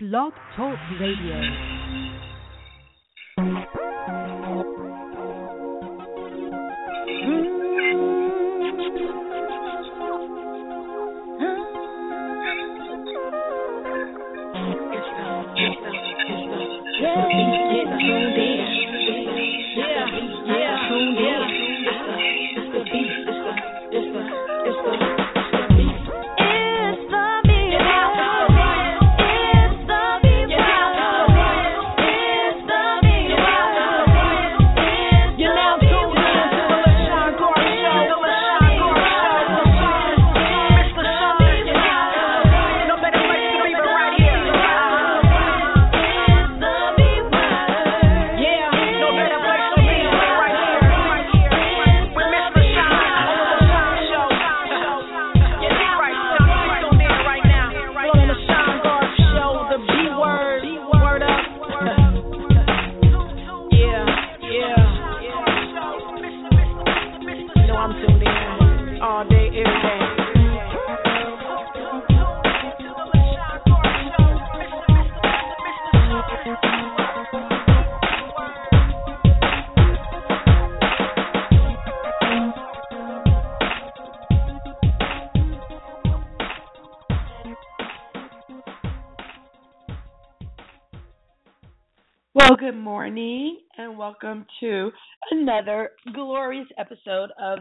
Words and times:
Blog 0.00 0.32
Talk 0.54 0.78
Radio. 1.00 1.77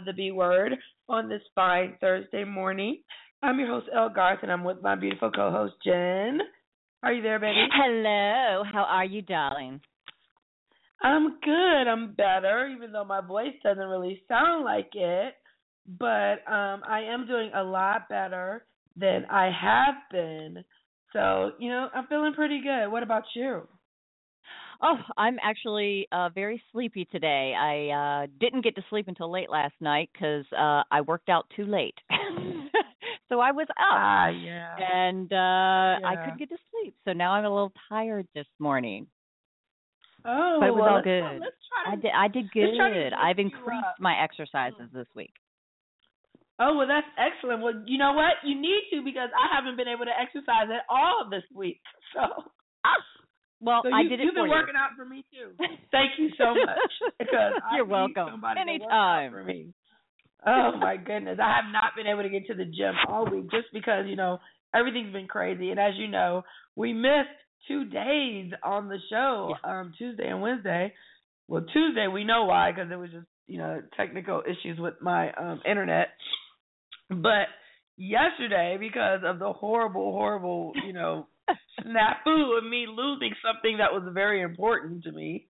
The 0.07 0.13
B 0.13 0.31
Word 0.31 0.73
on 1.09 1.29
this 1.29 1.41
fine 1.53 1.95
Thursday 1.99 2.45
morning. 2.45 2.99
I'm 3.43 3.59
your 3.59 3.67
host, 3.67 3.87
El 3.93 4.09
Garth, 4.09 4.39
and 4.41 4.51
I'm 4.51 4.63
with 4.63 4.81
my 4.81 4.95
beautiful 4.95 5.29
co 5.29 5.51
host, 5.51 5.73
Jen. 5.83 6.39
Are 7.03 7.13
you 7.13 7.21
there, 7.21 7.39
baby? 7.39 7.67
Hello. 7.71 8.63
How 8.71 8.85
are 8.89 9.05
you, 9.05 9.21
darling? 9.21 9.81
I'm 11.03 11.39
good. 11.41 11.87
I'm 11.87 12.13
better, 12.13 12.73
even 12.73 12.93
though 12.93 13.03
my 13.03 13.21
voice 13.21 13.53
doesn't 13.63 13.85
really 13.85 14.23
sound 14.29 14.63
like 14.63 14.89
it. 14.93 15.35
But 15.99 16.49
um, 16.51 16.81
I 16.87 17.03
am 17.09 17.27
doing 17.27 17.51
a 17.53 17.63
lot 17.63 18.09
better 18.09 18.65
than 18.95 19.25
I 19.29 19.51
have 19.51 19.95
been. 20.09 20.63
So, 21.11 21.51
you 21.59 21.69
know, 21.69 21.89
I'm 21.93 22.07
feeling 22.07 22.33
pretty 22.33 22.61
good. 22.61 22.89
What 22.89 23.03
about 23.03 23.23
you? 23.35 23.67
Oh, 24.81 24.97
I'm 25.17 25.37
actually 25.41 26.07
uh 26.11 26.29
very 26.29 26.61
sleepy 26.71 27.05
today. 27.05 27.53
I 27.57 28.23
uh 28.23 28.27
didn't 28.39 28.63
get 28.63 28.75
to 28.75 28.83
sleep 28.89 29.07
until 29.07 29.31
late 29.31 29.49
last 29.49 29.73
night 29.79 30.09
cuz 30.17 30.45
uh 30.53 30.83
I 30.91 31.01
worked 31.01 31.29
out 31.29 31.49
too 31.55 31.65
late. 31.65 31.95
so 33.29 33.39
I 33.39 33.51
was 33.51 33.67
up. 33.69 33.75
Ah, 33.79 34.27
yeah. 34.29 34.75
And 34.77 35.31
uh 35.33 36.07
I 36.07 36.15
couldn't 36.23 36.39
get 36.39 36.49
to 36.49 36.57
sleep. 36.71 36.95
So 37.05 37.13
now 37.13 37.31
I'm 37.31 37.45
a 37.45 37.49
little 37.49 37.73
tired 37.89 38.27
this 38.35 38.47
morning. 38.59 39.07
Oh, 40.25 40.57
But 40.59 40.67
it 40.69 40.73
was 40.75 40.83
well, 40.83 40.89
all 40.89 40.95
let's 40.97 41.05
good. 41.05 41.39
let's 41.41 41.61
try 41.69 41.93
I 41.93 41.95
did 41.95 42.11
I 42.13 42.27
did 42.27 42.51
to 42.51 42.51
good. 42.53 43.13
I've 43.13 43.39
increased 43.39 43.99
my 43.99 44.15
exercises 44.21 44.89
this 44.93 45.07
week. 45.15 45.33
Oh, 46.59 46.75
well, 46.75 46.87
that's 46.87 47.05
excellent. 47.21 47.61
Well, 47.61 47.83
you 47.85 47.99
know 47.99 48.13
what? 48.13 48.41
You 48.43 48.59
need 48.59 48.89
to 48.91 49.03
because 49.05 49.29
I 49.29 49.45
haven't 49.53 49.77
been 49.77 49.87
able 49.87 50.05
to 50.05 50.17
exercise 50.19 50.65
at 50.73 50.85
all 50.89 51.29
this 51.29 51.43
week. 51.53 51.81
So, 52.15 52.21
Ah, 52.85 53.03
well, 53.59 53.81
so 53.83 53.93
I 53.93 54.03
did 54.03 54.19
it 54.19 54.23
you've 54.23 54.33
for 54.33 54.41
been 54.41 54.45
you. 54.45 54.51
working 54.51 54.75
out 54.77 54.91
for 54.95 55.05
me 55.05 55.25
too. 55.31 55.51
Thank 55.91 56.11
you 56.17 56.29
so 56.37 56.53
much 56.65 56.93
because 57.19 57.53
You're 57.75 57.85
welcome. 57.85 58.41
Anytime. 58.59 59.31
for 59.31 59.43
me. 59.43 59.73
Oh 60.45 60.73
my 60.79 60.97
goodness, 60.97 61.39
I 61.41 61.55
have 61.61 61.71
not 61.71 61.95
been 61.95 62.07
able 62.07 62.23
to 62.23 62.29
get 62.29 62.47
to 62.47 62.53
the 62.53 62.65
gym 62.65 62.93
all 63.07 63.25
week 63.29 63.49
just 63.51 63.67
because 63.73 64.05
you 64.07 64.15
know 64.15 64.39
everything's 64.73 65.11
been 65.13 65.27
crazy, 65.27 65.71
and 65.71 65.79
as 65.79 65.93
you 65.97 66.07
know, 66.07 66.43
we 66.75 66.93
missed 66.93 67.33
two 67.67 67.85
days 67.85 68.51
on 68.63 68.87
the 68.87 68.99
show, 69.09 69.55
um, 69.63 69.93
Tuesday 69.97 70.27
and 70.27 70.41
Wednesday. 70.41 70.93
Well, 71.47 71.65
Tuesday 71.73 72.07
we 72.07 72.23
know 72.23 72.45
why 72.45 72.71
because 72.71 72.91
it 72.91 72.95
was 72.95 73.09
just 73.11 73.25
you 73.47 73.57
know 73.57 73.81
technical 73.97 74.43
issues 74.45 74.79
with 74.79 74.93
my 75.01 75.31
um 75.33 75.61
internet, 75.69 76.09
but 77.09 77.47
yesterday 77.97 78.77
because 78.79 79.21
of 79.25 79.39
the 79.39 79.51
horrible, 79.51 80.11
horrible, 80.11 80.73
you 80.85 80.93
know, 80.93 81.27
snafu 81.81 82.57
of 82.57 82.63
me 82.63 82.85
losing 82.89 83.33
something 83.45 83.77
that 83.77 83.91
was 83.93 84.03
very 84.13 84.41
important 84.41 85.03
to 85.03 85.11
me. 85.11 85.47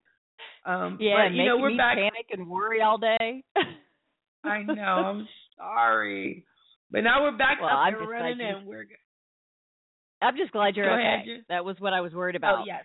Um, 0.65 0.97
Yeah, 0.99 1.27
but 1.29 1.33
you 1.35 1.45
know 1.45 1.57
we're 1.57 1.69
me 1.71 1.77
back. 1.77 1.95
panic 1.97 2.27
and 2.31 2.47
worry 2.49 2.81
all 2.81 2.97
day. 2.97 3.43
I 4.43 4.63
know. 4.63 4.81
I'm 4.83 5.27
sorry, 5.57 6.45
but 6.91 7.01
now 7.03 7.23
we're 7.23 7.37
back 7.37 7.59
Well, 7.61 7.69
up 7.69 7.77
I'm 7.79 7.93
and 7.93 8.01
just 8.03 8.11
running, 8.11 8.39
you- 8.39 8.45
and 8.57 8.67
we're. 8.67 8.83
g- 8.85 8.95
I'm 10.21 10.35
just 10.35 10.51
glad 10.51 10.75
you're 10.75 10.85
Go 10.87 10.93
okay. 10.93 11.01
ahead, 11.03 11.25
Jen. 11.25 11.45
That 11.49 11.63
was 11.65 11.75
what 11.79 11.93
I 11.93 12.01
was 12.01 12.11
worried 12.13 12.35
about. 12.35 12.59
Oh 12.59 12.63
yes, 12.65 12.83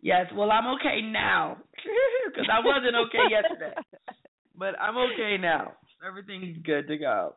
yes. 0.00 0.26
Well, 0.34 0.50
I'm 0.50 0.66
okay 0.76 1.00
now 1.02 1.56
because 2.26 2.48
I 2.52 2.60
wasn't 2.64 2.96
okay 3.06 3.24
yesterday, 3.30 3.74
but 4.56 4.78
I'm 4.80 4.96
okay 4.96 5.36
now. 5.40 5.72
Everything's 6.06 6.58
good 6.64 6.86
to 6.88 6.98
go. 6.98 7.34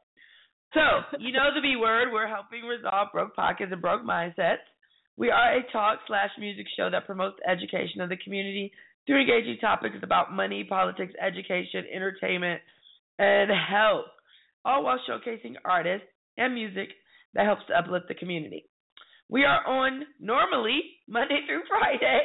So, 0.73 1.17
you 1.19 1.31
know 1.31 1.49
the 1.53 1.61
B 1.61 1.75
word. 1.79 2.09
We're 2.13 2.27
helping 2.27 2.63
resolve 2.63 3.09
broke 3.11 3.35
pockets 3.35 3.71
and 3.71 3.81
broke 3.81 4.03
mindsets. 4.03 4.65
We 5.17 5.31
are 5.31 5.57
a 5.57 5.71
talk 5.71 5.99
slash 6.07 6.29
music 6.39 6.67
show 6.77 6.89
that 6.91 7.05
promotes 7.05 7.37
education 7.47 8.01
of 8.01 8.09
the 8.09 8.17
community 8.17 8.71
through 9.05 9.21
engaging 9.21 9.57
topics 9.59 9.95
about 10.03 10.31
money, 10.31 10.63
politics, 10.63 11.13
education, 11.19 11.85
entertainment, 11.93 12.61
and 13.17 13.49
health, 13.49 14.05
all 14.63 14.83
while 14.83 14.99
showcasing 15.09 15.55
artists 15.65 16.07
and 16.37 16.53
music 16.53 16.89
that 17.33 17.45
helps 17.45 17.63
to 17.67 17.77
uplift 17.77 18.07
the 18.07 18.15
community. 18.15 18.65
We 19.29 19.45
are 19.45 19.65
on 19.67 20.03
normally 20.19 20.81
Monday 21.07 21.41
through 21.47 21.61
Friday 21.67 22.21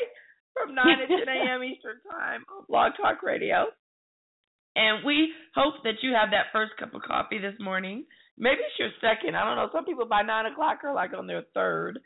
from 0.53 0.75
9 0.75 0.85
to 0.85 1.07
10 1.07 1.17
a.m. 1.29 1.65
Eastern 1.65 2.01
Time 2.11 2.45
on 2.55 2.65
Blog 2.69 2.93
Talk 3.01 3.23
Radio. 3.23 3.67
And 4.77 5.05
we 5.05 5.33
hope 5.55 5.75
that 5.85 6.03
you 6.03 6.13
have 6.13 6.31
that 6.31 6.53
first 6.53 6.73
cup 6.79 6.95
of 6.95 7.03
coffee 7.03 7.39
this 7.39 7.55
morning. 7.61 8.05
Maybe 8.37 8.61
it's 8.61 8.79
your 8.79 8.91
second. 9.01 9.37
I 9.37 9.45
don't 9.45 9.57
know. 9.57 9.71
Some 9.73 9.85
people 9.85 10.07
by 10.07 10.23
nine 10.23 10.47
o'clock 10.47 10.79
are 10.85 10.95
like 10.95 11.13
on 11.17 11.27
their 11.27 11.45
third. 11.55 12.01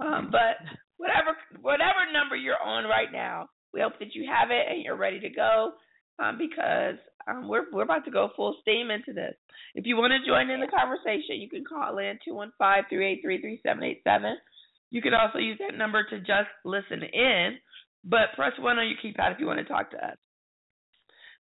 Um, 0.00 0.28
but 0.30 0.58
whatever 0.96 1.36
whatever 1.60 2.06
number 2.12 2.36
you're 2.36 2.62
on 2.62 2.84
right 2.84 3.12
now, 3.12 3.48
we 3.72 3.80
hope 3.80 3.98
that 3.98 4.14
you 4.14 4.28
have 4.30 4.50
it 4.50 4.66
and 4.70 4.82
you're 4.82 4.96
ready 4.96 5.20
to 5.20 5.30
go. 5.30 5.72
Um, 6.20 6.36
because 6.36 6.98
um, 7.28 7.48
we're 7.48 7.66
we're 7.72 7.84
about 7.84 8.04
to 8.06 8.10
go 8.10 8.30
full 8.34 8.56
steam 8.62 8.90
into 8.90 9.12
this. 9.12 9.34
If 9.74 9.86
you 9.86 9.96
want 9.96 10.12
to 10.12 10.28
join 10.28 10.50
in 10.50 10.60
the 10.60 10.66
conversation, 10.66 11.40
you 11.40 11.48
can 11.48 11.64
call 11.64 11.98
in 11.98 12.18
two 12.24 12.34
one 12.34 12.52
five 12.58 12.84
three 12.88 13.06
eight 13.06 13.20
three 13.22 13.40
three 13.40 13.60
seven 13.64 13.84
eight 13.84 14.02
seven. 14.02 14.36
You 14.90 15.02
can 15.02 15.14
also 15.14 15.38
use 15.38 15.58
that 15.60 15.76
number 15.76 16.02
to 16.08 16.18
just 16.18 16.50
listen 16.64 17.02
in, 17.02 17.58
but 18.04 18.34
press 18.34 18.52
one 18.58 18.78
on 18.78 18.88
your 18.88 18.96
keypad 18.96 19.34
if 19.34 19.40
you 19.40 19.46
want 19.46 19.58
to 19.58 19.64
talk 19.64 19.90
to 19.90 19.98
us. 19.98 20.16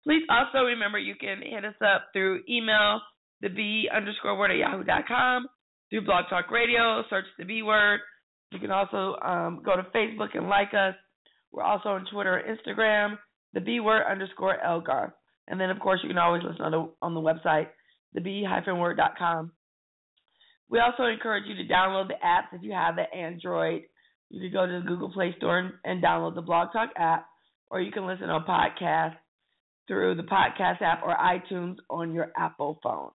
Please 0.05 0.23
also 0.29 0.67
remember 0.67 0.99
you 0.99 1.15
can 1.15 1.39
hit 1.43 1.65
us 1.65 1.75
up 1.81 2.09
through 2.13 2.43
email, 2.49 3.01
the 3.41 3.49
B 3.49 3.89
underscore 3.95 4.39
word 4.39 4.51
at 4.51 4.57
yahoo 4.57 4.85
dot 4.85 5.05
through 5.91 6.05
Blog 6.05 6.25
Talk 6.29 6.51
Radio, 6.51 7.03
search 7.09 7.27
the 7.39 7.45
B 7.45 7.63
word. 7.63 8.01
You 8.53 8.59
can 8.59 8.71
also 8.71 9.17
um, 9.25 9.63
go 9.65 9.77
to 9.77 9.83
Facebook 9.95 10.35
and 10.35 10.49
like 10.49 10.75
us. 10.75 10.95
We're 11.53 11.63
also 11.63 11.91
on 11.91 12.07
Twitter 12.13 12.37
and 12.37 12.59
Instagram, 12.59 13.19
the 13.53 13.61
B 13.61 13.81
word 13.81 14.03
underscore 14.11 14.61
Elgar. 14.63 15.15
And 15.49 15.61
then, 15.61 15.71
of 15.71 15.79
course, 15.79 16.01
you 16.03 16.09
can 16.09 16.19
always 16.19 16.43
listen 16.43 16.63
on 16.63 16.73
the, 16.73 16.93
on 17.01 17.15
the 17.15 17.21
website, 17.21 17.69
the 18.15 18.21
B 18.21 18.45
hyphen 18.49 18.79
word 18.79 18.97
dot 18.97 19.13
com. 19.19 19.53
We 20.69 20.81
also 20.81 21.05
encourage 21.05 21.45
you 21.47 21.55
to 21.57 21.73
download 21.73 22.09
the 22.09 22.15
apps 22.15 22.53
if 22.53 22.63
you 22.63 22.73
have 22.73 22.97
the 22.97 23.13
Android. 23.17 23.83
You 24.31 24.41
can 24.41 24.53
go 24.53 24.67
to 24.67 24.81
the 24.81 24.89
Google 24.89 25.13
Play 25.13 25.35
Store 25.37 25.59
and, 25.61 25.73
and 25.85 26.03
download 26.03 26.35
the 26.35 26.43
Blog 26.43 26.73
Talk 26.73 26.91
app, 26.97 27.27
or 27.71 27.81
you 27.81 27.93
can 27.93 28.07
listen 28.07 28.29
on 28.29 28.45
podcast 28.45 29.15
through 29.87 30.17
the 30.17 30.25
podcast 30.25 30.83
app 30.83 31.03
or 31.05 31.15
iTunes 31.17 31.77
on 31.89 32.13
your 32.13 32.33
Apple 32.37 32.81
phone. 32.83 33.11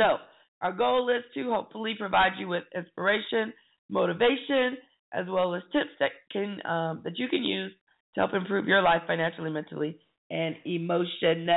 So, 0.00 0.16
our 0.62 0.72
goal 0.72 1.10
is 1.10 1.22
to 1.34 1.50
hopefully 1.50 1.94
provide 1.98 2.32
you 2.38 2.48
with 2.48 2.64
inspiration, 2.74 3.52
motivation, 3.90 4.78
as 5.12 5.26
well 5.28 5.54
as 5.54 5.62
tips 5.72 5.90
that 5.98 6.12
can 6.32 6.64
um, 6.64 7.02
that 7.04 7.18
you 7.18 7.28
can 7.28 7.44
use 7.44 7.70
to 8.14 8.20
help 8.20 8.32
improve 8.32 8.66
your 8.66 8.80
life 8.80 9.02
financially, 9.06 9.50
mentally, 9.50 9.98
and 10.30 10.56
emotionally. 10.64 11.50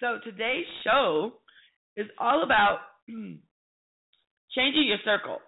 So 0.00 0.18
today's 0.22 0.66
show 0.84 1.32
is 1.96 2.08
all 2.18 2.42
about 2.42 2.80
changing 3.08 4.86
your 4.86 4.98
circle. 5.02 5.38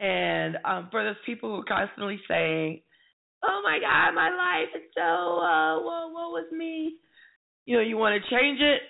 And 0.00 0.56
um, 0.64 0.88
for 0.90 1.04
those 1.04 1.14
people 1.24 1.50
who 1.50 1.60
are 1.60 1.64
constantly 1.64 2.18
saying, 2.26 2.82
"Oh 3.44 3.60
my 3.62 3.78
God, 3.80 4.12
my 4.12 4.30
life 4.30 4.74
is 4.74 4.90
so 4.92 5.00
uh, 5.00 5.76
what 5.76 6.10
what 6.10 6.32
was 6.32 6.50
me," 6.52 6.96
you 7.64 7.76
know, 7.76 7.82
you 7.82 7.96
want 7.96 8.20
to 8.20 8.30
change 8.30 8.60
it, 8.60 8.82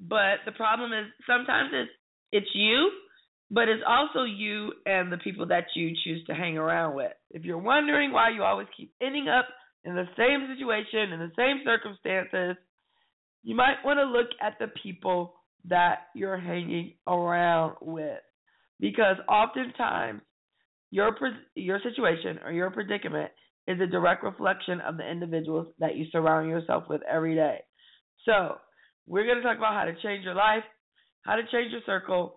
but 0.00 0.40
the 0.46 0.52
problem 0.52 0.92
is 0.92 1.06
sometimes 1.26 1.70
it's 1.72 1.90
it's 2.32 2.54
you, 2.54 2.90
but 3.50 3.68
it's 3.68 3.82
also 3.86 4.24
you 4.24 4.72
and 4.86 5.12
the 5.12 5.18
people 5.18 5.46
that 5.46 5.64
you 5.74 5.90
choose 6.04 6.24
to 6.26 6.34
hang 6.34 6.56
around 6.56 6.94
with. 6.94 7.12
If 7.30 7.44
you're 7.44 7.58
wondering 7.58 8.12
why 8.12 8.30
you 8.30 8.42
always 8.42 8.68
keep 8.76 8.92
ending 9.02 9.28
up 9.28 9.46
in 9.84 9.94
the 9.94 10.06
same 10.16 10.46
situation, 10.52 11.12
in 11.12 11.18
the 11.20 11.32
same 11.36 11.62
circumstances, 11.64 12.56
you 13.42 13.56
might 13.56 13.84
want 13.84 13.98
to 13.98 14.04
look 14.04 14.28
at 14.40 14.58
the 14.58 14.68
people 14.82 15.34
that 15.68 16.06
you're 16.14 16.38
hanging 16.38 16.94
around 17.06 17.76
with. 17.80 18.20
Because 18.78 19.16
oftentimes, 19.28 20.22
your 20.90 21.16
your 21.54 21.80
situation 21.82 22.38
or 22.44 22.52
your 22.52 22.70
predicament 22.70 23.30
is 23.66 23.80
a 23.80 23.86
direct 23.86 24.24
reflection 24.24 24.80
of 24.80 24.96
the 24.96 25.08
individuals 25.08 25.68
that 25.78 25.96
you 25.96 26.06
surround 26.10 26.48
yourself 26.48 26.84
with 26.88 27.02
every 27.08 27.34
day. 27.34 27.58
So, 28.24 28.56
we're 29.06 29.24
going 29.24 29.36
to 29.36 29.42
talk 29.42 29.58
about 29.58 29.74
how 29.74 29.84
to 29.84 29.94
change 30.02 30.24
your 30.24 30.34
life, 30.34 30.64
how 31.22 31.36
to 31.36 31.42
change 31.52 31.72
your 31.72 31.82
circle, 31.86 32.36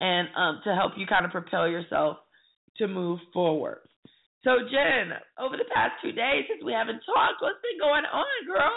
and 0.00 0.28
um, 0.36 0.60
to 0.64 0.74
help 0.74 0.92
you 0.96 1.06
kind 1.06 1.24
of 1.24 1.30
propel 1.30 1.68
yourself 1.68 2.16
to 2.78 2.88
move 2.88 3.18
forward. 3.32 3.80
So, 4.42 4.52
Jen, 4.70 5.12
over 5.38 5.56
the 5.56 5.68
past 5.74 5.92
two 6.02 6.12
days 6.12 6.44
since 6.48 6.64
we 6.64 6.72
haven't 6.72 7.02
talked, 7.04 7.40
what's 7.40 7.60
been 7.60 7.78
going 7.78 8.04
on, 8.04 8.46
girl? 8.46 8.72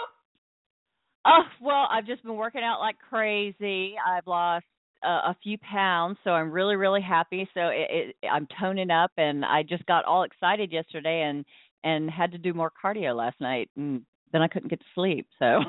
Oh 1.26 1.42
well, 1.62 1.88
I've 1.90 2.06
just 2.06 2.22
been 2.22 2.36
working 2.36 2.60
out 2.62 2.80
like 2.80 2.96
crazy. 3.08 3.94
I've 4.06 4.26
lost 4.26 4.66
a 5.02 5.34
few 5.42 5.58
pounds, 5.58 6.18
so 6.22 6.30
I'm 6.30 6.50
really 6.50 6.76
really 6.76 7.00
happy. 7.00 7.48
So 7.54 7.68
it, 7.68 8.14
it, 8.22 8.28
I'm 8.30 8.46
toning 8.60 8.90
up, 8.90 9.10
and 9.16 9.42
I 9.42 9.62
just 9.62 9.86
got 9.86 10.04
all 10.04 10.24
excited 10.24 10.70
yesterday, 10.70 11.22
and 11.22 11.46
and 11.82 12.10
had 12.10 12.32
to 12.32 12.38
do 12.38 12.52
more 12.52 12.70
cardio 12.82 13.16
last 13.16 13.40
night, 13.40 13.70
and 13.76 14.02
then 14.32 14.42
I 14.42 14.48
couldn't 14.48 14.68
get 14.68 14.80
to 14.80 14.86
sleep. 14.94 15.26
So. 15.38 15.60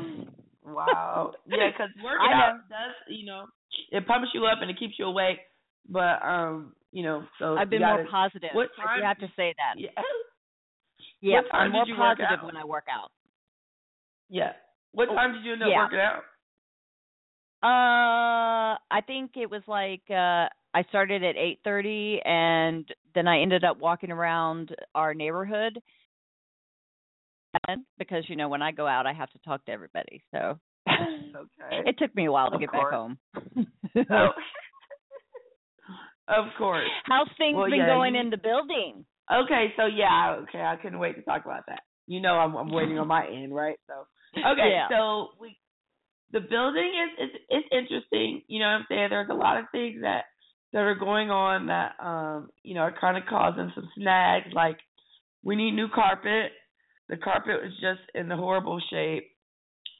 Wow. 0.66 1.34
yeah, 1.48 1.70
because 1.72 1.90
working 2.04 2.34
out 2.34 2.68
does, 2.70 2.96
you 3.10 3.26
know, 3.26 3.46
it 3.92 4.08
pumps 4.08 4.30
you 4.34 4.46
up 4.46 4.60
and 4.62 4.72
it 4.72 4.80
keeps 4.80 4.96
you 4.98 5.06
awake. 5.06 5.38
But 5.88 6.26
um, 6.26 6.74
you 6.92 7.04
know, 7.04 7.24
so 7.40 7.56
I've 7.56 7.70
been 7.70 7.82
gotta, 7.82 8.04
more 8.04 8.12
positive. 8.12 8.50
What 8.54 8.70
time? 8.76 9.00
You 9.00 9.06
have 9.06 9.20
to 9.20 9.28
say 9.36 9.54
that. 9.58 9.80
Yeah. 9.80 9.90
Yeah, 11.22 11.36
what 11.36 11.52
time 11.52 11.62
I'm 11.62 11.72
more 11.72 11.86
did 11.86 11.92
you 11.92 11.98
positive 11.98 12.44
when 12.44 12.58
I 12.58 12.66
work 12.66 12.86
out. 12.92 13.12
Yeah. 14.30 14.52
What 14.92 15.08
time 15.08 15.34
did 15.34 15.44
you 15.44 15.54
end 15.54 15.64
up 15.64 15.70
yeah. 15.70 15.84
working 15.84 16.00
out? 16.00 16.24
Uh, 17.64 18.78
I 18.92 19.02
think 19.08 19.32
it 19.36 19.50
was 19.50 19.64
like 19.68 20.04
uh 20.10 20.50
I 20.76 20.84
started 20.90 21.24
at 21.24 21.36
8:30 21.36 22.28
and 22.28 22.86
then 23.14 23.28
I 23.28 23.42
ended 23.42 23.64
up 23.64 23.80
walking 23.80 24.12
around 24.12 24.76
our 24.94 25.14
neighborhood 25.14 25.80
because 27.98 28.24
you 28.30 28.36
know 28.36 28.48
when 28.50 28.62
I 28.62 28.72
go 28.72 28.88
out 28.88 29.06
I 29.08 29.14
have 29.14 29.30
to 29.32 29.40
talk 29.40 29.66
to 29.66 29.72
everybody. 29.72 30.24
So 30.32 30.60
Okay. 30.88 31.82
it 31.90 31.98
took 31.98 32.16
me 32.16 32.26
a 32.26 32.32
while 32.32 32.50
to 32.50 32.56
Of 32.56 32.62
get 32.62 32.70
course. 32.72 32.92
back 32.92 33.00
home. 33.00 33.18
Oh. 34.10 34.30
of 36.28 36.46
course. 36.58 36.88
How's 37.06 37.28
things 37.38 37.56
Well, 37.56 37.70
been 37.70 37.80
yeah, 37.80 37.88
going 37.88 38.16
you- 38.16 38.22
in 38.22 38.30
the 38.30 38.38
building? 38.38 39.06
Okay, 39.32 39.74
so 39.76 39.88
yeah, 39.88 40.36
okay, 40.44 40.62
I 40.62 40.76
couldn't 40.76 41.00
wait 41.00 41.16
to 41.16 41.24
talk 41.24 41.46
about 41.46 41.64
that. 41.68 41.82
You 42.06 42.22
know, 42.22 42.34
I'm 42.36 42.56
I'm 42.56 42.70
waiting 42.70 43.00
on 43.00 43.08
my 43.08 43.26
end, 43.28 43.54
right? 43.56 43.78
So 43.88 44.06
okay, 44.38 44.70
Yeah. 44.72 44.88
so 44.90 45.30
we 45.40 45.58
the 46.32 46.42
building 46.42 46.92
is 47.20 47.30
is 47.30 47.42
it's 47.50 47.68
interesting. 47.72 48.44
You 48.48 48.60
know 48.60 48.66
what 48.68 48.74
I'm 48.82 48.86
saying? 48.88 49.08
There's 49.10 49.30
a 49.32 49.34
lot 49.34 49.58
of 49.58 49.66
things 49.72 50.02
that 50.02 50.26
that 50.74 50.80
are 50.80 50.94
going 50.94 51.32
on 51.32 51.68
that 51.68 51.94
um 52.00 52.50
you 52.62 52.76
know 52.76 52.82
are 52.82 52.94
kind 53.02 53.18
of 53.18 53.24
causing 53.28 53.72
some 53.74 53.90
snags. 53.96 54.48
Like 54.54 54.78
we 55.44 55.56
need 55.56 55.72
new 55.72 55.88
carpet. 55.90 56.52
The 57.10 57.18
carpet 57.18 57.62
was 57.62 57.74
just 57.74 58.02
in 58.14 58.28
the 58.28 58.36
horrible 58.36 58.82
shape. 58.90 59.30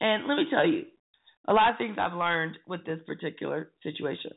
And 0.00 0.26
let 0.26 0.36
me 0.36 0.46
tell 0.50 0.66
you, 0.66 0.84
a 1.48 1.52
lot 1.52 1.70
of 1.70 1.78
things 1.78 1.96
I've 1.98 2.16
learned 2.16 2.58
with 2.66 2.84
this 2.84 2.98
particular 3.06 3.70
situation 3.82 4.32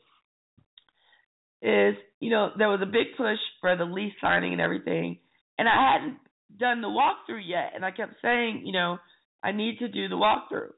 is, 1.62 1.94
you 2.20 2.30
know, 2.30 2.50
there 2.56 2.68
was 2.68 2.80
a 2.82 2.86
big 2.86 3.16
push 3.16 3.38
for 3.60 3.76
the 3.76 3.84
lease 3.84 4.14
signing 4.20 4.52
and 4.52 4.62
everything, 4.62 5.18
and 5.58 5.68
I 5.68 5.92
hadn't 5.92 6.18
done 6.58 6.80
the 6.80 6.88
walkthrough 6.88 7.42
yet, 7.44 7.72
and 7.74 7.84
I 7.84 7.90
kept 7.90 8.14
saying, 8.22 8.62
you 8.64 8.72
know, 8.72 8.98
I 9.42 9.52
need 9.52 9.78
to 9.80 9.88
do 9.88 10.08
the 10.08 10.14
walkthrough. 10.14 10.70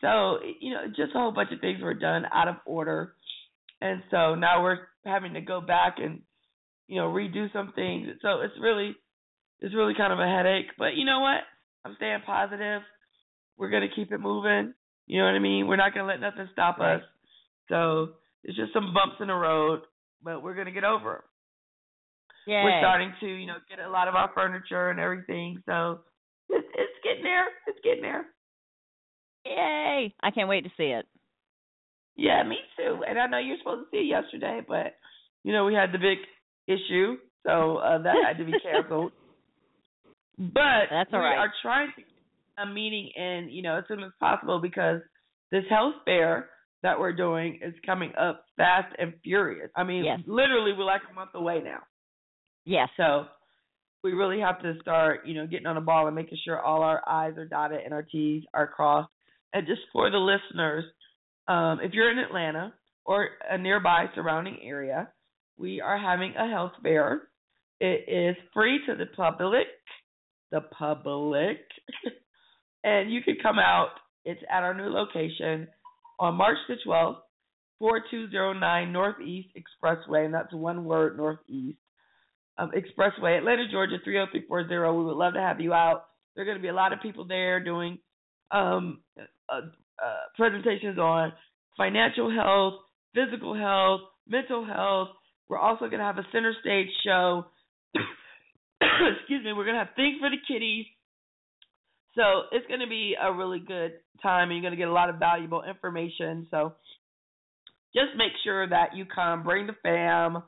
So, 0.00 0.38
you 0.60 0.74
know, 0.74 0.86
just 0.88 1.14
a 1.14 1.18
whole 1.18 1.32
bunch 1.32 1.52
of 1.52 1.60
things 1.60 1.82
were 1.82 1.94
done 1.94 2.24
out 2.32 2.48
of 2.48 2.56
order, 2.66 3.14
and 3.80 4.02
so 4.10 4.34
now 4.34 4.62
we're 4.62 4.78
having 5.06 5.34
to 5.34 5.40
go 5.40 5.60
back 5.60 5.96
and, 5.98 6.20
you 6.86 7.00
know, 7.00 7.06
redo 7.06 7.50
some 7.52 7.72
things. 7.74 8.08
So 8.20 8.40
it's 8.40 8.54
really, 8.60 8.96
it's 9.60 9.74
really 9.74 9.94
kind 9.96 10.12
of 10.12 10.18
a 10.18 10.26
headache. 10.26 10.72
But 10.78 10.94
you 10.96 11.04
know 11.04 11.20
what? 11.20 11.40
I'm 11.84 11.94
staying 11.96 12.20
positive. 12.26 12.82
We're 13.56 13.70
gonna 13.70 13.88
keep 13.94 14.12
it 14.12 14.18
moving. 14.18 14.74
You 15.06 15.18
know 15.18 15.24
what 15.26 15.34
I 15.34 15.38
mean? 15.40 15.66
We're 15.66 15.76
not 15.76 15.94
gonna 15.94 16.06
let 16.08 16.20
nothing 16.20 16.48
stop 16.52 16.78
Right. 16.78 16.96
us. 16.96 17.02
So 17.68 18.14
it's 18.44 18.56
just 18.56 18.72
some 18.72 18.92
bumps 18.94 19.16
in 19.20 19.28
the 19.28 19.34
road, 19.34 19.82
but 20.22 20.42
we're 20.42 20.54
gonna 20.54 20.70
get 20.70 20.84
over 20.84 21.16
'em. 21.16 21.22
Yeah. 22.46 22.64
We're 22.64 22.80
starting 22.80 23.12
to, 23.20 23.26
you 23.26 23.46
know, 23.46 23.58
get 23.68 23.78
a 23.80 23.88
lot 23.88 24.08
of 24.08 24.14
our 24.14 24.28
furniture 24.34 24.90
and 24.90 24.98
everything. 24.98 25.62
So 25.66 26.00
it's 26.48 26.66
it's 26.74 26.98
getting 27.04 27.22
there. 27.24 27.46
It's 27.66 27.80
getting 27.84 28.02
there. 28.02 28.26
Yay. 29.44 30.14
I 30.22 30.30
can't 30.30 30.48
wait 30.48 30.64
to 30.64 30.70
see 30.76 30.90
it. 30.92 31.06
Yeah, 32.16 32.42
me 32.42 32.58
too. 32.76 33.02
And 33.06 33.18
I 33.18 33.26
know 33.26 33.38
you're 33.38 33.56
supposed 33.58 33.86
to 33.86 33.90
see 33.90 34.02
it 34.02 34.06
yesterday, 34.10 34.60
but 34.66 34.96
you 35.44 35.52
know 35.52 35.64
we 35.64 35.74
had 35.74 35.92
the 35.92 35.98
big 35.98 36.18
issue, 36.66 37.16
so 37.46 37.78
uh, 37.78 37.98
that 38.02 38.16
had 38.26 38.38
to 38.38 38.44
be 38.44 38.52
canceled. 38.62 39.12
But 40.40 40.88
That's 40.90 41.10
all 41.12 41.20
we 41.20 41.26
right. 41.26 41.36
are 41.36 41.52
trying 41.62 41.90
to 41.96 42.00
get 42.00 42.08
a 42.58 42.66
meeting 42.66 43.10
in, 43.14 43.48
you 43.50 43.62
know, 43.62 43.76
as 43.76 43.84
soon 43.88 44.02
as 44.02 44.10
possible 44.18 44.58
because 44.60 45.00
this 45.52 45.64
health 45.68 45.94
fair 46.06 46.48
that 46.82 46.98
we're 46.98 47.12
doing 47.12 47.58
is 47.62 47.74
coming 47.84 48.12
up 48.18 48.44
fast 48.56 48.94
and 48.98 49.12
furious. 49.22 49.70
I 49.76 49.84
mean, 49.84 50.04
Yes. 50.04 50.20
literally, 50.26 50.72
we're 50.72 50.84
like 50.84 51.02
a 51.10 51.14
month 51.14 51.30
away 51.34 51.60
now. 51.62 51.80
Yeah. 52.64 52.86
So 52.96 53.26
we 54.02 54.12
really 54.12 54.40
have 54.40 54.62
to 54.62 54.74
start, 54.80 55.26
you 55.26 55.34
know, 55.34 55.46
getting 55.46 55.66
on 55.66 55.74
the 55.74 55.80
ball 55.82 56.06
and 56.06 56.16
making 56.16 56.38
sure 56.42 56.58
all 56.58 56.82
our 56.82 57.02
I's 57.06 57.36
are 57.36 57.44
dotted 57.46 57.80
and 57.84 57.92
our 57.92 58.02
T's 58.02 58.44
are 58.54 58.66
crossed. 58.66 59.10
And 59.52 59.66
just 59.66 59.82
for 59.92 60.10
the 60.10 60.16
listeners, 60.16 60.84
um, 61.48 61.80
if 61.82 61.92
you're 61.92 62.10
in 62.10 62.18
Atlanta 62.18 62.72
or 63.04 63.28
a 63.50 63.58
nearby 63.58 64.06
surrounding 64.14 64.58
area, 64.62 65.08
we 65.58 65.82
are 65.82 65.98
having 65.98 66.34
a 66.36 66.48
health 66.48 66.72
fair. 66.82 67.22
It 67.78 68.08
is 68.08 68.36
free 68.54 68.80
to 68.86 68.94
the 68.94 69.06
public, 69.16 69.66
the 70.50 70.60
public, 70.60 71.58
and 72.84 73.12
you 73.12 73.22
can 73.22 73.36
come 73.42 73.58
out. 73.58 73.90
It's 74.24 74.40
at 74.50 74.62
our 74.62 74.74
new 74.74 74.92
location 74.92 75.68
on 76.18 76.34
March 76.34 76.58
the 76.68 76.76
12th, 76.86 77.18
4209 77.78 78.92
Northeast 78.92 79.48
Expressway, 79.56 80.26
and 80.26 80.34
that's 80.34 80.52
one 80.52 80.84
word, 80.84 81.16
Northeast 81.16 81.78
um, 82.60 82.70
Expressway, 82.72 83.38
Atlanta, 83.38 83.64
Georgia, 83.70 83.96
30340. 84.04 84.98
We 84.98 85.04
would 85.04 85.16
love 85.16 85.34
to 85.34 85.40
have 85.40 85.60
you 85.60 85.72
out. 85.72 86.04
There 86.34 86.42
are 86.42 86.44
going 86.44 86.58
to 86.58 86.62
be 86.62 86.68
a 86.68 86.74
lot 86.74 86.92
of 86.92 87.00
people 87.00 87.24
there 87.24 87.62
doing 87.64 87.98
um, 88.50 89.00
uh, 89.18 89.54
uh, 89.54 90.16
presentations 90.36 90.98
on 90.98 91.32
financial 91.76 92.30
health, 92.30 92.74
physical 93.14 93.54
health, 93.54 94.02
mental 94.28 94.64
health. 94.64 95.08
We're 95.48 95.58
also 95.58 95.86
going 95.86 95.98
to 95.98 96.04
have 96.04 96.18
a 96.18 96.26
center 96.32 96.54
stage 96.60 96.88
show. 97.04 97.46
Excuse 99.18 99.44
me. 99.44 99.52
We're 99.52 99.64
going 99.64 99.76
to 99.76 99.84
have 99.84 99.94
things 99.96 100.18
for 100.20 100.30
the 100.30 100.36
kiddies. 100.46 100.86
So 102.14 102.22
it's 102.52 102.66
going 102.66 102.80
to 102.80 102.88
be 102.88 103.14
a 103.20 103.32
really 103.32 103.60
good 103.60 103.92
time, 104.22 104.50
and 104.50 104.52
you're 104.52 104.62
going 104.62 104.72
to 104.72 104.76
get 104.76 104.88
a 104.88 104.92
lot 104.92 105.10
of 105.10 105.16
valuable 105.16 105.62
information. 105.62 106.46
So 106.50 106.74
just 107.94 108.16
make 108.16 108.32
sure 108.42 108.68
that 108.68 108.96
you 108.96 109.04
come, 109.04 109.42
bring 109.42 109.66
the 109.66 109.74
fam, 109.82 110.42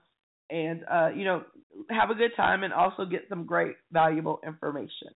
and 0.51 0.85
uh, 0.91 1.11
you 1.15 1.25
know 1.25 1.43
have 1.89 2.11
a 2.11 2.15
good 2.15 2.33
time, 2.37 2.65
and 2.65 2.73
also 2.73 3.05
get 3.05 3.23
some 3.29 3.47
great 3.47 3.77
valuable 3.93 4.41
information. 4.45 5.15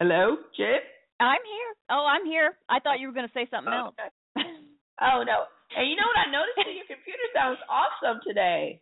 Hello, 0.00 0.36
Chip. 0.56 0.82
I'm 1.20 1.44
here. 1.44 1.70
Oh, 1.90 2.06
I'm 2.08 2.26
here. 2.26 2.56
I 2.68 2.80
thought 2.80 2.98
you 2.98 3.06
were 3.06 3.14
going 3.14 3.28
to 3.28 3.34
say 3.34 3.46
something 3.50 3.72
else. 3.72 3.94
Okay. 3.94 4.42
Oh 5.02 5.24
no! 5.26 5.50
And 5.74 5.88
you 5.90 5.96
know 5.96 6.06
what 6.06 6.20
I 6.20 6.30
noticed? 6.30 6.62
Your 6.78 6.86
computer 6.86 7.26
sounds 7.34 7.58
awesome 7.66 8.20
today. 8.26 8.80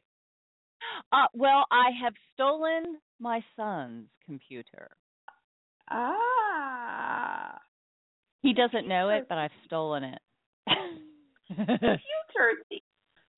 Uh, 1.12 1.26
well, 1.34 1.66
I 1.70 1.90
have 2.02 2.14
stolen 2.34 2.96
my 3.18 3.42
son's 3.56 4.06
computer. 4.24 4.88
Ah. 5.90 7.58
He 8.42 8.54
doesn't 8.54 8.88
know 8.88 9.08
it, 9.10 9.26
but 9.28 9.38
I've 9.38 9.50
stolen 9.66 10.04
it. 10.04 10.18
Computers. 11.48 12.00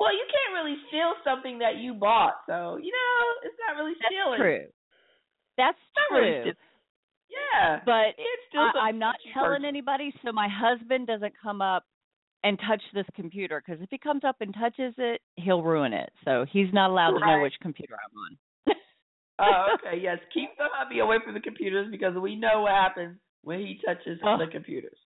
Well, 0.01 0.13
you 0.13 0.27
can't 0.27 0.55
really 0.65 0.77
steal 0.89 1.13
something 1.23 1.61
that 1.61 1.77
you 1.79 1.95
bought, 1.95 2.35
so 2.49 2.77
you 2.77 2.91
know 2.91 3.49
it's 3.49 3.55
not 3.65 3.79
really 3.79 3.95
That's 4.01 4.11
stealing. 4.11 4.39
true. 4.41 4.67
That's 5.57 5.79
really 6.11 6.31
true. 6.33 6.41
stealing. 6.43 6.57
Yeah, 7.31 7.79
But 7.87 8.19
I, 8.59 8.89
I'm 8.89 8.99
not 8.99 9.15
telling 9.33 9.63
purchased. 9.63 9.69
anybody 9.69 10.13
so 10.25 10.33
my 10.33 10.49
husband 10.51 11.07
doesn't 11.07 11.35
come 11.41 11.63
up 11.63 11.85
and 12.45 12.59
touch 12.67 12.83
this 12.95 13.07
computer 13.15 13.63
because 13.65 13.83
if 13.83 13.89
he 13.91 13.99
comes 13.99 14.25
up 14.25 14.37
and 14.41 14.53
touches 14.55 14.95
it, 14.99 15.21
he'll 15.37 15.63
ruin 15.63 15.93
it. 15.93 16.11
So 16.25 16.45
he's 16.51 16.73
not 16.73 16.91
allowed 16.91 17.13
to 17.19 17.21
know 17.21 17.41
which 17.43 17.55
computer 17.63 17.95
I'm 17.95 18.19
on. 18.19 18.37
Oh, 19.39 19.75
okay. 19.75 19.99
Yes, 20.01 20.19
keep 20.33 20.51
the 20.57 20.65
hubby 20.73 21.01
away 21.01 21.17
from 21.25 21.35
the 21.35 21.41
computers 21.41 21.89
because 21.91 22.15
we 22.15 22.37
know 22.37 22.63
what 22.63 22.73
happens 22.73 23.19
when 23.43 23.59
he 23.61 23.81
touches 23.85 24.21
Oh. 24.25 24.37
the 24.39 24.47
computers. 24.47 24.97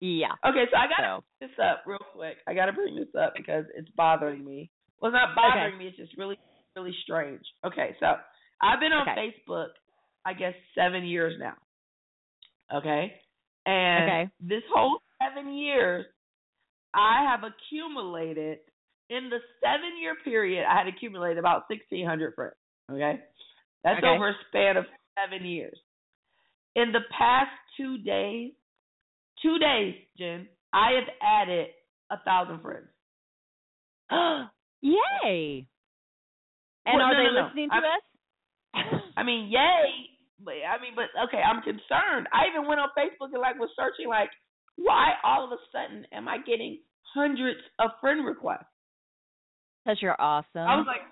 yeah. 0.00 0.32
Okay, 0.46 0.64
so 0.70 0.76
I 0.78 0.86
gotta 0.86 1.20
So 1.20 1.24
bring 1.38 1.50
this 1.50 1.58
up 1.62 1.82
real 1.84 1.98
quick. 2.14 2.36
I 2.46 2.54
gotta 2.54 2.72
bring 2.72 2.94
this 2.96 3.12
up 3.20 3.34
because 3.36 3.64
it's 3.76 3.90
bothering 3.96 4.42
me. 4.44 4.70
Well, 5.00 5.10
it's 5.10 5.14
not 5.16 5.34
bothering 5.34 5.76
me. 5.76 5.88
It's 5.88 5.96
just 5.98 6.16
really, 6.16 6.38
really 6.74 6.94
strange. 7.02 7.42
Okay, 7.66 7.96
so 8.00 8.14
I've 8.62 8.80
been 8.80 8.92
on 8.92 9.08
Okay. 9.08 9.34
Facebook, 9.46 9.68
I 10.24 10.32
guess, 10.32 10.54
seven 10.74 11.04
years 11.04 11.34
now. 11.38 11.54
Okay, 12.72 13.20
and 13.66 14.04
Okay. 14.04 14.28
this 14.40 14.62
whole 14.72 15.02
seven 15.22 15.52
years, 15.52 16.06
I 16.94 17.24
have 17.28 17.40
accumulated 17.44 18.58
in 19.08 19.28
the 19.30 19.38
seven-year 19.62 20.16
period. 20.24 20.64
I 20.68 20.76
had 20.78 20.86
accumulated 20.88 21.38
about 21.38 21.64
sixteen 21.68 22.06
hundred 22.06 22.34
friends. 22.34 22.54
Okay, 22.90 23.20
that's 23.84 23.98
Okay. 23.98 24.06
over 24.08 24.28
a 24.30 24.34
span 24.48 24.76
of 24.76 24.84
seven 25.18 25.46
years. 25.46 25.78
In 26.76 26.92
the 26.92 27.00
past 27.16 27.50
two 27.76 27.98
days, 27.98 28.52
two 29.42 29.58
days, 29.58 29.94
Jen, 30.18 30.48
I 30.72 30.92
have 30.92 31.08
added 31.22 31.68
a 32.10 32.18
thousand 32.24 32.60
friends. 32.62 32.88
Yay. 34.82 35.66
And 36.86 36.96
Well, 36.96 37.06
are 37.06 37.12
no, 37.12 37.18
they 37.18 37.24
no, 37.28 37.34
no. 37.40 37.46
listening 37.46 37.68
I- 37.70 37.80
to 37.80 37.86
us? 37.86 38.04
I 39.16 39.22
mean, 39.22 39.50
yay, 39.50 40.08
but 40.42 40.54
I 40.64 40.80
mean, 40.80 40.94
but 40.94 41.10
okay, 41.28 41.42
I'm 41.42 41.60
concerned. 41.62 42.28
I 42.32 42.46
even 42.48 42.66
went 42.68 42.80
on 42.80 42.88
Facebook 42.96 43.34
and 43.34 43.42
like 43.42 43.58
was 43.58 43.68
searching 43.76 44.08
like, 44.08 44.30
why 44.80 45.12
all 45.22 45.44
of 45.44 45.52
a 45.52 45.60
sudden 45.70 46.06
am 46.12 46.28
I 46.28 46.38
getting 46.40 46.80
hundreds 47.14 47.60
of 47.78 47.90
friend 48.00 48.24
requests? 48.24 48.70
Because 49.84 50.00
you're 50.00 50.18
awesome. 50.20 50.64
I 50.64 50.76
was 50.76 50.88
like, 50.88 51.04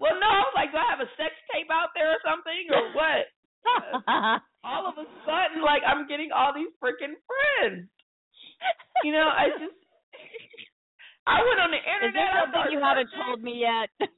well, 0.00 0.16
no, 0.18 0.26
I 0.28 0.42
was 0.48 0.54
like, 0.56 0.72
do 0.72 0.78
I 0.80 0.88
have 0.90 1.00
a 1.04 1.10
sex 1.16 1.32
tape 1.52 1.68
out 1.70 1.92
there 1.94 2.12
or 2.12 2.20
something 2.24 2.68
or 2.72 2.92
what? 2.96 3.28
all 4.66 4.88
of 4.90 4.98
a 4.98 5.06
sudden, 5.22 5.62
like 5.62 5.82
I'm 5.86 6.08
getting 6.08 6.30
all 6.34 6.52
these 6.54 6.72
freaking 6.82 7.14
friends. 7.24 7.86
You 9.04 9.12
know, 9.12 9.26
I 9.26 9.50
just 9.58 9.76
I 11.26 11.38
went 11.46 11.60
on 11.62 11.70
the 11.70 11.78
Is 11.78 11.86
internet. 11.86 12.14
there 12.18 12.32
I 12.34 12.42
something 12.50 12.72
you 12.74 12.80
haven't 12.82 13.10
told 13.14 13.42
me 13.42 13.62
yet? 13.62 13.90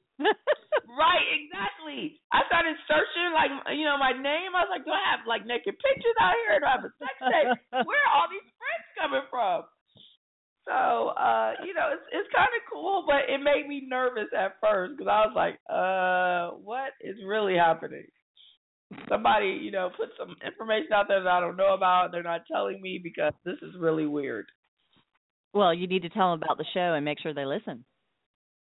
Right, 0.87 1.27
exactly. 1.35 2.21
I 2.31 2.45
started 2.47 2.75
searching, 2.87 3.33
like, 3.35 3.51
you 3.75 3.83
know, 3.83 3.97
my 3.97 4.13
name. 4.13 4.55
I 4.55 4.63
was 4.63 4.71
like, 4.71 4.85
do 4.85 4.91
I 4.91 5.03
have 5.11 5.27
like 5.27 5.43
naked 5.45 5.75
pictures 5.75 6.17
out 6.21 6.35
here? 6.45 6.59
Do 6.61 6.65
I 6.67 6.75
have 6.77 6.85
a 6.87 6.93
sex 7.01 7.15
tape? 7.19 7.51
Where 7.87 8.01
are 8.05 8.13
all 8.15 8.29
these 8.31 8.45
friends 8.55 8.85
coming 8.95 9.25
from? 9.29 9.65
So, 10.65 11.13
uh, 11.13 11.53
you 11.65 11.73
know, 11.73 11.93
it's 11.93 12.05
it's 12.11 12.29
kind 12.35 12.49
of 12.49 12.61
cool, 12.71 13.05
but 13.05 13.29
it 13.29 13.37
made 13.41 13.67
me 13.67 13.85
nervous 13.87 14.29
at 14.37 14.57
first 14.61 14.97
because 14.97 15.09
I 15.11 15.25
was 15.25 15.35
like, 15.35 15.59
uh, 15.69 16.57
what 16.63 16.93
is 17.01 17.17
really 17.25 17.55
happening? 17.55 18.07
Somebody, 19.09 19.59
you 19.61 19.71
know, 19.71 19.89
put 19.97 20.09
some 20.17 20.35
information 20.45 20.93
out 20.93 21.07
there 21.07 21.21
that 21.23 21.29
I 21.29 21.39
don't 21.39 21.57
know 21.57 21.73
about. 21.73 22.11
They're 22.11 22.23
not 22.23 22.45
telling 22.51 22.81
me 22.81 22.99
because 23.03 23.33
this 23.43 23.57
is 23.61 23.75
really 23.79 24.05
weird. 24.07 24.45
well, 25.53 25.73
you 25.73 25.87
need 25.87 26.03
to 26.03 26.09
tell 26.09 26.31
them 26.31 26.41
about 26.43 26.57
the 26.57 26.65
show 26.73 26.93
and 26.93 27.05
make 27.05 27.19
sure 27.19 27.33
they 27.33 27.45
listen. 27.45 27.85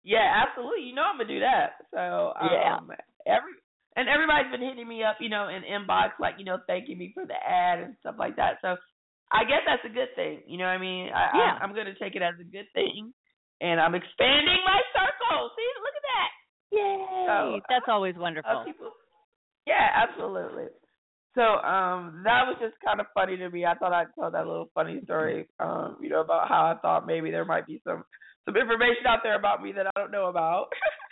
Yeah, 0.03 0.25
absolutely. 0.47 0.83
You 0.87 0.95
know 0.95 1.03
I'm 1.03 1.17
gonna 1.17 1.27
do 1.27 1.39
that. 1.41 1.83
So 1.91 2.33
um, 2.39 2.49
Yeah. 2.51 2.79
every 3.27 3.53
and 3.95 4.07
everybody's 4.07 4.51
been 4.51 4.61
hitting 4.63 4.87
me 4.87 5.03
up, 5.03 5.17
you 5.19 5.27
know, 5.29 5.49
in 5.49 5.63
inbox, 5.63 6.11
like 6.19 6.35
you 6.37 6.45
know, 6.45 6.59
thanking 6.67 6.97
me 6.97 7.11
for 7.13 7.25
the 7.25 7.35
ad 7.35 7.79
and 7.79 7.95
stuff 7.99 8.15
like 8.17 8.35
that. 8.37 8.57
So 8.61 8.77
I 9.31 9.43
guess 9.43 9.61
that's 9.67 9.83
a 9.85 9.93
good 9.93 10.09
thing. 10.15 10.41
You 10.47 10.57
know 10.57 10.65
what 10.65 10.79
I 10.79 10.81
mean? 10.81 11.09
I, 11.13 11.29
Yeah. 11.35 11.53
I'm, 11.59 11.69
I'm 11.71 11.75
gonna 11.75 11.95
take 11.99 12.15
it 12.15 12.21
as 12.21 12.35
a 12.39 12.43
good 12.47 12.67
thing, 12.73 13.13
and 13.61 13.79
I'm 13.79 13.95
expanding 13.95 14.59
my 14.65 14.79
circle. 14.95 15.51
See, 15.55 15.69
look 15.83 15.95
at 15.99 16.05
that. 16.09 16.29
Yay! 16.71 17.25
So, 17.27 17.61
That's 17.67 17.85
always 17.89 18.15
Uh, 18.15 18.21
wonderful. 18.21 18.63
people, 18.65 18.91
yeah, 19.67 19.89
absolutely. 19.95 20.65
So 21.35 21.41
um, 21.41 22.21
that 22.25 22.43
was 22.47 22.57
just 22.59 22.75
kind 22.83 22.99
of 22.99 23.05
funny 23.13 23.37
to 23.37 23.49
me. 23.49 23.65
I 23.65 23.75
thought 23.75 23.93
I'd 23.93 24.07
tell 24.17 24.31
that 24.31 24.47
little 24.47 24.69
funny 24.73 24.99
story, 25.03 25.47
um, 25.59 25.97
you 26.01 26.09
know, 26.09 26.21
about 26.21 26.47
how 26.49 26.65
I 26.65 26.79
thought 26.81 27.05
maybe 27.05 27.31
there 27.31 27.45
might 27.45 27.67
be 27.67 27.81
some 27.85 28.03
some 28.49 28.59
information 28.59 29.05
out 29.07 29.19
there 29.23 29.37
about 29.37 29.61
me 29.61 29.71
that 29.73 29.85
I 29.85 29.91
don't 29.99 30.11
know 30.11 30.25
about. 30.25 30.67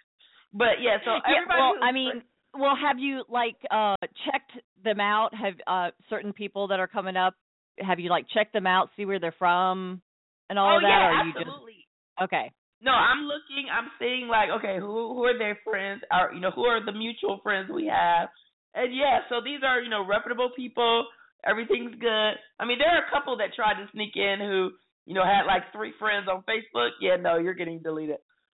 but 0.53 0.81
yeah, 0.81 0.97
so 1.05 1.11
yeah, 1.11 1.37
everybody. 1.37 1.59
well, 1.59 1.73
I 1.81 1.91
mean, 1.91 2.21
well, 2.53 2.75
have 2.75 2.97
you 2.97 3.23
like 3.29 3.57
uh 3.69 3.95
checked 4.25 4.57
them 4.83 4.99
out? 4.99 5.29
Have 5.33 5.53
uh 5.67 5.91
certain 6.09 6.33
people 6.33 6.69
that 6.69 6.79
are 6.79 6.87
coming 6.87 7.15
up? 7.15 7.35
Have 7.79 7.99
you 7.99 8.09
like 8.09 8.25
checked 8.33 8.53
them 8.53 8.65
out, 8.65 8.89
see 8.97 9.05
where 9.05 9.19
they're 9.19 9.35
from, 9.37 10.01
and 10.49 10.57
all 10.57 10.73
oh 10.73 10.77
of 10.77 10.81
that? 10.81 10.89
yeah, 10.89 10.97
or 10.97 11.13
are 11.13 11.25
you 11.25 11.33
absolutely. 11.37 11.85
just 12.17 12.23
okay? 12.23 12.51
No, 12.81 12.91
I'm 12.91 13.25
looking. 13.25 13.65
I'm 13.73 13.89
seeing 13.99 14.27
like, 14.27 14.49
okay, 14.57 14.77
who 14.79 15.13
who 15.13 15.23
are 15.25 15.37
their 15.37 15.57
friends? 15.63 16.01
Are 16.11 16.33
you 16.33 16.41
know 16.41 16.51
who 16.51 16.65
are 16.65 16.83
the 16.83 16.91
mutual 16.91 17.39
friends 17.43 17.69
we 17.73 17.85
have? 17.87 18.29
And 18.73 18.93
yeah, 18.93 19.25
so 19.29 19.41
these 19.43 19.61
are 19.65 19.81
you 19.81 19.89
know 19.89 20.05
reputable 20.05 20.49
people. 20.55 21.05
Everything's 21.45 21.95
good. 22.01 22.33
I 22.59 22.65
mean, 22.65 22.77
there 22.77 22.89
are 22.89 23.05
a 23.05 23.11
couple 23.13 23.37
that 23.37 23.53
tried 23.55 23.81
to 23.81 23.89
sneak 23.93 24.15
in 24.15 24.37
who 24.39 24.71
you 25.07 25.15
know 25.15 25.23
had 25.23 25.47
like 25.47 25.63
three 25.73 25.93
friends 25.97 26.27
on 26.29 26.43
Facebook. 26.43 26.89
Yeah, 27.01 27.15
no, 27.19 27.37
you're 27.39 27.55
getting 27.55 27.79
deleted. 27.79 28.17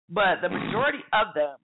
But 0.09 0.41
the 0.41 0.49
majority 0.49 0.99
of 1.13 1.33
them 1.33 1.55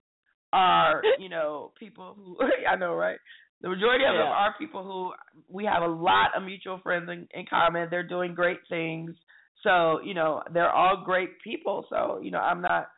are 0.52 1.02
you 1.18 1.28
know 1.28 1.72
people 1.80 2.14
who 2.16 2.38
I 2.70 2.76
know, 2.76 2.94
right? 2.94 3.18
The 3.62 3.70
majority 3.70 4.04
of 4.04 4.14
them 4.14 4.26
are 4.26 4.54
people 4.58 4.84
who 4.84 5.12
we 5.48 5.64
have 5.64 5.82
a 5.82 5.86
lot 5.86 6.36
of 6.36 6.42
mutual 6.42 6.80
friends 6.82 7.08
in, 7.10 7.26
in 7.32 7.46
common. 7.48 7.88
They're 7.90 8.06
doing 8.06 8.34
great 8.34 8.58
things. 8.68 9.16
So, 9.62 10.00
you 10.04 10.12
know, 10.12 10.42
they're 10.52 10.70
all 10.70 11.02
great 11.02 11.40
people. 11.42 11.86
So, 11.88 12.20
you 12.22 12.30
know, 12.30 12.40
I'm 12.40 12.60
not 12.60 12.88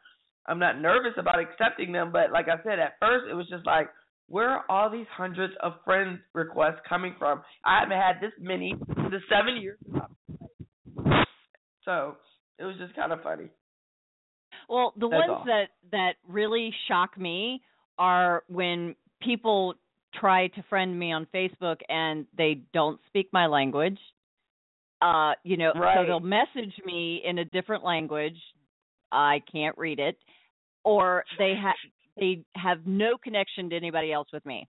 I'm 0.47 0.59
not 0.59 0.81
nervous 0.81 1.13
about 1.19 1.39
accepting 1.41 1.93
them, 1.93 2.11
but 2.13 2.33
like 2.33 2.47
I 2.49 2.63
said, 2.63 2.79
at 2.79 2.95
first 3.01 3.27
it 3.31 3.35
was 3.35 3.49
just 3.49 3.65
like, 3.65 3.89
where 4.29 4.49
are 4.49 4.65
all 4.69 4.91
these 4.91 5.07
hundreds 5.17 5.55
of 5.63 5.75
friend 5.85 6.19
requests 6.35 6.81
coming 6.89 7.15
from? 7.19 7.43
I 7.65 7.81
haven't 7.81 7.97
had 7.97 8.21
this 8.21 8.33
many 8.41 8.73
in 8.73 9.11
the 9.11 9.21
seven 9.31 9.61
years. 9.61 9.79
So 11.87 12.17
it 12.59 12.65
was 12.65 12.77
just 12.79 12.95
kind 12.95 13.13
of 13.13 13.23
funny. 13.23 13.49
Well, 14.69 14.93
the 14.97 15.09
That's 15.09 15.29
ones 15.29 15.39
all. 15.41 15.45
that 15.47 15.65
that 15.93 16.13
really 16.29 16.75
shock 16.89 17.19
me 17.19 17.63
are 17.99 18.43
when 18.49 18.95
people 19.23 19.75
try 20.15 20.49
to 20.49 20.63
friend 20.69 20.99
me 20.99 21.13
on 21.13 21.27
Facebook 21.35 21.77
and 21.89 22.27
they 22.37 22.61
don't 22.75 23.01
speak 23.07 23.29
my 23.33 23.47
language. 23.47 23.99
Uh, 25.03 25.33
you 25.45 25.57
know, 25.57 25.73
so 25.75 26.05
they'll 26.07 26.21
message 26.21 26.73
me 26.85 27.23
in 27.25 27.39
a 27.39 27.45
different 27.45 27.85
language. 27.85 28.37
I 29.13 29.43
can't 29.53 29.77
read 29.79 29.99
it, 30.01 30.17
or 30.85 31.25
they 31.39 31.55
have 31.63 31.75
they 32.19 32.43
have 32.57 32.87
no 32.87 33.19
connection 33.23 33.71
to 33.71 33.77
anybody 33.77 34.13
else 34.13 34.29
with 34.33 34.45
me. 34.47 34.67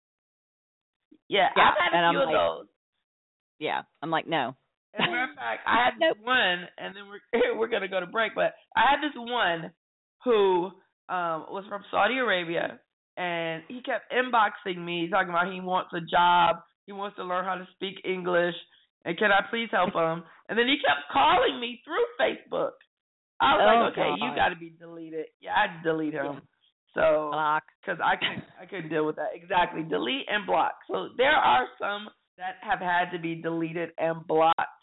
Yeah, 1.27 1.49
Yeah, 1.55 1.63
I've 1.69 1.73
had 1.91 1.97
and 1.97 2.05
a 2.05 2.07
I'm 2.07 2.13
few 2.13 2.21
of 2.21 2.25
like- 2.27 2.35
those. 2.35 2.67
Yeah, 3.59 3.81
I'm 4.01 4.09
like, 4.09 4.27
no. 4.27 4.55
As 4.95 5.07
a 5.07 5.11
matter 5.11 5.23
of 5.31 5.35
fact, 5.35 5.61
I 5.65 5.85
had 5.85 5.93
Nope. 5.99 6.17
one, 6.23 6.67
and 6.77 6.95
then 6.95 7.03
we're 7.09 7.57
we're 7.57 7.67
gonna 7.67 7.87
go 7.87 7.99
to 7.99 8.05
break. 8.07 8.33
But 8.35 8.53
I 8.75 8.81
had 8.91 9.01
this 9.01 9.15
one 9.15 9.71
who 10.23 10.65
um 11.09 11.47
was 11.49 11.65
from 11.67 11.83
Saudi 11.91 12.17
Arabia, 12.19 12.79
and 13.17 13.63
he 13.67 13.81
kept 13.81 14.11
inboxing 14.11 14.77
me 14.83 15.09
talking 15.09 15.29
about 15.29 15.51
he 15.51 15.61
wants 15.61 15.91
a 15.93 16.01
job, 16.01 16.57
he 16.85 16.91
wants 16.93 17.15
to 17.17 17.23
learn 17.23 17.45
how 17.45 17.55
to 17.55 17.67
speak 17.73 17.95
English, 18.05 18.55
and 19.05 19.17
can 19.17 19.31
I 19.31 19.41
please 19.49 19.69
help 19.71 19.93
him? 19.95 20.23
And 20.49 20.57
then 20.59 20.67
he 20.67 20.75
kept 20.77 21.09
calling 21.11 21.59
me 21.59 21.81
through 21.85 22.05
Facebook. 22.19 22.71
I 23.41 23.55
was 23.55 23.61
Oh, 23.63 23.65
like, 23.65 23.91
okay, 23.93 24.09
you 24.23 24.35
got 24.35 24.49
to 24.49 24.55
be 24.55 24.69
deleted. 24.79 25.25
Yeah, 25.41 25.51
I 25.55 25.83
delete 25.83 26.13
him. 26.13 26.41
So 26.93 27.29
Block. 27.31 27.63
because 27.81 27.99
I 28.03 28.15
couldn't 28.15 28.43
I 28.61 28.65
couldn't 28.67 28.89
deal 28.89 29.05
with 29.05 29.15
that. 29.15 29.29
Exactly. 29.33 29.81
Delete 29.83 30.27
and 30.29 30.45
block. 30.45 30.73
So 30.87 31.09
there 31.17 31.31
are 31.33 31.65
some 31.79 32.07
that 32.37 32.55
have 32.61 32.79
had 32.79 33.09
to 33.11 33.19
be 33.19 33.35
deleted 33.35 33.89
and 33.97 34.25
blocked, 34.27 34.82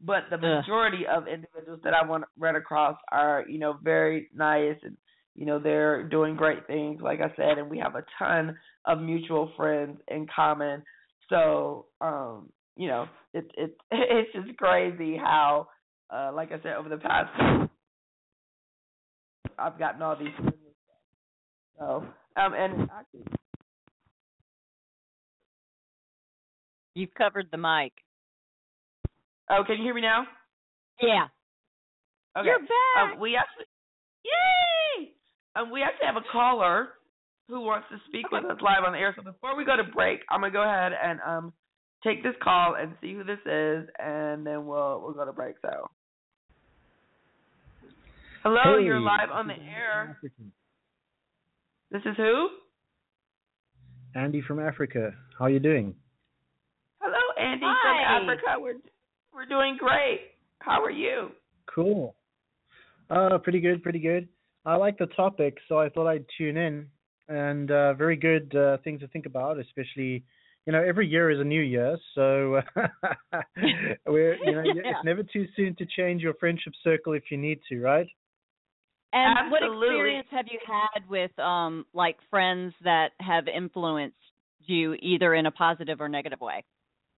but 0.00 0.24
the 0.30 0.36
Ugh. 0.36 0.42
majority 0.42 1.06
of 1.06 1.26
individuals 1.26 1.80
that 1.84 1.94
I 1.94 2.06
want 2.06 2.24
run 2.38 2.56
across 2.56 2.98
are, 3.10 3.44
you 3.48 3.58
know, 3.58 3.78
very 3.82 4.28
nice 4.34 4.76
and 4.82 4.96
you 5.34 5.44
know, 5.44 5.58
they're 5.58 6.02
doing 6.02 6.34
great 6.34 6.66
things, 6.66 7.02
like 7.02 7.20
I 7.20 7.28
said, 7.36 7.58
and 7.58 7.68
we 7.68 7.78
have 7.78 7.94
a 7.94 8.04
ton 8.18 8.56
of 8.86 9.00
mutual 9.00 9.52
friends 9.54 9.98
in 10.08 10.26
common. 10.34 10.82
So, 11.28 11.86
um, 12.00 12.48
you 12.76 12.88
know, 12.88 13.06
it's 13.34 13.50
it's 13.56 13.74
it's 13.90 14.32
just 14.32 14.56
crazy 14.58 15.16
how 15.16 15.68
uh 16.10 16.32
like 16.34 16.52
I 16.52 16.62
said, 16.62 16.74
over 16.76 16.88
the 16.88 16.96
past 16.96 17.68
I've 19.58 19.78
gotten 19.78 20.02
all 20.02 20.16
these. 20.16 20.28
So, 21.78 22.06
um, 22.36 22.54
and 22.54 22.88
actually, 22.90 23.24
You've 26.94 27.12
covered 27.12 27.48
the 27.50 27.58
mic. 27.58 27.92
Oh, 29.50 29.62
can 29.66 29.78
you 29.78 29.84
hear 29.84 29.94
me 29.94 30.00
now? 30.00 30.24
Yeah. 31.00 31.26
Okay. 32.36 32.46
You're 32.46 32.60
back. 32.60 33.14
Um, 33.14 33.20
we 33.20 33.36
actually, 33.36 33.64
yay! 34.24 35.12
Um, 35.54 35.70
we 35.70 35.82
actually 35.82 36.06
have 36.06 36.16
a 36.16 36.32
caller 36.32 36.88
who 37.48 37.60
wants 37.60 37.86
to 37.90 37.96
speak 38.08 38.30
with 38.30 38.44
us 38.44 38.58
live 38.60 38.84
on 38.84 38.92
the 38.92 38.98
air. 38.98 39.14
So 39.16 39.22
before 39.22 39.56
we 39.56 39.64
go 39.64 39.76
to 39.76 39.84
break, 39.84 40.20
I'm 40.30 40.40
gonna 40.40 40.52
go 40.52 40.62
ahead 40.62 40.92
and 40.92 41.20
um 41.26 41.52
take 42.04 42.22
this 42.22 42.34
call 42.42 42.74
and 42.74 42.92
see 43.00 43.14
who 43.14 43.24
this 43.24 43.38
is, 43.46 43.88
and 43.98 44.46
then 44.46 44.66
we'll 44.66 45.00
we'll 45.02 45.14
go 45.14 45.24
to 45.24 45.32
break. 45.32 45.56
So, 45.62 45.88
hello, 48.42 48.78
Hey, 48.78 48.84
you're 48.84 49.00
live 49.00 49.30
on 49.32 49.46
the 49.46 49.54
air. 49.54 50.18
This 51.90 52.02
is 52.04 52.16
who? 52.16 52.48
Andy 54.14 54.42
from 54.42 54.58
Africa. 54.60 55.12
How 55.38 55.44
are 55.46 55.50
you 55.50 55.60
doing? 55.60 55.94
Hello, 57.00 57.16
Andy 57.38 57.64
Hi. 57.64 58.18
from 58.18 58.30
Africa. 58.30 58.46
We're 58.58 58.74
we're 59.36 59.44
doing 59.44 59.76
great. 59.78 60.30
How 60.60 60.82
are 60.82 60.90
you? 60.90 61.28
Cool. 61.72 62.16
Uh, 63.10 63.36
pretty 63.38 63.60
good, 63.60 63.82
pretty 63.82 63.98
good. 63.98 64.28
I 64.64 64.76
like 64.76 64.96
the 64.98 65.06
topic, 65.06 65.58
so 65.68 65.78
I 65.78 65.90
thought 65.90 66.08
I'd 66.08 66.24
tune 66.38 66.56
in. 66.56 66.86
And 67.28 67.70
uh, 67.70 67.92
very 67.94 68.16
good 68.16 68.54
uh, 68.56 68.78
thing 68.82 68.98
to 69.00 69.08
think 69.08 69.26
about, 69.26 69.58
especially, 69.60 70.24
you 70.64 70.72
know, 70.72 70.82
every 70.82 71.06
year 71.06 71.30
is 71.30 71.38
a 71.38 71.44
new 71.44 71.60
year, 71.60 71.98
so 72.14 72.62
we're, 74.06 74.36
you 74.44 74.52
know, 74.52 74.62
Yeah. 74.74 74.82
it's 74.84 75.04
never 75.04 75.22
too 75.22 75.46
soon 75.54 75.76
to 75.76 75.86
change 75.96 76.22
your 76.22 76.34
friendship 76.34 76.72
circle 76.82 77.12
if 77.12 77.24
you 77.30 77.36
need 77.36 77.60
to, 77.68 77.80
right? 77.80 78.06
And 79.12 79.50
what 79.50 79.62
experience 79.62 80.28
have 80.30 80.46
you 80.50 80.58
had 80.66 81.08
with 81.08 81.36
um 81.38 81.86
like 81.94 82.16
friends 82.30 82.74
that 82.84 83.10
have 83.20 83.48
influenced 83.48 84.16
you 84.66 84.94
either 85.00 85.34
in 85.34 85.46
a 85.46 85.50
positive 85.50 86.00
or 86.00 86.08
negative 86.08 86.40
way? 86.40 86.64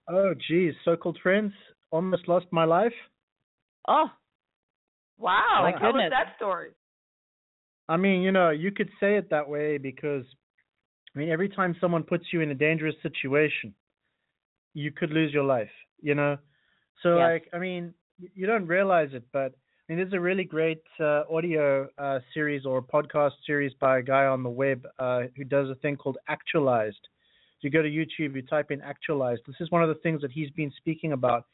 Oh, 0.07 0.33
geez, 0.47 0.73
so-called 0.85 1.19
friends, 1.21 1.51
almost 1.91 2.27
lost 2.27 2.45
my 2.51 2.65
life. 2.65 2.93
Oh, 3.87 4.07
Wow. 5.19 5.69
My 5.73 5.77
How 5.77 5.91
was 5.91 6.09
that 6.11 6.35
story? 6.37 6.71
I 7.89 7.97
mean, 7.97 8.21
you 8.21 8.31
know, 8.31 8.51
you 8.51 8.71
could 8.71 8.89
say 8.99 9.17
it 9.17 9.29
that 9.31 9.47
way 9.47 9.77
because, 9.77 10.23
I 11.13 11.19
mean, 11.19 11.29
every 11.29 11.49
time 11.49 11.75
someone 11.81 12.03
puts 12.03 12.25
you 12.31 12.41
in 12.41 12.51
a 12.51 12.55
dangerous 12.55 12.95
situation, 13.03 13.73
you 14.73 14.91
could 14.91 15.11
lose 15.11 15.33
your 15.33 15.43
life, 15.43 15.71
you 16.01 16.15
know? 16.15 16.37
So, 17.03 17.17
Yes. 17.17 17.31
like, 17.31 17.49
I 17.53 17.59
mean, 17.59 17.93
you 18.17 18.45
don't 18.45 18.67
realize 18.67 19.09
it, 19.13 19.23
but 19.33 19.53
I 19.55 19.93
mean, 19.93 19.97
there's 19.97 20.13
a 20.13 20.19
really 20.19 20.43
great 20.43 20.83
uh, 20.99 21.23
audio 21.31 21.89
uh, 21.97 22.19
series 22.33 22.65
or 22.65 22.81
podcast 22.81 23.31
series 23.45 23.73
by 23.79 23.99
a 23.99 24.03
guy 24.03 24.25
on 24.25 24.43
the 24.43 24.49
web 24.49 24.85
uh, 24.99 25.23
who 25.35 25.43
does 25.43 25.69
a 25.69 25.75
thing 25.75 25.97
called 25.97 26.17
Actualized. 26.27 27.07
You 27.61 27.69
go 27.69 27.81
to 27.81 27.89
YouTube, 27.89 28.35
you 28.35 28.41
type 28.43 28.71
in 28.71 28.81
Actualized. 28.81 29.41
This 29.47 29.55
is 29.59 29.71
one 29.71 29.83
of 29.83 29.89
the 29.89 29.95
things 29.95 30.21
that 30.21 30.31
he's 30.31 30.49
been 30.51 30.71
speaking 30.77 31.11
about. 31.11 31.45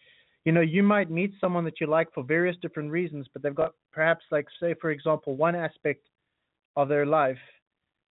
You 0.46 0.52
know, 0.52 0.62
you 0.62 0.84
might 0.84 1.10
meet 1.10 1.34
someone 1.42 1.66
that 1.66 1.82
you 1.82 1.88
like 1.88 2.14
for 2.14 2.24
various 2.24 2.56
different 2.62 2.92
reasons, 2.92 3.28
but 3.34 3.42
they've 3.42 3.56
got 3.56 3.74
perhaps, 3.92 4.24
like, 4.32 4.46
say, 4.60 4.76
for 4.80 4.92
example, 4.92 5.36
one 5.36 5.56
aspect 5.56 6.08
of 6.76 6.88
their 6.88 7.06
life 7.06 7.38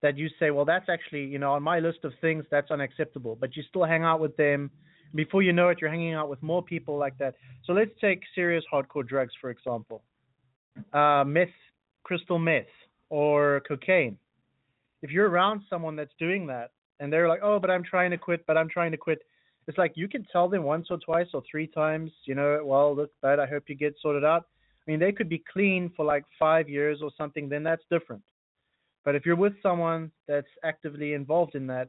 that 0.02 0.18
you 0.18 0.28
say, 0.38 0.50
well, 0.50 0.64
that's 0.64 0.88
actually, 0.88 1.24
you 1.24 1.38
know, 1.38 1.52
on 1.52 1.62
my 1.62 1.78
list 1.78 2.00
of 2.02 2.12
things, 2.20 2.44
that's 2.50 2.70
unacceptable. 2.70 3.36
But 3.40 3.56
you 3.56 3.62
still 3.68 3.84
hang 3.84 4.02
out 4.02 4.20
with 4.20 4.36
them. 4.36 4.70
Before 5.14 5.42
you 5.42 5.52
know 5.52 5.68
it, 5.68 5.78
you're 5.80 5.90
hanging 5.90 6.14
out 6.14 6.28
with 6.28 6.42
more 6.42 6.62
people 6.62 6.98
like 6.98 7.16
that. 7.18 7.36
So 7.64 7.72
let's 7.72 7.92
take 8.00 8.20
serious 8.34 8.64
hardcore 8.72 9.06
drugs, 9.06 9.32
for 9.40 9.50
example. 9.50 10.02
Uh, 10.92 11.22
meth, 11.24 11.48
crystal 12.02 12.38
meth, 12.38 12.64
or 13.10 13.62
cocaine. 13.68 14.18
If 15.02 15.10
you're 15.10 15.28
around 15.28 15.60
someone 15.70 15.94
that's 15.94 16.12
doing 16.18 16.48
that 16.48 16.72
and 16.98 17.12
they're 17.12 17.28
like, 17.28 17.40
oh, 17.44 17.60
but 17.60 17.70
I'm 17.70 17.84
trying 17.84 18.10
to 18.10 18.18
quit, 18.18 18.44
but 18.46 18.56
I'm 18.56 18.68
trying 18.68 18.90
to 18.90 18.96
quit, 18.96 19.20
it's 19.66 19.78
like 19.78 19.92
you 19.94 20.08
can 20.08 20.26
tell 20.30 20.48
them 20.48 20.62
once 20.62 20.88
or 20.90 20.98
twice 20.98 21.28
or 21.34 21.42
three 21.50 21.66
times, 21.66 22.10
you 22.24 22.34
know, 22.34 22.60
well, 22.64 22.94
look, 22.94 23.10
bud, 23.22 23.38
I 23.38 23.46
hope 23.46 23.64
you 23.68 23.74
get 23.74 23.94
sorted 24.00 24.24
out. 24.24 24.46
I 24.86 24.90
mean, 24.90 25.00
they 25.00 25.12
could 25.12 25.28
be 25.28 25.42
clean 25.52 25.90
for 25.96 26.04
like 26.04 26.24
five 26.38 26.68
years 26.68 27.00
or 27.02 27.10
something, 27.16 27.48
then 27.48 27.62
that's 27.62 27.82
different. 27.90 28.22
But 29.04 29.14
if 29.14 29.24
you're 29.24 29.36
with 29.36 29.54
someone 29.62 30.10
that's 30.28 30.48
actively 30.62 31.14
involved 31.14 31.54
in 31.54 31.66
that, 31.68 31.88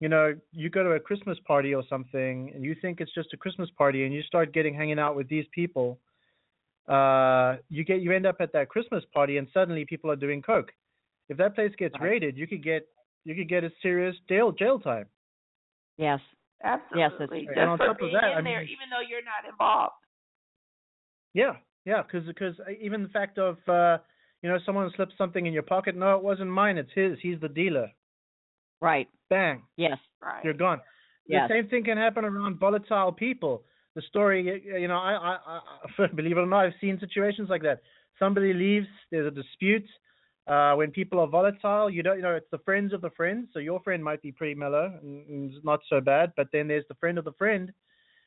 you 0.00 0.08
know, 0.08 0.34
you 0.52 0.70
go 0.70 0.82
to 0.82 0.92
a 0.92 1.00
Christmas 1.00 1.38
party 1.46 1.74
or 1.74 1.82
something 1.88 2.52
and 2.54 2.64
you 2.64 2.74
think 2.80 3.00
it's 3.00 3.12
just 3.14 3.34
a 3.34 3.36
Christmas 3.36 3.68
party 3.76 4.04
and 4.04 4.14
you 4.14 4.22
start 4.22 4.54
getting 4.54 4.74
hanging 4.74 4.98
out 4.98 5.14
with 5.14 5.28
these 5.28 5.44
people, 5.54 5.98
uh, 6.88 7.56
you 7.68 7.84
get 7.84 8.00
you 8.00 8.12
end 8.12 8.26
up 8.26 8.36
at 8.40 8.52
that 8.52 8.68
Christmas 8.68 9.04
party 9.12 9.36
and 9.36 9.46
suddenly 9.52 9.84
people 9.84 10.10
are 10.10 10.16
doing 10.16 10.40
coke. 10.40 10.72
If 11.28 11.36
that 11.36 11.54
place 11.54 11.72
gets 11.78 11.94
raided, 12.00 12.36
you 12.36 12.46
could 12.46 12.64
get 12.64 12.88
you 13.24 13.34
could 13.34 13.48
get 13.48 13.62
a 13.62 13.70
serious 13.82 14.16
jail 14.28 14.52
jail 14.52 14.78
time. 14.78 15.06
yes. 15.98 16.20
Absolutely. 16.64 17.00
Yes, 17.00 17.10
that's 17.18 17.32
Just. 17.32 17.58
And 17.58 17.70
on 17.70 17.78
top 17.78 18.00
of 18.00 18.10
that, 18.12 18.32
in 18.32 18.38
I 18.38 18.42
there, 18.42 18.62
even 18.62 18.90
though 18.90 19.00
you're 19.06 19.24
not 19.24 19.48
involved. 19.50 19.94
Yeah, 21.32 21.54
yeah, 21.84 22.02
because 22.02 22.26
because 22.26 22.54
even 22.80 23.02
the 23.02 23.08
fact 23.08 23.38
of 23.38 23.56
uh, 23.68 23.98
you 24.42 24.48
know 24.50 24.58
someone 24.66 24.90
slips 24.96 25.14
something 25.16 25.46
in 25.46 25.52
your 25.52 25.62
pocket, 25.62 25.96
no, 25.96 26.16
it 26.16 26.22
wasn't 26.22 26.50
mine, 26.50 26.76
it's 26.76 26.90
his. 26.94 27.18
He's 27.22 27.40
the 27.40 27.48
dealer. 27.48 27.90
Right. 28.80 29.08
Bang, 29.28 29.62
Yes. 29.76 29.98
Right. 30.22 30.44
you're 30.44 30.54
gone. 30.54 30.80
Yes. 31.26 31.48
The 31.48 31.54
same 31.54 31.68
thing 31.68 31.84
can 31.84 31.96
happen 31.98 32.24
around 32.24 32.58
volatile 32.58 33.12
people. 33.12 33.62
The 33.94 34.02
story, 34.02 34.62
you 34.64 34.88
know, 34.88 34.96
I, 34.96 35.36
I, 35.46 35.60
I 35.98 36.06
believe 36.14 36.36
it 36.38 36.40
or 36.40 36.46
not, 36.46 36.66
I've 36.66 36.72
seen 36.80 36.98
situations 36.98 37.48
like 37.48 37.62
that. 37.62 37.80
Somebody 38.18 38.52
leaves, 38.52 38.86
there's 39.10 39.26
a 39.26 39.30
dispute. 39.30 39.84
Uh, 40.46 40.74
when 40.74 40.90
people 40.90 41.20
are 41.20 41.26
volatile, 41.28 41.88
you 41.90 42.02
don't, 42.02 42.16
you 42.16 42.22
know, 42.22 42.34
it's 42.34 42.50
the 42.50 42.58
friends 42.58 42.92
of 42.92 43.00
the 43.02 43.10
friends. 43.10 43.48
So 43.52 43.58
your 43.60 43.80
friend 43.80 44.02
might 44.02 44.22
be 44.22 44.32
pretty 44.32 44.54
mellow 44.54 44.92
and, 45.02 45.26
and 45.28 45.52
not 45.62 45.80
so 45.88 46.00
bad, 46.00 46.32
but 46.36 46.48
then 46.52 46.66
there's 46.66 46.84
the 46.88 46.94
friend 46.94 47.18
of 47.18 47.24
the 47.24 47.32
friend. 47.32 47.70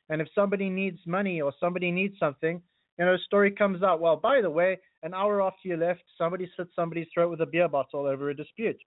And 0.09 0.21
if 0.21 0.27
somebody 0.35 0.69
needs 0.69 0.99
money 1.05 1.41
or 1.41 1.51
somebody 1.59 1.91
needs 1.91 2.17
something, 2.19 2.61
you 2.99 3.05
know, 3.05 3.15
a 3.15 3.17
story 3.19 3.51
comes 3.51 3.81
out. 3.83 3.99
Well, 3.99 4.15
by 4.15 4.41
the 4.41 4.49
way, 4.49 4.79
an 5.01 5.13
hour 5.13 5.41
after 5.41 5.67
you 5.67 5.75
left, 5.77 6.03
somebody 6.17 6.49
slit 6.55 6.67
somebody's 6.75 7.07
throat 7.13 7.31
with 7.31 7.41
a 7.41 7.45
beer 7.45 7.67
bottle 7.67 8.05
over 8.05 8.29
a 8.29 8.35
dispute. 8.35 8.77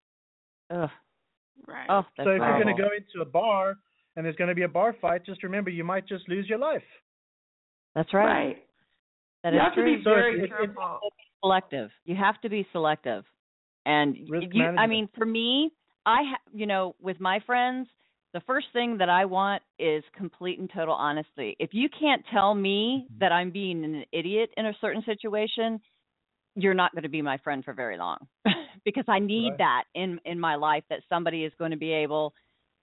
Ugh. 0.70 0.88
Right. 1.66 1.86
Oh, 1.88 2.02
that's 2.16 2.26
so 2.26 2.30
if 2.30 2.38
you're 2.38 2.62
going 2.62 2.74
to 2.76 2.80
go 2.82 2.90
into 2.96 3.22
a 3.22 3.24
bar 3.30 3.76
and 4.14 4.24
there's 4.24 4.36
going 4.36 4.48
to 4.48 4.54
be 4.54 4.62
a 4.62 4.68
bar 4.68 4.94
fight, 5.00 5.26
just 5.26 5.42
remember 5.42 5.70
you 5.70 5.84
might 5.84 6.06
just 6.06 6.28
lose 6.28 6.48
your 6.48 6.58
life. 6.58 6.82
That's 7.94 8.12
right. 8.14 8.26
Right. 8.26 8.56
That 9.42 9.52
you 9.54 9.58
is 9.58 9.62
have 9.64 9.74
to 9.74 9.80
true. 9.82 9.96
be 9.98 10.04
So 10.04 10.10
very 10.10 10.34
it's- 10.34 10.44
it's- 10.44 10.58
careful. 10.58 11.00
Selective. 11.42 11.90
You 12.04 12.16
have 12.16 12.40
to 12.42 12.48
be 12.48 12.66
selective. 12.72 13.24
And 13.86 14.16
you 14.38 14.68
I 14.76 14.86
mean 14.86 15.08
for 15.16 15.24
me, 15.24 15.72
I 16.06 16.22
ha- 16.30 16.50
you 16.52 16.66
know, 16.66 16.94
with 17.00 17.20
my 17.20 17.40
friends, 17.46 17.88
the 18.32 18.40
first 18.40 18.66
thing 18.72 18.98
that 18.98 19.08
I 19.08 19.24
want 19.24 19.62
is 19.78 20.04
complete 20.16 20.58
and 20.58 20.70
total 20.72 20.94
honesty. 20.94 21.56
If 21.58 21.70
you 21.72 21.88
can't 21.88 22.24
tell 22.32 22.54
me 22.54 23.08
Mm-hmm. 23.08 23.20
that 23.20 23.32
I'm 23.32 23.50
being 23.50 23.84
an 23.84 24.04
idiot 24.12 24.50
in 24.56 24.66
a 24.66 24.74
certain 24.80 25.02
situation, 25.04 25.80
you're 26.54 26.74
not 26.74 26.92
going 26.92 27.02
to 27.02 27.08
be 27.08 27.22
my 27.22 27.38
friend 27.38 27.64
for 27.64 27.72
very 27.74 27.98
long 27.98 28.18
because 28.84 29.04
I 29.08 29.18
need 29.18 29.56
Right. 29.56 29.58
that 29.58 29.84
in 29.94 30.20
in 30.24 30.38
my 30.40 30.56
life 30.56 30.84
that 30.90 31.00
somebody 31.08 31.44
is 31.44 31.52
going 31.58 31.70
to 31.70 31.76
be 31.76 31.92
able 31.92 32.34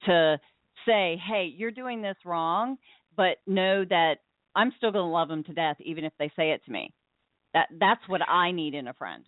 to 0.06 0.40
say, 0.86 1.22
"Hey, 1.28 1.54
you're 1.56 1.72
doing 1.72 2.02
this 2.02 2.18
wrong," 2.26 2.78
but 3.16 3.38
know 3.48 3.86
that 3.86 4.16
I'm 4.56 4.72
still 4.78 4.92
going 4.92 5.06
to 5.06 5.12
love 5.12 5.28
them 5.30 5.44
to 5.46 5.54
death 5.54 5.78
even 5.80 6.04
if 6.04 6.14
they 6.20 6.32
say 6.36 6.52
it 6.52 6.64
to 6.66 6.72
me. 6.72 6.94
That 7.54 7.70
that's 7.80 8.02
what 8.08 8.22
I 8.28 8.52
need 8.52 8.74
in 8.74 8.88
a 8.88 8.94
friend. 8.94 9.24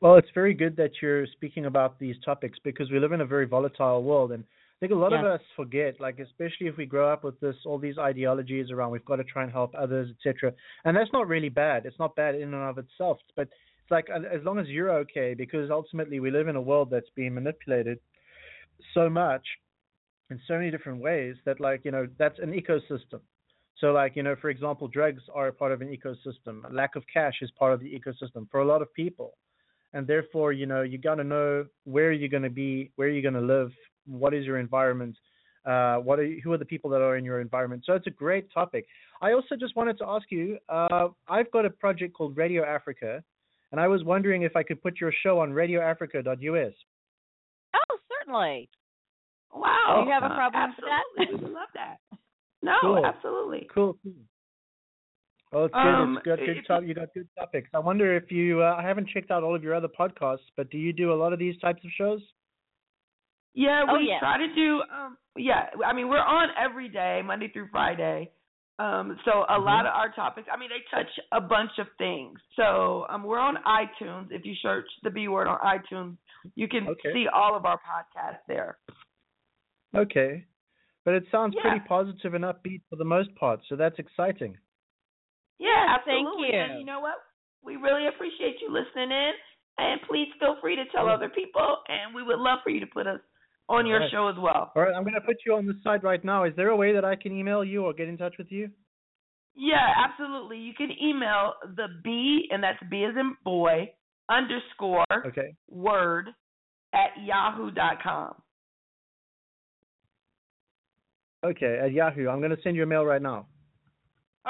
Well, 0.00 0.16
it's 0.16 0.28
very 0.34 0.54
good 0.54 0.76
that 0.76 0.92
you're 1.00 1.26
speaking 1.26 1.66
about 1.66 1.98
these 1.98 2.16
topics 2.24 2.58
because 2.62 2.90
we 2.90 2.98
live 3.00 3.12
in 3.12 3.22
a 3.22 3.26
very 3.26 3.46
volatile 3.46 4.02
world, 4.02 4.32
and 4.32 4.44
I 4.44 4.78
think 4.80 4.92
a 4.92 4.96
lot 4.96 5.14
of 5.14 5.24
us 5.24 5.40
forget, 5.56 5.98
like 6.00 6.18
especially 6.18 6.66
if 6.66 6.76
we 6.76 6.84
grow 6.84 7.10
up 7.10 7.24
with 7.24 7.40
this, 7.40 7.56
all 7.64 7.78
these 7.78 7.96
ideologies 7.96 8.70
around 8.70 8.90
we've 8.90 9.04
got 9.06 9.16
to 9.16 9.24
try 9.24 9.42
and 9.42 9.50
help 9.50 9.74
others, 9.74 10.10
etc. 10.10 10.52
And 10.84 10.94
that's 10.94 11.12
not 11.14 11.28
really 11.28 11.48
bad. 11.48 11.86
It's 11.86 11.98
not 11.98 12.14
bad 12.14 12.34
in 12.34 12.52
and 12.52 12.54
of 12.54 12.76
itself, 12.76 13.18
but 13.36 13.48
it's 13.48 13.90
like 13.90 14.08
as 14.10 14.44
long 14.44 14.58
as 14.58 14.68
you're 14.68 14.90
okay, 14.98 15.32
because 15.32 15.70
ultimately 15.70 16.20
we 16.20 16.30
live 16.30 16.48
in 16.48 16.56
a 16.56 16.60
world 16.60 16.90
that's 16.90 17.08
being 17.14 17.32
manipulated 17.34 17.98
so 18.92 19.08
much 19.08 19.46
in 20.28 20.38
so 20.46 20.54
many 20.54 20.70
different 20.70 21.00
ways 21.00 21.36
that, 21.46 21.58
like 21.58 21.80
you 21.84 21.90
know, 21.90 22.06
that's 22.18 22.38
an 22.38 22.52
ecosystem. 22.52 23.20
So, 23.78 23.88
like 23.92 24.16
you 24.16 24.22
know, 24.22 24.36
for 24.40 24.50
example, 24.50 24.88
drugs 24.88 25.22
are 25.34 25.48
a 25.48 25.52
part 25.52 25.72
of 25.72 25.82
an 25.82 25.88
ecosystem. 25.88 26.62
Lack 26.72 26.96
of 26.96 27.04
cash 27.12 27.34
is 27.42 27.50
part 27.58 27.72
of 27.72 27.80
the 27.80 27.86
ecosystem 27.86 28.48
for 28.50 28.60
a 28.60 28.64
lot 28.64 28.82
of 28.82 28.92
people 28.94 29.34
and 29.96 30.06
therefore 30.06 30.52
you 30.52 30.66
know 30.66 30.82
you 30.82 30.98
got 30.98 31.16
to 31.16 31.24
know 31.24 31.64
where 31.84 32.12
you're 32.12 32.28
going 32.28 32.42
to 32.42 32.50
be 32.50 32.90
where 32.96 33.08
you're 33.08 33.22
going 33.22 33.34
to 33.34 33.54
live 33.54 33.72
what 34.06 34.34
is 34.34 34.44
your 34.44 34.58
environment 34.58 35.16
uh, 35.64 35.96
what 35.96 36.18
are 36.20 36.24
you, 36.24 36.40
who 36.44 36.52
are 36.52 36.58
the 36.58 36.64
people 36.64 36.88
that 36.90 37.00
are 37.00 37.16
in 37.16 37.24
your 37.24 37.40
environment 37.40 37.82
so 37.84 37.94
it's 37.94 38.06
a 38.06 38.10
great 38.10 38.52
topic 38.52 38.86
i 39.22 39.32
also 39.32 39.56
just 39.58 39.74
wanted 39.74 39.98
to 39.98 40.04
ask 40.06 40.26
you 40.30 40.58
uh, 40.68 41.08
i've 41.28 41.50
got 41.50 41.64
a 41.64 41.70
project 41.70 42.14
called 42.14 42.36
radio 42.36 42.64
africa 42.64 43.22
and 43.72 43.80
i 43.80 43.88
was 43.88 44.04
wondering 44.04 44.42
if 44.42 44.54
i 44.54 44.62
could 44.62 44.80
put 44.82 45.00
your 45.00 45.12
show 45.22 45.40
on 45.40 45.50
radioafrica.us 45.50 46.74
Oh, 47.74 47.98
certainly. 48.08 48.68
Wow. 49.52 50.02
Do 50.02 50.08
you 50.08 50.12
have 50.12 50.22
a 50.22 50.34
problem 50.34 50.70
with 50.70 50.84
that? 50.86 51.02
Absolutely. 51.20 51.44
Would 51.44 51.54
love 51.54 51.68
that. 51.74 51.96
No, 52.62 52.72
Cool. 52.80 53.04
absolutely. 53.04 53.68
cool 53.72 53.96
cool 54.02 54.12
Oh, 55.52 55.64
it's 55.66 55.74
good. 55.74 55.80
Um, 55.80 56.16
it's 56.16 56.24
good. 56.24 56.38
Good 56.40 56.56
if 56.58 56.66
top. 56.66 56.82
You 56.82 56.92
got 56.92 57.14
good 57.14 57.28
topics. 57.38 57.70
I 57.72 57.78
wonder 57.78 58.16
if 58.16 58.32
you. 58.32 58.62
Uh, 58.62 58.74
I 58.76 58.82
haven't 58.82 59.08
checked 59.08 59.30
out 59.30 59.44
all 59.44 59.54
of 59.54 59.62
your 59.62 59.74
other 59.74 59.88
podcasts, 59.88 60.48
but 60.56 60.68
do 60.70 60.76
you 60.76 60.92
do 60.92 61.12
a 61.12 61.14
lot 61.14 61.32
of 61.32 61.38
these 61.38 61.56
types 61.60 61.84
of 61.84 61.90
shows? 61.96 62.20
Yeah, 63.54 63.84
Oh, 63.88 63.96
we 63.96 64.08
yeah. 64.08 64.18
try 64.18 64.38
to 64.38 64.54
do 64.54 64.82
um 64.92 65.16
yeah, 65.36 65.66
I 65.84 65.92
mean 65.92 66.08
we're 66.08 66.18
on 66.18 66.48
every 66.58 66.88
day, 66.88 67.22
Monday 67.24 67.48
through 67.48 67.68
Friday. 67.70 68.30
Um, 68.78 69.18
so 69.24 69.44
a 69.48 69.58
Mhm. 69.58 69.64
lot 69.64 69.86
of 69.86 69.94
our 69.94 70.10
topics, 70.12 70.48
I 70.52 70.58
mean, 70.58 70.68
they 70.68 70.82
touch 70.90 71.08
a 71.32 71.40
bunch 71.40 71.78
of 71.78 71.86
things. 71.96 72.38
So 72.56 73.06
um, 73.08 73.22
we're 73.24 73.38
on 73.38 73.56
iTunes. 73.64 74.30
If 74.30 74.44
you 74.44 74.54
search 74.56 74.86
the 75.02 75.10
B 75.10 75.28
word 75.28 75.46
on 75.46 75.58
iTunes, 75.60 76.18
you 76.56 76.68
can 76.68 76.86
Okay. 76.88 77.12
see 77.14 77.26
all 77.28 77.54
of 77.56 77.64
our 77.64 77.78
podcasts 77.78 78.40
there. 78.46 78.76
Okay. 79.94 80.44
But 81.06 81.14
it 81.14 81.24
sounds 81.30 81.54
Yeah. 81.54 81.62
pretty 81.62 81.80
positive 81.86 82.34
and 82.34 82.44
upbeat 82.44 82.82
for 82.90 82.96
the 82.96 83.04
most 83.04 83.32
part, 83.36 83.60
so 83.68 83.76
that's 83.76 83.98
exciting. 83.98 84.58
Yeah, 85.58 85.96
thank 86.04 86.26
absolutely. 86.26 86.48
you. 86.48 86.60
And 86.60 86.80
you 86.80 86.84
know 86.84 87.00
what? 87.00 87.14
We 87.62 87.76
really 87.76 88.08
appreciate 88.08 88.60
you 88.60 88.70
listening 88.70 89.12
in. 89.12 89.32
And 89.78 90.00
please 90.02 90.28
feel 90.40 90.56
free 90.60 90.74
to 90.74 90.84
tell 90.86 91.08
other 91.08 91.28
people. 91.28 91.78
And 91.88 92.14
we 92.14 92.22
would 92.22 92.38
love 92.38 92.58
for 92.64 92.70
you 92.70 92.80
to 92.80 92.86
put 92.86 93.06
us 93.06 93.20
on 93.68 93.86
your 93.86 94.00
Right. 94.00 94.10
show 94.10 94.28
as 94.28 94.36
well. 94.36 94.72
All 94.74 94.82
right, 94.82 94.94
I'm 94.94 95.02
going 95.04 95.14
to 95.14 95.20
put 95.20 95.36
you 95.46 95.54
on 95.54 95.66
the 95.66 95.78
side 95.84 96.02
right 96.02 96.24
now. 96.24 96.44
Is 96.44 96.54
there 96.56 96.70
a 96.70 96.76
way 96.76 96.92
that 96.92 97.04
I 97.04 97.14
can 97.14 97.32
email 97.32 97.62
you 97.64 97.84
or 97.84 97.92
get 97.92 98.08
in 98.08 98.16
touch 98.18 98.36
with 98.36 98.50
you? 98.50 98.70
Yeah, 99.54 99.94
absolutely. 99.96 100.58
You 100.58 100.74
can 100.74 100.90
email 101.00 101.54
the 101.76 101.86
B, 102.02 102.48
and 102.50 102.62
that's 102.62 102.82
B 102.90 103.04
as 103.04 103.16
in 103.16 103.36
boy, 103.44 103.92
underscore 104.28 105.04
Okay. 105.26 105.54
word 105.68 106.30
at 106.94 107.10
yahoo 107.22 107.70
Okay, 111.50 111.78
at 111.82 111.92
Yahoo. 111.92 112.28
I'm 112.28 112.40
going 112.40 112.54
to 112.54 112.62
send 112.62 112.76
you 112.76 112.82
a 112.82 112.86
mail 112.86 113.04
right 113.04 113.22
now. 113.22 113.46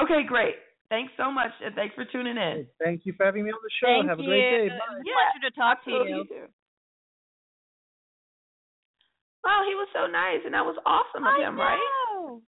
Okay, 0.00 0.24
great. 0.26 0.54
Thanks 0.88 1.12
so 1.16 1.30
much, 1.30 1.50
and 1.64 1.74
thanks 1.74 1.94
for 1.94 2.04
tuning 2.04 2.36
in. 2.36 2.66
Thank 2.82 3.04
you 3.04 3.12
for 3.16 3.26
having 3.26 3.44
me 3.44 3.50
on 3.50 3.58
the 3.62 3.70
show. 3.80 3.86
Thank 3.86 4.08
Have 4.08 4.20
a 4.20 4.22
you. 4.22 4.28
great 4.28 4.50
day. 4.50 4.66
It 4.66 4.78
Bye. 4.78 4.86
was 4.88 5.02
a 5.02 5.04
Yeah. 5.04 5.12
pleasure 5.18 5.50
to 5.50 5.56
talk 5.58 5.84
to 5.84 5.90
Love 5.90 6.06
you. 6.08 6.24
too. 6.28 6.46
Wow, 9.44 9.62
he 9.66 9.74
was 9.74 9.88
so 9.92 10.06
nice, 10.06 10.40
and 10.44 10.54
that 10.54 10.64
was 10.64 10.76
awesome 10.86 11.24
of 11.26 11.34
I 11.34 11.48
him, 11.48 11.58
right? 11.58 11.78
know. 12.14 12.42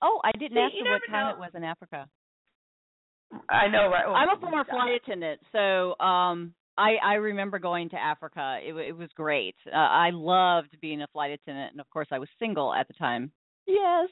Oh, 0.00 0.20
I 0.24 0.32
didn't 0.32 0.56
See, 0.56 0.60
ask 0.60 0.72
you 0.74 0.84
you 0.84 0.84
what 0.84 1.00
never 1.00 1.06
time 1.12 1.26
know. 1.26 1.32
it 1.34 1.40
was 1.40 1.50
in 1.54 1.64
Africa. 1.64 2.08
I 3.50 3.68
know, 3.68 3.88
right? 3.90 4.04
Oh, 4.06 4.14
I'm 4.14 4.30
a 4.30 4.40
former 4.40 4.64
flight 4.64 5.00
attendant, 5.02 5.40
so 5.52 5.98
um 6.00 6.54
I 6.78 6.96
I 7.04 7.14
remember 7.14 7.58
going 7.58 7.90
to 7.90 7.96
Africa. 7.96 8.58
It 8.62 8.74
it 8.76 8.96
was 8.96 9.10
great. 9.14 9.56
Uh, 9.66 9.76
I 9.76 10.10
loved 10.12 10.76
being 10.80 11.02
a 11.02 11.06
flight 11.08 11.32
attendant, 11.32 11.72
and 11.72 11.80
of 11.80 11.90
course 11.90 12.08
I 12.10 12.18
was 12.18 12.28
single 12.38 12.72
at 12.72 12.88
the 12.88 12.94
time. 12.94 13.30
Yes, 13.70 14.08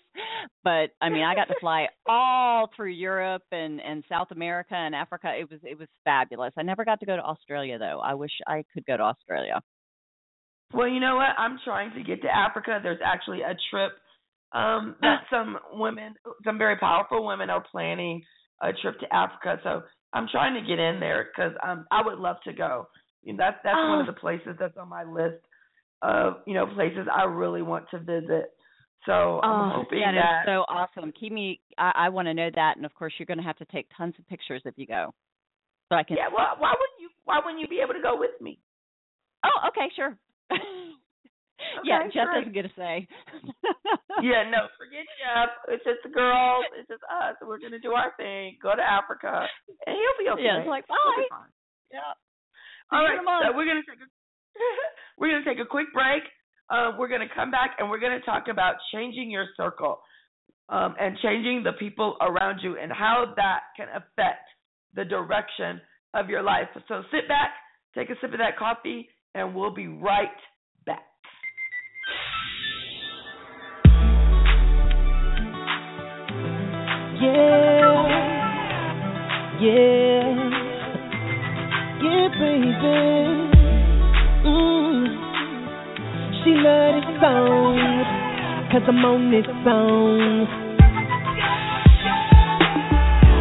but 0.64 0.90
I 1.00 1.08
mean 1.08 1.24
I 1.24 1.34
got 1.34 1.46
to 1.48 1.54
fly 1.60 1.86
all 2.06 2.68
through 2.76 2.90
Europe 2.90 3.42
and 3.52 3.80
and 3.80 4.04
South 4.08 4.28
America 4.30 4.74
and 4.74 4.94
Africa. 4.94 5.32
It 5.34 5.50
was 5.50 5.60
it 5.62 5.78
was 5.78 5.88
fabulous. 6.04 6.52
I 6.58 6.62
never 6.62 6.84
got 6.84 7.00
to 7.00 7.06
go 7.06 7.16
to 7.16 7.22
Australia 7.22 7.78
though. 7.78 7.98
I 8.04 8.14
wish 8.14 8.32
I 8.46 8.64
could 8.74 8.84
go 8.84 8.98
to 8.98 9.02
Australia. 9.02 9.62
Well, 10.74 10.88
you 10.88 11.00
know 11.00 11.16
what? 11.16 11.30
I'm 11.38 11.58
trying 11.64 11.92
to 11.94 12.02
get 12.02 12.20
to 12.22 12.28
Africa. 12.28 12.80
There's 12.82 13.00
actually 13.04 13.40
a 13.42 13.56
trip 13.70 13.92
um 14.52 14.96
that 15.02 15.22
some 15.30 15.56
women, 15.72 16.14
some 16.44 16.58
very 16.58 16.76
powerful 16.76 17.26
women, 17.26 17.48
are 17.48 17.64
planning 17.72 18.22
a 18.60 18.72
trip 18.74 18.98
to 19.00 19.14
Africa. 19.14 19.58
So 19.62 19.82
I'm 20.12 20.28
trying 20.30 20.54
to 20.54 20.68
get 20.68 20.78
in 20.78 21.00
there 21.00 21.28
because 21.34 21.52
um 21.66 21.86
I 21.90 22.02
would 22.04 22.18
love 22.18 22.36
to 22.44 22.52
go. 22.52 22.88
You 23.22 23.32
know, 23.32 23.38
that's 23.38 23.56
that's 23.64 23.76
one 23.88 24.00
of 24.00 24.06
Oh. 24.08 24.12
the 24.12 24.20
places 24.20 24.56
that's 24.58 24.76
on 24.76 24.88
my 24.90 25.04
list 25.04 25.42
of 26.02 26.34
you 26.46 26.52
know 26.52 26.66
places 26.66 27.06
I 27.10 27.24
really 27.24 27.62
want 27.62 27.86
to 27.92 27.98
visit. 28.00 28.52
So 29.06 29.40
I'm 29.42 29.70
Oh, 29.70 29.82
hoping 29.86 30.00
that 30.00 30.14
is 30.18 30.46
so 30.46 30.66
awesome. 30.68 31.12
Keep 31.18 31.32
me. 31.32 31.60
I, 31.78 31.92
I 31.94 32.08
want 32.10 32.26
to 32.26 32.34
know 32.34 32.50
that, 32.54 32.76
and 32.76 32.84
of 32.84 32.92
course, 32.94 33.12
you're 33.18 33.26
going 33.26 33.38
to 33.38 33.44
have 33.46 33.56
to 33.58 33.64
take 33.66 33.86
tons 33.96 34.14
of 34.18 34.26
pictures 34.28 34.62
if 34.64 34.74
you 34.76 34.86
go, 34.86 35.14
so 35.88 35.94
I 35.96 36.02
can. 36.02 36.16
yeah. 36.18 36.26
Well, 36.26 36.58
why 36.58 36.74
wouldn't 36.74 36.98
you? 37.00 37.08
Why 37.24 37.38
wouldn't 37.44 37.60
you 37.60 37.68
be 37.68 37.80
able 37.82 37.94
to 37.94 38.02
go 38.02 38.18
with 38.18 38.34
me? 38.40 38.58
Oh, 39.46 39.68
okay, 39.70 39.86
sure. 39.94 40.18
yeah, 41.84 42.02
Okay, 42.06 42.10
Jeff 42.18 42.26
great. 42.26 42.38
doesn't 42.42 42.54
get 42.54 42.66
a 42.66 42.72
say. 42.76 43.06
Yeah, 44.24 44.48
no, 44.48 44.64
forget 44.80 45.04
Jeff. 45.20 45.52
It's 45.68 45.84
just 45.84 46.00
the 46.00 46.08
girls. 46.08 46.64
It's 46.80 46.88
just 46.88 47.04
us. 47.04 47.36
We're 47.44 47.60
gonna 47.60 47.78
do 47.78 47.92
our 47.92 48.16
thing. 48.16 48.56
Go 48.64 48.72
to 48.72 48.80
Africa, 48.80 49.44
and 49.84 49.92
he'll 49.92 50.16
be 50.16 50.32
okay. 50.32 50.40
Yeah, 50.48 50.64
it's 50.64 50.72
like, 50.72 50.88
bye. 50.88 51.28
Yeah. 51.92 52.16
All 52.96 53.04
right, 53.04 53.20
in 53.20 53.20
a 53.20 53.22
month. 53.22 53.44
so 53.44 53.52
we're 53.52 53.68
gonna 53.68 53.84
take 53.84 54.00
a 54.00 54.08
we're 55.20 55.36
gonna 55.36 55.44
take 55.44 55.60
a 55.60 55.68
quick 55.68 55.92
break. 55.92 56.24
Uh, 56.68 56.92
we're 56.98 57.08
gonna 57.08 57.26
come 57.32 57.50
back 57.50 57.76
and 57.78 57.88
we're 57.88 58.00
gonna 58.00 58.20
talk 58.20 58.44
about 58.50 58.74
changing 58.92 59.30
your 59.30 59.46
circle 59.56 60.00
um, 60.68 60.96
and 60.98 61.16
changing 61.22 61.62
the 61.62 61.72
people 61.78 62.16
around 62.20 62.58
you 62.62 62.76
and 62.76 62.90
how 62.92 63.32
that 63.36 63.60
can 63.76 63.86
affect 63.90 64.48
the 64.94 65.04
direction 65.04 65.80
of 66.14 66.28
your 66.28 66.42
life. 66.42 66.66
So 66.88 67.02
sit 67.12 67.28
back, 67.28 67.50
take 67.94 68.10
a 68.10 68.14
sip 68.20 68.32
of 68.32 68.38
that 68.38 68.58
coffee, 68.58 69.08
and 69.34 69.54
we'll 69.54 69.74
be 69.74 69.86
right 69.86 70.28
back. 70.86 71.04
Yeah, 77.22 78.08
yeah, 79.60 80.50
yeah, 82.02 82.28
baby. 82.38 83.55
She 86.46 86.54
love 86.54 86.94
this 86.94 87.10
song, 87.18 87.74
cause 88.70 88.86
I'm 88.86 89.02
on 89.02 89.34
this 89.34 89.50
song. 89.66 90.46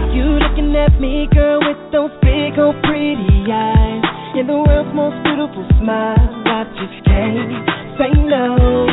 You 0.09 0.41
looking 0.41 0.73
at 0.73 0.97
me, 0.97 1.29
girl, 1.29 1.61
with 1.61 1.77
those 1.93 2.09
big 2.25 2.57
old 2.57 2.73
pretty 2.81 3.45
eyes. 3.45 4.01
And 4.33 4.49
the 4.49 4.57
world's 4.57 4.89
most 4.97 5.21
beautiful 5.21 5.69
smile. 5.77 6.17
I 6.17 6.65
just 6.81 6.97
can't 7.05 7.53
say 8.01 8.09
no. 8.25 8.89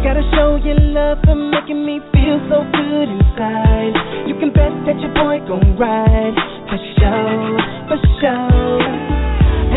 Gotta 0.00 0.24
show 0.32 0.56
your 0.64 0.80
love 0.80 1.20
for 1.28 1.36
making 1.36 1.84
me 1.84 2.00
feel 2.16 2.40
so 2.48 2.64
good 2.64 3.12
inside. 3.12 3.92
You 4.24 4.40
can 4.40 4.56
bet 4.56 4.72
that 4.88 4.96
your 5.04 5.12
boy 5.12 5.44
gon' 5.44 5.76
ride 5.76 6.38
for 6.64 6.80
sure, 6.96 7.60
for 7.92 8.00
sure. 8.24 9.17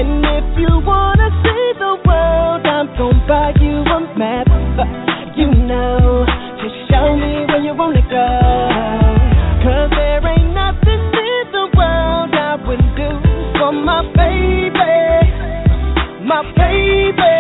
And 0.01 0.25
if 0.25 0.57
you 0.57 0.81
wanna 0.81 1.29
see 1.45 1.65
the 1.77 1.93
world, 2.09 2.65
I'm 2.65 2.87
gonna 2.97 3.21
buy 3.29 3.53
you 3.61 3.85
a 3.85 3.99
map. 4.17 4.49
Uh, 4.49 4.85
you 5.37 5.45
know, 5.45 6.25
just 6.57 6.73
show 6.89 7.13
me 7.15 7.45
where 7.45 7.61
you 7.61 7.75
wanna 7.77 8.01
go. 8.09 8.27
Cause 9.61 9.91
there 9.93 10.25
ain't 10.25 10.57
nothing 10.57 11.01
in 11.05 11.45
the 11.53 11.65
world 11.77 12.33
I 12.33 12.57
wouldn't 12.65 12.95
do 12.97 13.09
for 13.61 13.71
my 13.73 14.01
baby, 14.17 14.97
my 16.25 16.49
baby. 16.57 17.37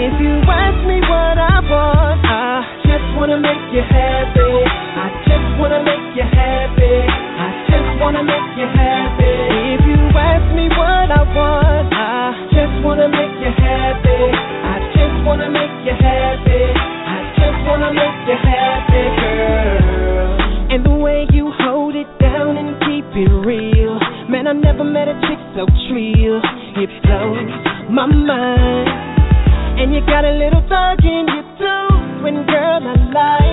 If 0.00 0.14
you 0.24 0.34
ask 0.48 0.80
me 0.88 0.96
what 1.12 1.36
I 1.36 1.60
want, 1.60 2.24
I 2.24 2.64
just 2.88 3.04
wanna 3.20 3.36
make 3.36 3.68
you 3.68 3.84
happy. 3.84 4.52
I 4.96 5.06
just 5.28 5.60
wanna 5.60 5.84
make 5.84 6.08
you 6.16 6.24
happy. 6.24 6.96
I 7.36 7.48
just 7.68 8.00
wanna 8.00 8.24
make 8.24 8.48
you 8.56 8.64
happy. 8.64 9.53
I 11.36 12.48
just 12.52 12.84
wanna 12.84 13.08
make 13.08 13.34
you 13.42 13.50
happy. 13.50 14.22
I 14.64 14.76
just 14.94 15.26
wanna 15.26 15.50
make 15.50 15.74
you 15.84 15.94
happy. 15.98 16.64
I 17.06 17.18
just 17.34 17.58
wanna 17.66 17.92
make 17.92 18.18
you 18.28 18.36
happy, 18.38 19.04
girl. 19.18 20.70
And 20.70 20.84
the 20.84 20.94
way 20.94 21.26
you 21.32 21.50
hold 21.60 21.94
it 21.94 22.06
down 22.20 22.56
and 22.56 22.78
keep 22.86 23.04
it 23.14 23.30
real. 23.46 23.98
Man, 24.28 24.46
I 24.46 24.52
never 24.52 24.84
met 24.84 25.08
a 25.08 25.14
chick 25.26 25.38
so 25.56 25.66
trill. 25.88 26.40
It 26.78 26.90
blows 27.02 27.50
my 27.90 28.06
mind. 28.06 28.88
And 29.80 29.94
you 29.94 30.00
got 30.06 30.24
a 30.24 30.32
little 30.32 30.62
thug 30.68 31.04
in 31.04 31.26
you 31.28 31.42
too. 31.58 32.22
When 32.22 32.46
girl, 32.46 32.80
I 32.82 32.94
like 33.12 33.43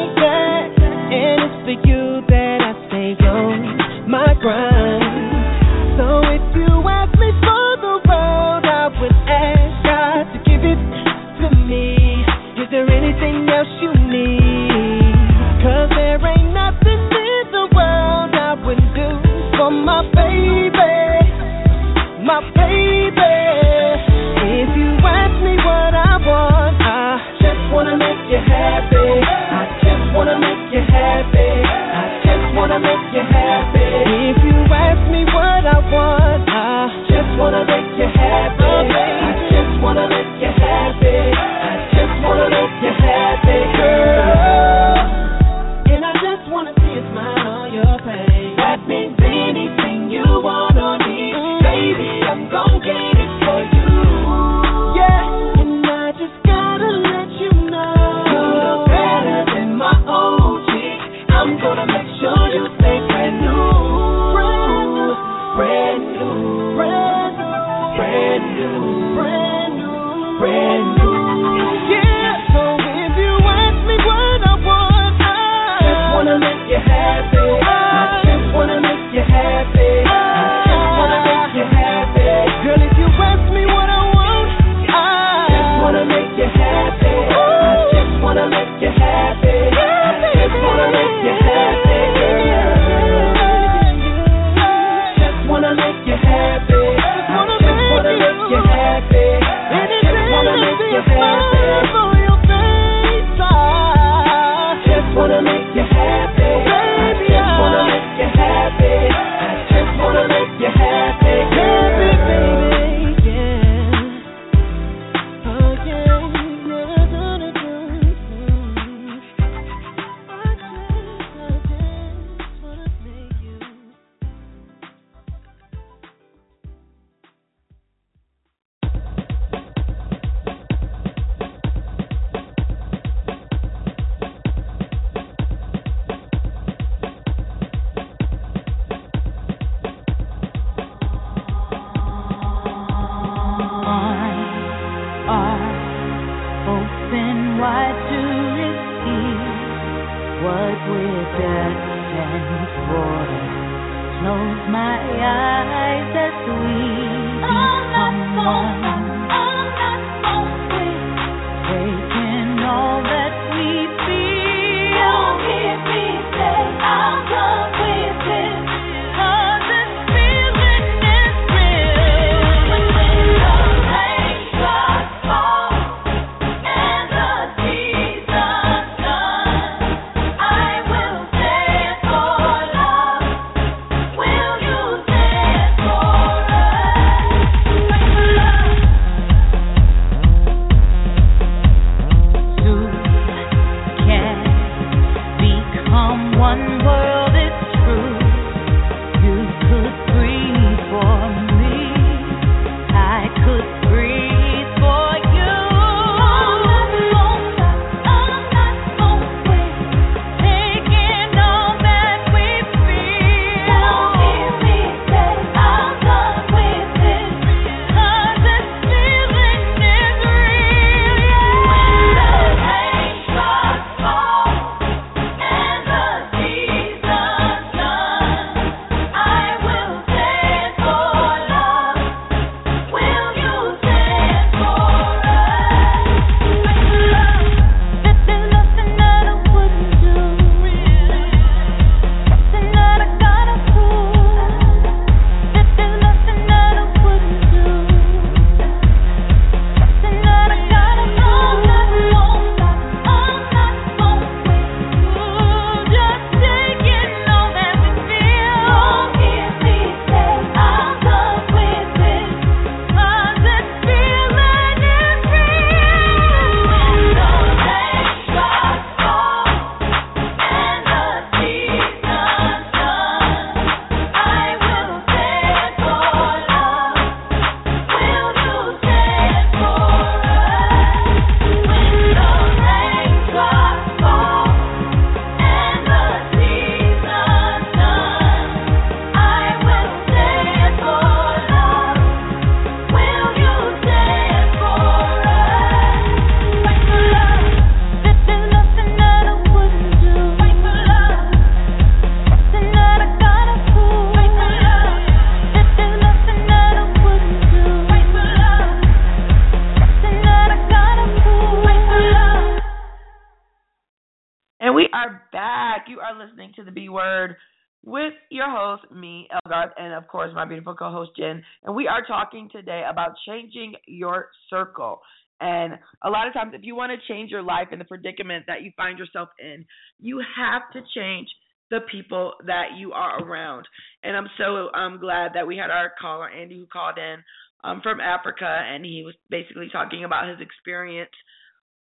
of 320.01 320.07
course 320.07 320.31
my 320.33 320.45
beautiful 320.45 320.75
co-host 320.75 321.11
Jen. 321.17 321.43
And 321.63 321.75
we 321.75 321.87
are 321.87 322.03
talking 322.05 322.49
today 322.51 322.83
about 322.89 323.11
changing 323.27 323.73
your 323.87 324.29
circle. 324.49 325.01
And 325.39 325.73
a 326.03 326.09
lot 326.09 326.27
of 326.27 326.33
times, 326.33 326.53
if 326.53 326.61
you 326.63 326.75
want 326.75 326.91
to 326.91 327.13
change 327.13 327.31
your 327.31 327.41
life 327.41 327.69
and 327.71 327.81
the 327.81 327.85
predicament 327.85 328.45
that 328.47 328.61
you 328.61 328.71
find 328.77 328.99
yourself 328.99 329.29
in, 329.39 329.65
you 329.99 330.21
have 330.37 330.61
to 330.73 330.81
change 330.95 331.27
the 331.71 331.79
people 331.91 332.33
that 332.45 332.77
you 332.77 332.91
are 332.91 333.23
around. 333.23 333.65
And 334.03 334.15
I'm 334.15 334.27
so 334.37 334.71
um, 334.77 334.99
glad 334.99 335.31
that 335.33 335.47
we 335.47 335.57
had 335.57 335.71
our 335.71 335.91
caller 335.99 336.29
Andy 336.29 336.57
who 336.57 336.67
called 336.67 336.97
in 336.97 337.17
um, 337.63 337.79
from 337.81 337.99
Africa, 337.99 338.45
and 338.45 338.85
he 338.85 339.03
was 339.03 339.15
basically 339.29 339.69
talking 339.71 340.03
about 340.03 340.29
his 340.29 340.39
experience 340.41 341.09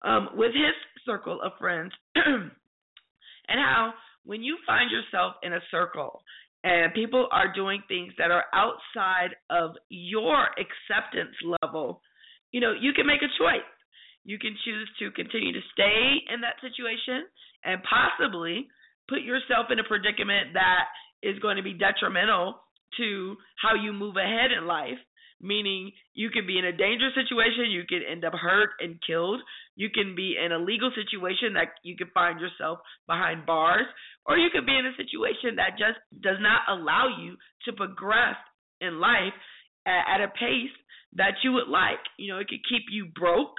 um, 0.03 0.29
with 0.35 0.53
his 0.53 0.75
circle 1.05 1.41
of 1.43 1.53
friends, 1.59 1.93
and 2.15 2.51
how 3.49 3.93
when 4.25 4.43
you 4.43 4.57
find 4.67 4.91
yourself 4.91 5.35
in 5.43 5.55
a 5.55 5.61
circle 5.71 6.23
and 6.65 6.93
people 6.95 7.29
are 7.31 7.53
doing 7.53 7.83
things 7.89 8.13
that 8.19 8.31
are 8.31 8.45
outside 8.53 9.37
of 9.51 9.73
your 9.89 10.49
acceptance 10.59 11.35
level, 11.63 12.01
you 12.51 12.61
know, 12.61 12.73
you 12.73 12.93
can 12.93 13.07
make 13.07 13.23
a 13.23 13.31
choice. 13.39 13.63
You 14.25 14.39
can 14.39 14.57
choose 14.65 14.89
to 14.99 15.11
continue 15.13 15.53
to 15.53 15.61
stay 15.73 16.17
in 16.33 16.41
that 16.43 16.61
situation 16.61 17.25
and 17.65 17.81
possibly 17.83 18.69
put 19.09 19.23
yourself 19.23 19.67
in 19.71 19.79
a 19.79 19.85
predicament 19.85 20.53
that 20.55 20.85
is 21.23 21.39
going 21.39 21.57
to 21.57 21.63
be 21.63 21.73
detrimental 21.73 22.61
to 22.99 23.37
how 23.61 23.75
you 23.75 23.93
move 23.93 24.17
ahead 24.17 24.51
in 24.53 24.67
life 24.67 24.99
meaning 25.41 25.93
you 26.15 26.31
can 26.31 26.47
be 26.47 26.59
in 26.59 26.65
a 26.65 26.73
dangerous 26.73 27.15
situation, 27.15 27.71
you 27.71 27.85
can 27.89 28.03
end 28.03 28.25
up 28.25 28.35
hurt 28.35 28.71
and 28.81 28.99
killed. 29.07 29.41
You 29.77 29.89
can 29.91 30.15
be 30.15 30.37
in 30.37 30.53
a 30.53 30.59
legal 30.59 30.91
situation 30.95 31.55
that 31.55 31.79
you 31.83 31.97
can 31.97 32.09
find 32.13 32.41
yourself 32.41 32.79
behind 33.07 33.47
bars, 33.47 33.87
or 34.27 34.37
you 34.37 34.51
could 34.51 34.67
be 34.67 34.77
in 34.77 34.87
a 34.87 34.97
situation 34.97 35.57
that 35.57 35.79
just 35.79 35.99
does 36.23 36.39
not 36.41 36.63
allow 36.69 37.09
you 37.21 37.37
to 37.65 37.73
progress 37.73 38.37
in 38.81 39.01
life 39.01 39.35
at, 39.87 40.21
a 40.21 40.29
pace 40.29 40.75
that 41.15 41.35
you 41.43 41.53
would 41.53 41.69
like. 41.69 42.03
You 42.19 42.33
know, 42.35 42.39
it 42.39 42.49
could 42.49 42.67
keep 42.69 42.83
you 42.91 43.07
broke. 43.07 43.57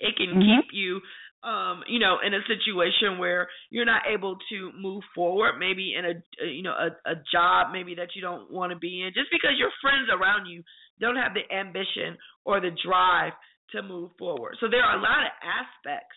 It 0.00 0.16
can 0.16 0.40
Mhm. 0.40 0.62
keep 0.62 0.72
you 0.72 1.00
um, 1.46 1.84
you 1.86 2.00
know, 2.00 2.18
in 2.26 2.34
a 2.34 2.40
situation 2.48 3.18
where 3.18 3.48
you're 3.70 3.84
not 3.84 4.02
able 4.12 4.36
to 4.50 4.72
move 4.76 5.04
forward, 5.14 5.52
maybe 5.58 5.94
in 5.96 6.04
a 6.04 6.44
you 6.44 6.62
know 6.62 6.72
a, 6.72 7.10
a 7.10 7.14
job 7.32 7.68
maybe 7.72 7.94
that 7.94 8.08
you 8.16 8.22
don't 8.22 8.50
want 8.50 8.72
to 8.72 8.78
be 8.78 9.02
in, 9.02 9.12
just 9.14 9.30
because 9.30 9.52
your 9.56 9.70
friends 9.80 10.08
around 10.10 10.46
you 10.46 10.64
don't 11.00 11.16
have 11.16 11.32
the 11.34 11.54
ambition 11.54 12.18
or 12.44 12.60
the 12.60 12.70
drive 12.84 13.32
to 13.70 13.82
move 13.82 14.10
forward. 14.18 14.56
So 14.60 14.66
there 14.68 14.82
are 14.82 14.98
a 14.98 15.02
lot 15.02 15.22
of 15.22 15.32
aspects 15.40 16.16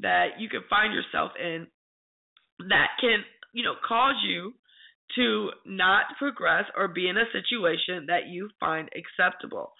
that 0.00 0.40
you 0.40 0.48
can 0.48 0.62
find 0.70 0.94
yourself 0.94 1.32
in 1.38 1.66
that 2.70 2.96
can 2.98 3.24
you 3.52 3.62
know 3.62 3.74
cause 3.86 4.16
you 4.26 4.54
to 5.16 5.50
not 5.66 6.04
progress 6.18 6.64
or 6.74 6.88
be 6.88 7.08
in 7.08 7.18
a 7.18 7.28
situation 7.32 8.06
that 8.06 8.28
you 8.28 8.48
find 8.58 8.88
acceptable. 8.96 9.72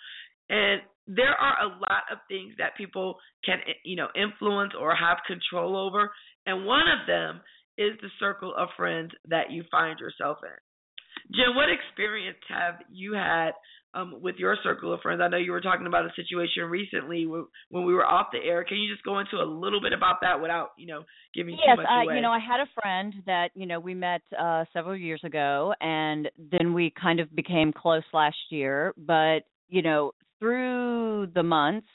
And 0.50 0.83
there 1.06 1.34
are 1.34 1.56
a 1.64 1.68
lot 1.68 2.04
of 2.10 2.18
things 2.28 2.54
that 2.58 2.76
people 2.76 3.16
can 3.44 3.58
you 3.84 3.96
know 3.96 4.08
influence 4.14 4.72
or 4.78 4.94
have 4.94 5.18
control 5.26 5.76
over, 5.76 6.10
and 6.46 6.66
one 6.66 6.84
of 6.88 7.06
them 7.06 7.40
is 7.78 7.92
the 8.00 8.08
circle 8.20 8.54
of 8.56 8.68
friends 8.76 9.10
that 9.28 9.50
you 9.50 9.64
find 9.70 9.98
yourself 9.98 10.38
in. 10.42 11.34
Jen, 11.34 11.54
what 11.54 11.68
experience 11.68 12.38
have 12.48 12.74
you 12.90 13.14
had 13.14 13.52
um, 13.94 14.20
with 14.20 14.36
your 14.36 14.56
circle 14.62 14.92
of 14.92 15.00
friends? 15.00 15.20
I 15.22 15.28
know 15.28 15.36
you 15.36 15.52
were 15.52 15.60
talking 15.60 15.86
about 15.86 16.04
a 16.04 16.10
situation 16.16 16.64
recently 16.64 17.26
when, 17.26 17.46
we 17.70 17.94
were 17.94 18.04
off 18.04 18.28
the 18.32 18.38
air. 18.38 18.64
Can 18.64 18.78
you 18.78 18.92
just 18.92 19.04
go 19.04 19.18
into 19.18 19.36
a 19.36 19.44
little 19.44 19.80
bit 19.80 19.92
about 19.92 20.16
that 20.22 20.40
without, 20.40 20.70
you 20.76 20.86
know, 20.86 21.04
giving 21.34 21.54
yes, 21.54 21.76
too 21.76 21.82
much 21.82 21.90
I, 21.90 22.04
away? 22.04 22.16
you 22.16 22.22
know, 22.22 22.30
I 22.30 22.38
had 22.38 22.60
a 22.60 22.80
friend 22.80 23.14
that 23.26 23.50
you 23.54 23.66
know 23.66 23.80
we 23.80 23.94
met 23.94 24.22
uh 24.38 24.64
several 24.72 24.96
years 24.96 25.20
ago, 25.24 25.74
and 25.80 26.30
then 26.38 26.74
we 26.74 26.92
kind 27.00 27.20
of 27.20 27.34
became 27.34 27.72
close 27.72 28.04
last 28.12 28.36
year. 28.50 28.94
But 28.96 29.40
you 29.68 29.82
know, 29.82 30.12
through 30.42 31.28
the 31.37 31.42
months, 31.44 31.87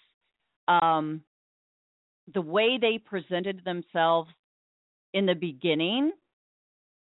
um, 0.70 1.22
the 2.34 2.42
way 2.42 2.78
they 2.80 2.98
presented 2.98 3.62
themselves 3.66 4.30
in 5.14 5.26
the 5.26 5.36
beginning 5.36 6.14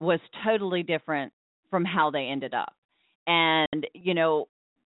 was 0.00 0.20
totally 0.42 0.83
different 0.83 1.35
from 1.68 1.85
how 1.85 2.11
they 2.11 2.24
ended 2.24 2.54
up. 2.54 2.72
And 3.26 3.87
you 3.92 4.14
know, 4.14 4.48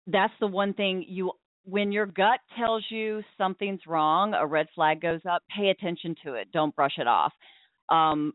that's 0.06 0.32
the 0.40 0.46
one 0.46 0.74
thing 0.74 1.06
you 1.08 1.32
when 1.64 1.90
your 1.90 2.06
gut 2.06 2.40
tells 2.58 2.84
you 2.90 3.22
something's 3.38 3.80
wrong, 3.86 4.34
a 4.34 4.46
red 4.46 4.66
flag 4.74 5.00
goes 5.00 5.20
up, 5.30 5.42
pay 5.56 5.68
attention 5.70 6.14
to 6.24 6.34
it. 6.34 6.48
Don't 6.52 6.76
brush 6.76 6.98
it 6.98 7.06
off. 7.06 7.32
Um 7.88 8.34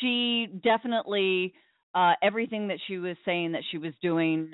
she 0.00 0.48
definitely 0.62 1.52
uh 1.94 2.12
everything 2.22 2.68
that 2.68 2.78
she 2.86 2.96
was 2.96 3.16
saying 3.26 3.52
that 3.52 3.62
she 3.70 3.76
was 3.76 3.92
doing 4.00 4.52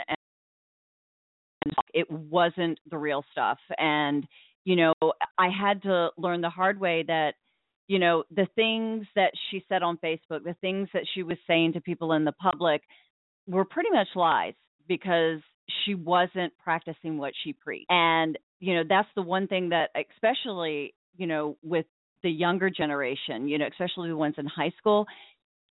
it 1.93 2.11
wasn't 2.11 2.79
the 2.91 2.99
real 2.99 3.25
stuff. 3.33 3.59
And 3.79 4.27
you 4.65 4.77
know 4.77 4.93
i 5.39 5.49
had 5.49 5.83
to 5.83 6.11
learn 6.17 6.41
the 6.41 6.51
hard 6.51 6.79
way 6.79 7.03
that 7.07 7.33
you 7.89 7.99
know 7.99 8.25
the 8.31 8.47
things 8.55 9.07
that 9.17 9.33
she 9.51 9.65
said 9.69 9.83
on 9.83 9.99
facebook 10.05 10.45
the 10.45 10.55
things 10.61 10.89
that 10.93 11.05
she 11.15 11.23
was 11.23 11.39
saying 11.47 11.73
to 11.73 11.81
people 11.81 12.13
in 12.13 12.25
the 12.25 12.33
public 12.33 12.83
were 13.47 13.65
pretty 13.65 13.91
much 13.91 14.09
lies 14.15 14.55
because 14.87 15.41
she 15.85 15.95
wasn't 15.95 16.53
practicing 16.59 17.17
what 17.17 17.33
she 17.45 17.53
preached. 17.53 17.87
And 17.91 18.39
you 18.59 18.75
know 18.75 18.83
that's 18.89 19.09
the 19.15 19.23
one 19.23 19.47
thing 19.47 19.71
that 19.71 19.91
especially 20.15 20.95
you 21.17 21.27
know 21.27 21.57
with 21.63 21.87
the 22.23 22.31
younger 22.31 22.69
generation 22.69 23.49
you 23.49 23.57
know 23.57 23.67
especially 23.67 24.11
the 24.11 24.17
ones 24.17 24.35
in 24.37 24.45
high 24.45 24.73
school 24.79 25.07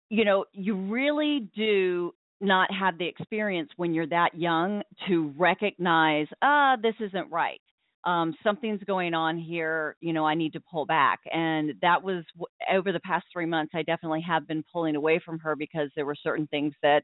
you 0.09 0.23
know 0.23 0.45
you 0.53 0.75
really 0.75 1.49
do 1.55 2.13
not 2.41 2.69
have 2.73 2.97
the 2.97 3.07
experience 3.07 3.69
when 3.77 3.93
you're 3.93 4.07
that 4.07 4.31
young 4.35 4.81
to 5.07 5.33
recognize 5.37 6.27
ah 6.41 6.75
this 6.81 6.95
isn't 6.99 7.31
right. 7.31 7.61
Um 8.05 8.35
something's 8.43 8.83
going 8.83 9.13
on 9.13 9.37
here 9.37 9.95
you 10.01 10.13
know 10.13 10.25
i 10.25 10.35
need 10.35 10.53
to 10.53 10.61
pull 10.71 10.85
back. 10.85 11.19
And 11.31 11.73
that 11.81 12.03
was 12.03 12.23
over 12.71 12.91
the 12.91 12.99
past 13.01 13.25
3 13.33 13.45
months 13.45 13.73
i 13.75 13.83
definitely 13.83 14.21
have 14.21 14.47
been 14.47 14.63
pulling 14.71 14.95
away 14.95 15.19
from 15.23 15.39
her 15.39 15.55
because 15.55 15.89
there 15.95 16.05
were 16.05 16.15
certain 16.15 16.47
things 16.47 16.73
that 16.83 17.03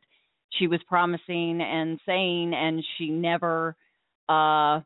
she 0.52 0.68
was 0.68 0.82
promising 0.88 1.62
and 1.62 2.00
saying 2.06 2.54
and 2.54 2.84
she 2.98 3.10
never 3.10 3.76
uh 4.30 4.82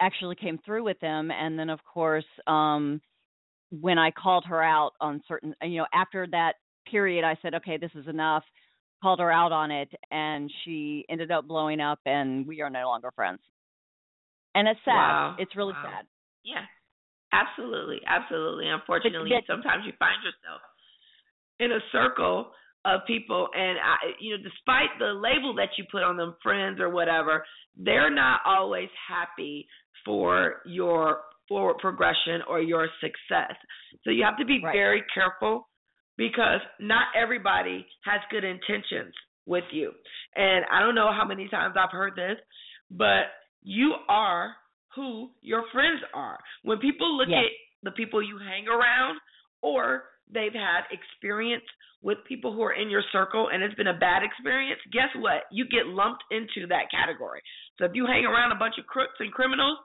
actually 0.00 0.34
came 0.36 0.58
through 0.64 0.84
with 0.84 0.98
them. 1.00 1.30
And 1.30 1.58
then 1.58 1.70
of 1.70 1.80
course 1.84 2.24
um 2.46 3.00
when 3.70 3.98
i 3.98 4.10
called 4.10 4.44
her 4.46 4.62
out 4.62 4.92
on 5.00 5.22
certain 5.28 5.54
you 5.62 5.78
know 5.78 5.86
after 5.94 6.26
that 6.30 6.54
period 6.90 7.24
i 7.24 7.36
said 7.42 7.54
okay 7.54 7.76
this 7.76 7.90
is 7.94 8.06
enough 8.08 8.42
called 9.02 9.18
her 9.20 9.30
out 9.32 9.52
on 9.52 9.70
it 9.70 9.88
and 10.10 10.50
she 10.64 11.04
ended 11.08 11.30
up 11.30 11.46
blowing 11.46 11.80
up 11.80 11.98
and 12.06 12.46
we 12.46 12.60
are 12.60 12.70
no 12.70 12.84
longer 12.86 13.10
friends 13.10 13.40
and 14.54 14.68
it's 14.68 14.80
sad 14.84 14.94
Wow. 14.94 15.36
it's 15.38 15.56
really 15.56 15.74
Wow. 15.74 15.90
sad 15.98 16.06
Yeah, 16.44 16.64
absolutely, 17.32 18.00
absolutely. 18.06 18.68
Unfortunately, 18.68 19.30
that- 19.30 19.44
sometimes 19.46 19.84
you 19.86 19.92
find 19.98 20.22
yourself 20.22 20.60
in 21.60 21.72
a 21.72 21.80
circle 21.92 22.52
of 22.86 23.00
people, 23.06 23.48
and 23.54 23.78
I, 23.78 23.96
you 24.18 24.36
know, 24.36 24.42
despite 24.42 24.88
the 24.98 25.12
label 25.12 25.54
that 25.56 25.68
you 25.76 25.84
put 25.92 26.02
on 26.02 26.16
them, 26.16 26.34
friends 26.42 26.80
or 26.80 26.88
whatever, 26.88 27.44
they're 27.76 28.10
not 28.10 28.40
always 28.46 28.88
happy 29.06 29.68
for 30.04 30.62
your 30.64 31.20
forward 31.46 31.76
progression 31.78 32.40
or 32.48 32.60
your 32.62 32.88
success. 33.00 33.54
So 34.04 34.10
you 34.10 34.24
have 34.24 34.38
to 34.38 34.46
be 34.46 34.60
Right. 34.64 34.72
very 34.72 35.04
careful 35.12 35.68
because 36.20 36.60
not 36.78 37.08
everybody 37.16 37.86
has 38.04 38.20
good 38.30 38.44
intentions 38.44 39.14
with 39.46 39.64
you. 39.72 39.90
And 40.36 40.66
I 40.70 40.80
don't 40.80 40.94
know 40.94 41.08
how 41.16 41.24
many 41.24 41.48
times 41.48 41.76
I've 41.80 41.90
heard 41.90 42.12
this, 42.14 42.36
but 42.90 43.32
you 43.62 43.94
are 44.06 44.52
who 44.94 45.30
your 45.40 45.64
friends 45.72 46.02
are. 46.12 46.38
When 46.62 46.76
people 46.76 47.16
look 47.16 47.30
Yes. 47.30 47.46
at 47.46 47.50
the 47.84 47.92
people 47.92 48.20
you 48.20 48.36
hang 48.36 48.68
around 48.68 49.18
or 49.62 50.10
they've 50.28 50.52
had 50.52 50.84
experience 50.92 51.64
with 52.02 52.22
people 52.28 52.52
who 52.52 52.60
are 52.62 52.74
in 52.74 52.90
your 52.90 53.02
circle 53.12 53.48
and 53.48 53.62
it's 53.62 53.74
been 53.76 53.86
a 53.86 53.94
bad 53.98 54.22
experience, 54.22 54.80
guess 54.92 55.08
what? 55.16 55.44
You 55.50 55.64
get 55.68 55.86
lumped 55.86 56.24
into 56.30 56.66
that 56.68 56.90
category. 56.90 57.40
So 57.78 57.86
if 57.86 57.92
you 57.94 58.04
hang 58.04 58.26
around 58.26 58.52
a 58.52 58.60
bunch 58.60 58.76
of 58.76 58.86
crooks 58.86 59.16
and 59.20 59.32
criminals, 59.32 59.78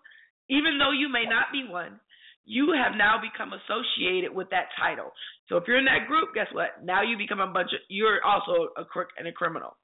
even 0.50 0.78
though 0.78 0.92
you 0.92 1.08
may 1.08 1.24
not 1.24 1.48
be 1.54 1.64
one, 1.64 1.98
you 2.46 2.74
have 2.74 2.96
now 2.98 3.16
become 3.22 3.52
associated 3.54 4.34
with 4.34 4.50
that 4.52 4.68
title. 4.80 5.12
So 5.50 5.58
if 5.58 5.64
you're 5.68 5.78
in 5.78 5.86
that 5.86 6.08
group, 6.08 6.30
guess 6.34 6.48
what? 6.54 6.84
Now 6.84 7.02
you 7.02 7.18
become 7.18 7.40
a 7.40 7.48
bunch 7.48 7.70
of 7.74 7.80
you're 7.90 8.24
also 8.24 8.70
a 8.78 8.86
crook 8.86 9.10
and 9.18 9.28
a 9.28 9.32
criminal. 9.32 9.76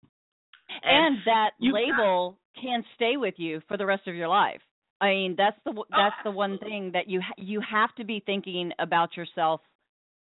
and, 0.84 1.18
that 1.26 1.52
you 1.60 1.72
got- 1.74 1.82
label 1.82 2.38
can 2.62 2.84
stay 2.96 3.18
with 3.18 3.36
you 3.38 3.62
for 3.68 3.78
the 3.78 3.86
rest 3.86 4.08
of 4.08 4.16
your 4.16 4.28
life. 4.28 4.62
I 5.00 5.10
mean, 5.10 5.36
that's 5.38 5.58
the 5.66 5.72
w- 5.72 5.86
Oh, 5.92 5.98
that's 5.98 6.16
the 6.24 6.32
one 6.32 6.60
oh, 6.62 6.66
thing 6.66 6.92
that 6.94 7.08
you 7.08 7.22
ha- 7.22 7.34
you 7.38 7.60
have 7.62 7.94
to 7.96 8.04
be 8.04 8.20
thinking 8.26 8.72
about 8.80 9.18
yourself 9.18 9.62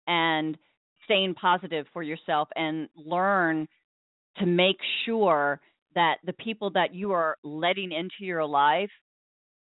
and 0.07 0.57
staying 1.05 1.35
positive 1.35 1.87
for 1.93 2.03
yourself 2.03 2.49
and 2.57 2.89
learn 2.97 3.69
to 4.39 4.47
make 4.47 4.79
sure 5.05 5.61
that 5.95 6.17
the 6.25 6.33
people 6.33 6.71
that 6.71 6.95
you 6.95 7.13
are 7.13 7.37
letting 7.45 7.93
into 7.93 8.21
your 8.25 8.45
life 8.47 8.91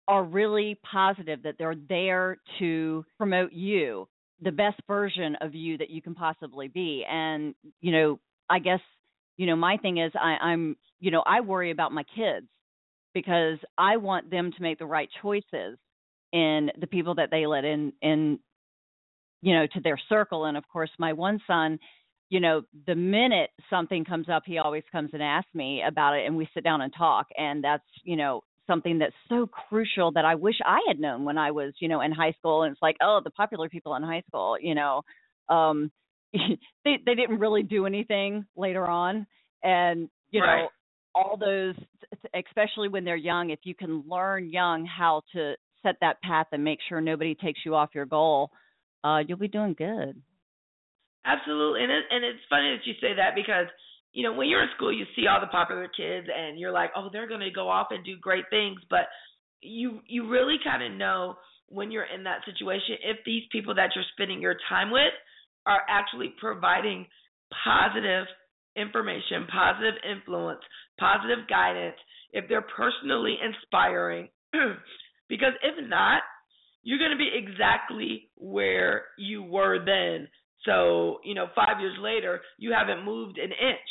are 0.07 0.23
really 0.23 0.79
positive 0.89 1.43
that 1.43 1.55
they're 1.57 1.75
there 1.89 2.37
to 2.59 3.05
promote 3.17 3.53
you 3.53 4.07
the 4.41 4.51
best 4.51 4.79
version 4.87 5.37
of 5.41 5.55
you 5.55 5.77
that 5.77 5.89
you 5.89 6.01
can 6.01 6.13
possibly 6.13 6.67
be. 6.67 7.05
And 7.09 7.55
you 7.81 7.91
know 7.91 8.19
i 8.49 8.59
guess 8.59 8.81
you 9.37 9.47
know 9.47 9.55
my 9.55 9.77
thing 9.77 9.97
is 9.99 10.11
i 10.15 10.35
i'm 10.41 10.75
you 10.99 11.11
know 11.11 11.23
i 11.25 11.39
worry 11.39 11.71
about 11.71 11.93
my 11.93 12.03
kids 12.15 12.47
because 13.13 13.57
i 13.77 13.95
want 13.95 14.29
them 14.29 14.51
to 14.51 14.61
make 14.61 14.79
the 14.79 14.85
right 14.85 15.09
choices 15.21 15.77
in 16.33 16.71
the 16.81 16.87
people 16.87 17.15
that 17.15 17.29
they 17.31 17.45
let 17.45 17.63
in 17.63 17.93
in 18.01 18.39
you 19.41 19.53
know 19.53 19.67
to 19.67 19.79
their 19.81 19.99
circle. 20.09 20.45
And 20.45 20.57
of 20.57 20.67
course 20.67 20.89
my 20.97 21.13
one 21.13 21.39
son 21.47 21.79
you 22.29 22.39
know 22.39 22.63
the 22.87 22.95
minute 22.95 23.51
something 23.69 24.03
comes 24.03 24.27
up 24.27 24.43
he 24.45 24.57
always 24.57 24.83
comes 24.91 25.11
and 25.13 25.21
asks 25.21 25.53
me 25.53 25.83
about 25.87 26.15
it 26.15 26.25
and 26.25 26.35
we 26.35 26.49
sit 26.53 26.63
down 26.63 26.81
and 26.81 26.93
talk. 26.97 27.27
And 27.37 27.63
that's 27.63 27.83
you 28.03 28.17
know 28.17 28.41
something 28.67 28.99
that's 28.99 29.13
so 29.29 29.47
crucial 29.47 30.11
that 30.13 30.25
I 30.25 30.35
wish 30.35 30.55
I 30.65 30.79
had 30.87 30.99
known 30.99 31.25
when 31.25 31.37
I 31.37 31.51
was, 31.51 31.73
you 31.79 31.87
know, 31.87 32.01
in 32.01 32.11
high 32.11 32.31
school 32.33 32.63
and 32.63 32.71
it's 32.71 32.81
like, 32.81 32.97
oh, 33.01 33.21
the 33.23 33.31
popular 33.31 33.69
people 33.69 33.95
in 33.95 34.03
high 34.03 34.23
school, 34.27 34.57
you 34.59 34.75
know, 34.75 35.01
um 35.49 35.91
they 36.33 36.97
they 37.05 37.15
didn't 37.15 37.39
really 37.39 37.63
do 37.63 37.85
anything 37.85 38.45
later 38.55 38.85
on 38.87 39.27
and 39.63 40.09
you 40.31 40.41
Right. 40.41 40.63
know 40.63 40.69
all 41.15 41.37
those 41.37 41.75
especially 42.33 42.87
when 42.87 43.03
they're 43.03 43.15
young 43.15 43.51
if 43.51 43.59
you 43.63 43.75
can 43.75 44.03
learn 44.07 44.49
young 44.49 44.85
how 44.85 45.21
to 45.33 45.53
set 45.83 45.95
that 46.01 46.21
path 46.21 46.47
and 46.51 46.63
make 46.63 46.79
sure 46.89 47.01
nobody 47.01 47.35
takes 47.35 47.59
you 47.65 47.75
off 47.75 47.89
your 47.93 48.05
goal 48.05 48.49
uh 49.03 49.19
you'll 49.27 49.37
be 49.37 49.47
doing 49.47 49.75
good 49.77 50.21
Absolutely, 51.25 51.83
and 51.83 51.91
it, 51.91 52.03
and 52.11 52.23
it's 52.25 52.43
funny 52.49 52.75
that 52.75 52.85
you 52.85 52.93
say 52.99 53.15
that 53.15 53.35
because 53.35 53.67
you 54.13 54.23
know, 54.23 54.33
when 54.33 54.47
you're 54.47 54.61
in 54.61 54.69
school, 54.75 54.93
you 54.93 55.05
see 55.15 55.27
all 55.27 55.41
the 55.41 55.47
popular 55.47 55.87
kids, 55.87 56.27
and 56.33 56.59
you're 56.59 56.71
like, 56.71 56.91
oh, 56.95 57.09
they're 57.11 57.27
gonna 57.27 57.51
go 57.51 57.69
off 57.69 57.87
and 57.91 58.05
do 58.05 58.17
great 58.17 58.45
things, 58.49 58.79
but 58.89 59.07
you 59.61 59.99
you 60.07 60.29
really 60.29 60.57
kind 60.63 60.83
of 60.83 60.97
know 60.97 61.35
when 61.69 61.89
you're 61.91 62.07
in 62.13 62.23
that 62.23 62.45
situation 62.45 62.95
if 63.03 63.17
these 63.25 63.43
people 63.51 63.73
that 63.73 63.89
you're 63.95 64.05
spending 64.13 64.41
your 64.41 64.55
time 64.69 64.91
with 64.91 65.13
are 65.65 65.81
actually 65.89 66.33
providing 66.39 67.05
positive 67.63 68.27
information, 68.75 69.47
positive 69.51 69.95
influence, 70.09 70.59
positive 70.99 71.47
guidance, 71.49 71.95
if 72.31 72.45
they're 72.49 72.65
personally 72.75 73.37
inspiring. 73.43 74.29
because 75.29 75.53
if 75.63 75.89
not, 75.89 76.21
you're 76.83 76.99
going 76.99 77.11
to 77.11 77.17
be 77.17 77.29
exactly 77.33 78.29
where 78.35 79.05
you 79.17 79.43
were 79.43 79.83
then. 79.83 80.27
So, 80.65 81.19
you 81.23 81.33
know, 81.33 81.47
five 81.55 81.79
years 81.79 81.97
later, 82.01 82.41
you 82.57 82.73
haven't 82.73 83.05
moved 83.05 83.37
an 83.37 83.51
inch. 83.51 83.89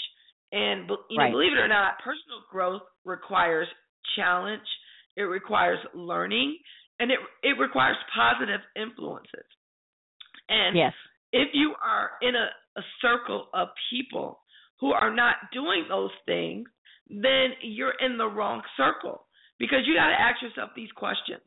And, 0.53 0.89
you 1.09 1.17
know, 1.17 1.25
Right. 1.25 1.33
believe 1.33 1.53
it 1.53 1.59
or 1.59 1.69
not, 1.69 1.99
personal 2.01 2.45
growth 2.51 2.83
requires 3.05 3.69
challenge, 4.17 4.67
it 5.17 5.23
requires 5.23 5.79
learning, 5.95 6.59
and 7.01 7.11
it 7.11 7.19
it 7.43 7.59
requires 7.59 7.97
positive 8.15 8.61
influences. 8.77 9.47
And 10.49 10.77
Yes. 10.77 10.93
if 11.33 11.49
you 11.55 11.75
are 11.83 12.13
in 12.21 12.37
a, 12.37 12.51
a 12.77 12.83
circle 13.01 13.49
of 13.55 13.69
people 13.91 14.43
who 14.81 14.93
are 14.93 15.11
not 15.11 15.37
doing 15.53 15.87
those 15.89 16.11
things, 16.27 16.69
then 17.09 17.55
you're 17.63 17.95
in 18.01 18.19
the 18.19 18.27
wrong 18.29 18.63
circle 18.77 19.27
because 19.59 19.87
you 19.87 19.95
got 19.95 20.09
to 20.09 20.21
ask 20.21 20.43
yourself 20.43 20.71
these 20.75 20.93
questions. 20.93 21.43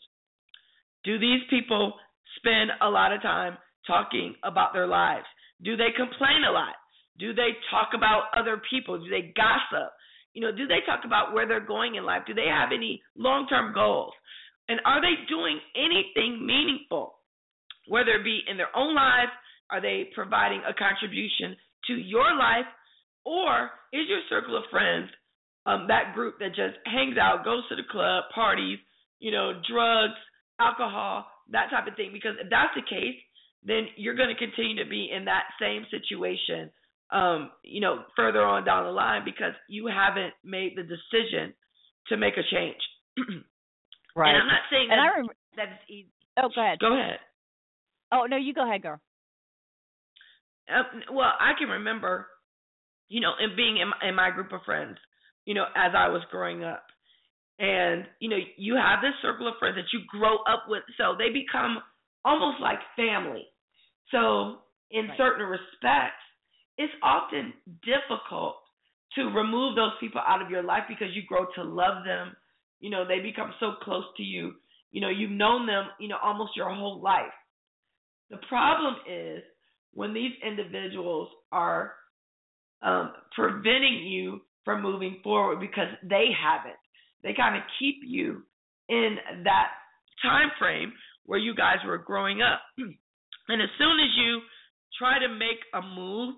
Do 1.04 1.20
these 1.20 1.42
people 1.50 1.94
spend 2.38 2.72
a 2.82 2.90
lot 2.90 3.14
of 3.14 3.22
time 3.22 3.58
talking 3.86 4.36
about 4.44 4.74
their 4.74 4.88
lives? 4.88 5.26
Do 5.64 5.76
they 5.78 5.92
complain 5.96 6.44
a 6.48 6.52
lot? 6.52 6.76
Do 7.18 7.34
they 7.34 7.50
talk 7.72 7.90
about 7.96 8.26
other 8.36 8.62
people? 8.70 8.98
Do 8.98 9.10
they 9.10 9.34
gossip? 9.36 9.92
You 10.34 10.42
know, 10.42 10.52
do 10.52 10.68
they 10.68 10.84
talk 10.86 11.02
about 11.06 11.34
where 11.34 11.48
they're 11.48 11.66
going 11.66 11.96
in 11.96 12.06
life? 12.06 12.24
Do 12.28 12.34
they 12.34 12.48
have 12.52 12.70
any 12.74 13.02
long-term 13.16 13.74
goals? 13.74 14.14
And 14.68 14.82
are 14.86 15.02
they 15.02 15.24
doing 15.30 15.60
anything 15.76 16.46
meaningful? 16.46 17.16
Whether 17.88 18.20
it 18.20 18.24
be 18.24 18.42
in 18.50 18.58
their 18.58 18.76
own 18.76 18.96
lives, 18.96 19.32
are 19.70 19.82
they 19.82 20.10
providing 20.14 20.62
a 20.68 20.74
contribution 20.74 21.56
to 21.88 21.94
your 21.94 22.36
life, 22.36 22.66
or 23.26 23.70
is 23.94 24.08
your 24.10 24.22
circle 24.30 24.58
of 24.58 24.64
friends 24.72 25.10
um, 25.66 25.86
that 25.88 26.14
group 26.14 26.38
that 26.40 26.50
just 26.50 26.78
hangs 26.86 27.18
out, 27.18 27.46
goes 27.46 27.68
to 27.70 27.76
the 27.76 27.88
club, 27.90 28.26
parties, 28.34 28.80
you 29.20 29.32
know, 29.32 29.62
drugs, 29.70 30.18
alcohol, 30.60 31.26
that 31.52 31.70
type 31.70 31.88
of 31.88 31.96
thing? 31.96 32.12
Because 32.12 32.34
if 32.42 32.50
that's 32.50 32.74
the 32.76 32.82
case, 32.82 33.18
then 33.64 33.88
you're 33.98 34.16
going 34.16 34.30
to 34.30 34.38
continue 34.38 34.84
to 34.84 34.90
be 34.90 35.10
in 35.16 35.26
that 35.26 35.46
same 35.60 35.86
situation, 35.90 36.70
um, 37.12 37.52
you 37.64 37.82
know, 37.82 38.04
further 38.16 38.42
on 38.44 38.66
down 38.66 38.86
the 38.86 38.92
line 38.92 39.24
because 39.26 39.54
you 39.70 39.88
haven't 39.88 40.34
made 40.44 40.74
the 40.76 40.84
decision 40.84 41.54
to 42.10 42.18
make 42.18 42.36
a 42.38 42.44
change. 42.56 42.78
Right. 44.16 44.30
And 44.30 44.42
I'm 44.44 44.48
not 44.48 44.62
saying 44.72 44.88
And 44.92 45.00
that, 45.00 45.12
I 45.14 45.18
rem- 45.18 45.28
that 45.58 45.68
it's 45.76 45.90
easy. 45.92 46.12
oh, 46.38 46.50
go 46.56 46.62
ahead. 46.62 46.80
Go 46.80 46.94
ahead. 46.94 47.20
Oh 48.14 48.26
no, 48.30 48.38
you 48.38 48.54
go 48.54 48.64
ahead, 48.66 48.82
girl. 48.82 49.00
Um, 50.74 51.02
well, 51.14 51.34
I 51.40 51.52
can 51.60 51.68
remember, 51.70 52.28
you 53.10 53.22
know, 53.22 53.34
and 53.40 53.56
being 53.56 53.78
in 53.78 53.90
my, 53.90 54.10
in 54.10 54.16
my 54.16 54.32
group 54.32 54.52
of 54.52 54.62
friends, 54.66 54.98
you 55.46 55.54
know, 55.54 55.66
as 55.76 55.92
I 55.96 56.08
was 56.10 56.22
growing 56.32 56.64
up, 56.64 56.86
and 57.60 58.06
you 58.20 58.30
know, 58.30 58.38
you 58.58 58.76
have 58.76 59.02
this 59.02 59.14
circle 59.22 59.48
of 59.48 59.56
friends 59.60 59.76
that 59.76 59.92
you 59.94 60.02
grow 60.08 60.38
up 60.50 60.64
with, 60.68 60.84
so 60.98 61.16
they 61.18 61.30
become 61.32 61.78
almost 62.24 62.60
like 62.62 62.80
family. 62.96 63.46
So, 64.12 64.60
in 64.92 65.08
Right. 65.08 65.18
certain 65.18 65.46
respects, 65.46 66.25
it's 66.78 66.94
often 67.04 67.54
difficult 67.84 68.56
to 69.16 69.24
remove 69.26 69.76
those 69.76 69.92
people 70.00 70.22
out 70.26 70.42
of 70.42 70.50
your 70.50 70.64
life 70.64 70.84
because 70.88 71.08
you 71.14 71.24
grow 71.28 71.46
to 71.56 71.64
love 71.64 72.04
them. 72.06 72.36
You 72.80 72.90
know, 72.90 73.08
they 73.08 73.20
become 73.20 73.54
so 73.60 73.74
close 73.82 74.04
to 74.18 74.24
you. 74.24 74.54
You 74.92 75.02
know, 75.02 75.10
you've 75.10 75.32
known 75.32 75.66
them, 75.66 75.86
you 76.00 76.08
know, 76.08 76.18
almost 76.22 76.52
your 76.56 76.74
whole 76.74 77.02
life. 77.02 77.34
The 78.30 78.38
problem 78.50 78.96
is 79.10 79.44
when 79.94 80.14
these 80.14 80.32
individuals 80.46 81.30
are 81.52 81.94
um, 82.82 83.14
preventing 83.34 84.06
you 84.06 84.42
from 84.64 84.82
moving 84.82 85.20
forward 85.24 85.60
because 85.60 85.88
they 86.04 86.26
haven't. 86.38 86.76
They 87.24 87.34
kind 87.34 87.56
of 87.56 87.64
keep 87.80 87.98
you 88.06 88.44
in 88.90 89.18
that 89.44 89.68
time 90.22 90.50
frame 90.60 90.92
where 91.26 91.40
you 91.40 91.56
guys 91.56 91.78
were 91.86 91.98
growing 91.98 92.42
up. 92.42 92.62
And 93.48 93.62
as 93.62 93.70
soon 93.78 94.00
as 94.00 94.10
you 94.18 94.42
try 94.98 95.20
to 95.20 95.30
make 95.30 95.62
a 95.76 95.80
move 95.80 96.34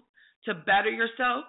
to 0.47 0.55
better 0.55 0.89
yourself, 0.89 1.45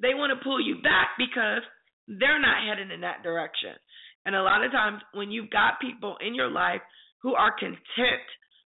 they 0.00 0.14
want 0.14 0.32
to 0.32 0.44
pull 0.44 0.60
you 0.60 0.80
back 0.82 1.18
because 1.18 1.62
they're 2.08 2.40
not 2.40 2.66
heading 2.66 2.90
in 2.90 3.02
that 3.02 3.22
direction. 3.22 3.76
And 4.24 4.34
a 4.34 4.42
lot 4.42 4.64
of 4.64 4.72
times 4.72 5.00
when 5.14 5.30
you've 5.30 5.50
got 5.50 5.80
people 5.80 6.16
in 6.24 6.34
your 6.34 6.50
life 6.50 6.80
who 7.22 7.34
are 7.34 7.52
content 7.58 8.24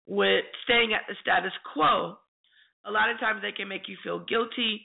with 0.06 0.44
staying 0.64 0.92
at 0.92 1.02
the 1.08 1.14
status 1.22 1.52
quo, 1.72 2.16
a 2.84 2.90
lot 2.90 3.10
of 3.10 3.20
times 3.20 3.42
they 3.42 3.52
can 3.52 3.68
make 3.68 3.88
you 3.88 3.96
feel 4.02 4.24
guilty, 4.26 4.82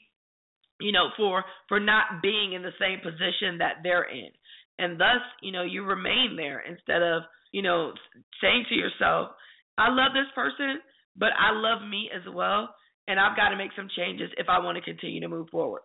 you 0.79 0.91
know, 0.91 1.09
for 1.17 1.43
for 1.67 1.79
not 1.79 2.21
being 2.21 2.53
in 2.53 2.61
the 2.61 2.75
same 2.79 2.99
position 2.99 3.57
that 3.59 3.81
they're 3.83 4.09
in. 4.09 4.29
And 4.77 4.99
thus, 4.99 5.23
you 5.41 5.51
know, 5.51 5.63
you 5.63 5.83
remain 5.83 6.35
there 6.35 6.59
instead 6.59 7.01
of, 7.01 7.23
you 7.51 7.61
know, 7.61 7.93
saying 8.41 8.65
to 8.69 8.75
yourself, 8.75 9.29
I 9.77 9.89
love 9.89 10.11
this 10.13 10.31
person, 10.35 10.81
but 11.15 11.29
I 11.39 11.51
love 11.53 11.87
me 11.87 12.09
as 12.13 12.21
well, 12.33 12.75
and 13.07 13.19
I've 13.19 13.35
got 13.35 13.49
to 13.49 13.57
make 13.57 13.71
some 13.75 13.87
changes 13.95 14.29
if 14.37 14.47
I 14.49 14.59
want 14.59 14.77
to 14.77 14.83
continue 14.83 15.21
to 15.21 15.27
move 15.27 15.49
forward. 15.49 15.81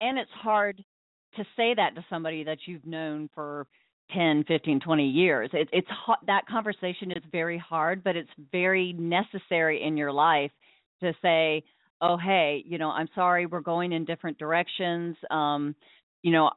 And 0.00 0.18
it's 0.18 0.30
hard 0.32 0.82
to 1.36 1.44
say 1.56 1.74
that 1.74 1.94
to 1.94 2.04
somebody 2.10 2.44
that 2.44 2.58
you've 2.66 2.84
known 2.84 3.30
for 3.34 3.66
10, 4.14 4.44
15, 4.46 4.80
20 4.80 5.08
years. 5.08 5.50
It, 5.52 5.68
it's 5.72 5.88
that 6.26 6.46
conversation 6.46 7.10
is 7.12 7.22
very 7.30 7.58
hard, 7.58 8.04
but 8.04 8.16
it's 8.16 8.30
very 8.50 8.92
necessary 8.92 9.82
in 9.82 9.96
your 9.96 10.12
life 10.12 10.50
to 11.00 11.12
say, 11.22 11.62
"Oh, 12.00 12.16
hey, 12.16 12.62
you 12.66 12.78
know, 12.78 12.90
I'm 12.90 13.08
sorry, 13.14 13.46
we're 13.46 13.60
going 13.60 13.92
in 13.92 14.04
different 14.04 14.38
directions. 14.38 15.16
Um, 15.30 15.74
you 16.22 16.32
know, 16.32 16.50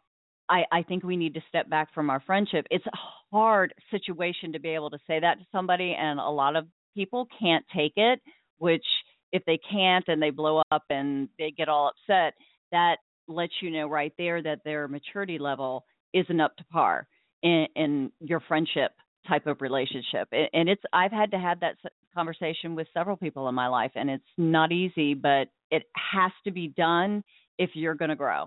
I 0.49 0.63
I 0.71 0.83
think 0.83 1.03
we 1.03 1.17
need 1.17 1.35
to 1.35 1.41
step 1.47 1.69
back 1.69 1.93
from 1.93 2.09
our 2.09 2.19
friendship." 2.21 2.65
It's 2.71 2.85
a 2.85 2.97
hard 3.31 3.73
situation 3.91 4.53
to 4.53 4.59
be 4.59 4.69
able 4.69 4.89
to 4.89 4.99
say 5.07 5.19
that 5.19 5.39
to 5.39 5.45
somebody, 5.51 5.95
and 5.97 6.19
a 6.19 6.29
lot 6.29 6.55
of 6.55 6.67
people 6.95 7.27
can't 7.39 7.65
take 7.75 7.93
it. 7.95 8.21
Which, 8.57 8.85
if 9.31 9.43
they 9.45 9.59
can't 9.71 10.05
and 10.07 10.21
they 10.21 10.29
blow 10.29 10.61
up 10.71 10.83
and 10.89 11.29
they 11.37 11.51
get 11.51 11.69
all 11.69 11.89
upset, 11.89 12.33
that 12.71 12.97
lets 13.27 13.53
you 13.61 13.69
know 13.71 13.87
right 13.87 14.13
there 14.17 14.41
that 14.41 14.59
their 14.63 14.87
maturity 14.87 15.37
level 15.37 15.85
isn't 16.13 16.39
up 16.39 16.55
to 16.57 16.63
par 16.65 17.07
in, 17.43 17.67
in 17.75 18.11
your 18.19 18.39
friendship 18.47 18.91
type 19.27 19.47
of 19.47 19.61
relationship. 19.61 20.27
And 20.31 20.69
it's 20.69 20.81
I've 20.93 21.11
had 21.11 21.31
to 21.31 21.39
have 21.39 21.59
that 21.61 21.75
conversation 22.13 22.75
with 22.75 22.87
several 22.93 23.17
people 23.17 23.49
in 23.49 23.55
my 23.55 23.67
life, 23.67 23.91
and 23.95 24.09
it's 24.09 24.23
not 24.37 24.71
easy, 24.71 25.13
but 25.13 25.47
it 25.71 25.83
has 26.13 26.31
to 26.45 26.51
be 26.51 26.67
done 26.67 27.23
if 27.57 27.71
you're 27.73 27.95
going 27.95 28.09
to 28.09 28.15
grow. 28.15 28.45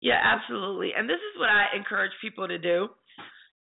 Yeah, 0.00 0.20
absolutely. 0.22 0.92
And 0.96 1.08
this 1.08 1.16
is 1.16 1.38
what 1.38 1.50
I 1.50 1.76
encourage 1.76 2.12
people 2.22 2.48
to 2.48 2.58
do. 2.58 2.88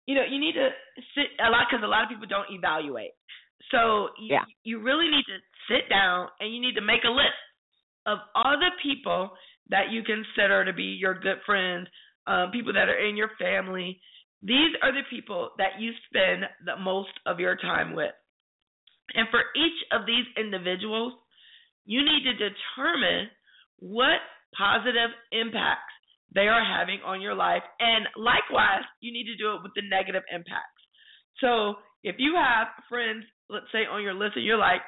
You 0.05 0.15
know, 0.15 0.23
you 0.29 0.39
need 0.39 0.53
to 0.53 0.69
sit 1.15 1.25
a 1.39 1.49
lot 1.49 1.67
because 1.69 1.83
a 1.83 1.87
lot 1.87 2.03
of 2.03 2.09
people 2.09 2.27
don't 2.27 2.47
evaluate. 2.51 3.11
So 3.71 4.09
you, 4.19 4.35
Yeah. 4.35 4.45
you 4.63 4.79
really 4.79 5.09
need 5.09 5.25
to 5.25 5.39
sit 5.67 5.89
down 5.89 6.29
and 6.39 6.53
you 6.53 6.61
need 6.61 6.75
to 6.75 6.81
make 6.81 7.03
a 7.03 7.09
list 7.09 7.39
of 8.05 8.19
all 8.35 8.57
the 8.59 8.71
people 8.81 9.31
that 9.69 9.91
you 9.91 10.03
consider 10.03 10.65
to 10.65 10.73
be 10.73 10.83
your 10.83 11.13
good 11.13 11.41
friends, 11.45 11.87
um, 12.27 12.51
people 12.51 12.73
that 12.73 12.89
are 12.89 12.97
in 12.97 13.15
your 13.15 13.31
family. 13.39 14.01
These 14.41 14.75
are 14.81 14.91
the 14.91 15.03
people 15.09 15.51
that 15.57 15.79
you 15.79 15.93
spend 16.07 16.43
the 16.65 16.75
most 16.77 17.11
of 17.25 17.39
your 17.39 17.55
time 17.55 17.95
with. 17.95 18.11
And 19.15 19.27
for 19.29 19.41
each 19.55 19.79
of 19.91 20.05
these 20.05 20.25
individuals, 20.37 21.13
you 21.85 22.03
need 22.03 22.23
to 22.23 22.33
determine 22.33 23.29
what 23.79 24.19
positive 24.57 25.11
impacts 25.31 25.93
they 26.33 26.47
are 26.47 26.63
having 26.63 26.99
on 27.05 27.21
your 27.21 27.35
life. 27.35 27.63
And 27.79 28.07
likewise, 28.17 28.83
you 29.01 29.13
need 29.13 29.25
to 29.25 29.35
do 29.35 29.55
it 29.55 29.63
with 29.63 29.71
the 29.75 29.83
negative 29.87 30.23
impacts. 30.33 30.81
So 31.39 31.75
if 32.03 32.15
you 32.17 32.35
have 32.35 32.67
friends, 32.89 33.23
let's 33.49 33.65
say 33.71 33.85
on 33.89 34.01
your 34.03 34.13
list, 34.13 34.33
and 34.35 34.45
you're 34.45 34.57
like, 34.57 34.81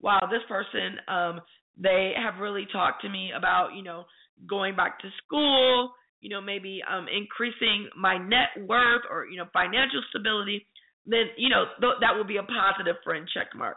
wow, 0.00 0.20
this 0.30 0.42
person, 0.48 0.98
um, 1.08 1.40
they 1.76 2.12
have 2.16 2.40
really 2.40 2.66
talked 2.72 3.02
to 3.02 3.08
me 3.08 3.30
about, 3.36 3.70
you 3.74 3.82
know, 3.82 4.04
going 4.48 4.76
back 4.76 5.00
to 5.00 5.08
school, 5.24 5.92
you 6.20 6.30
know, 6.30 6.40
maybe 6.40 6.82
um, 6.88 7.06
increasing 7.06 7.88
my 7.96 8.18
net 8.18 8.66
worth 8.66 9.02
or, 9.10 9.26
you 9.26 9.36
know, 9.36 9.46
financial 9.52 10.02
stability, 10.10 10.66
then, 11.06 11.30
you 11.36 11.48
know, 11.48 11.64
th- 11.80 11.98
that 12.00 12.14
will 12.16 12.26
be 12.26 12.36
a 12.38 12.42
positive 12.42 12.96
friend 13.04 13.26
check 13.32 13.48
mark. 13.54 13.76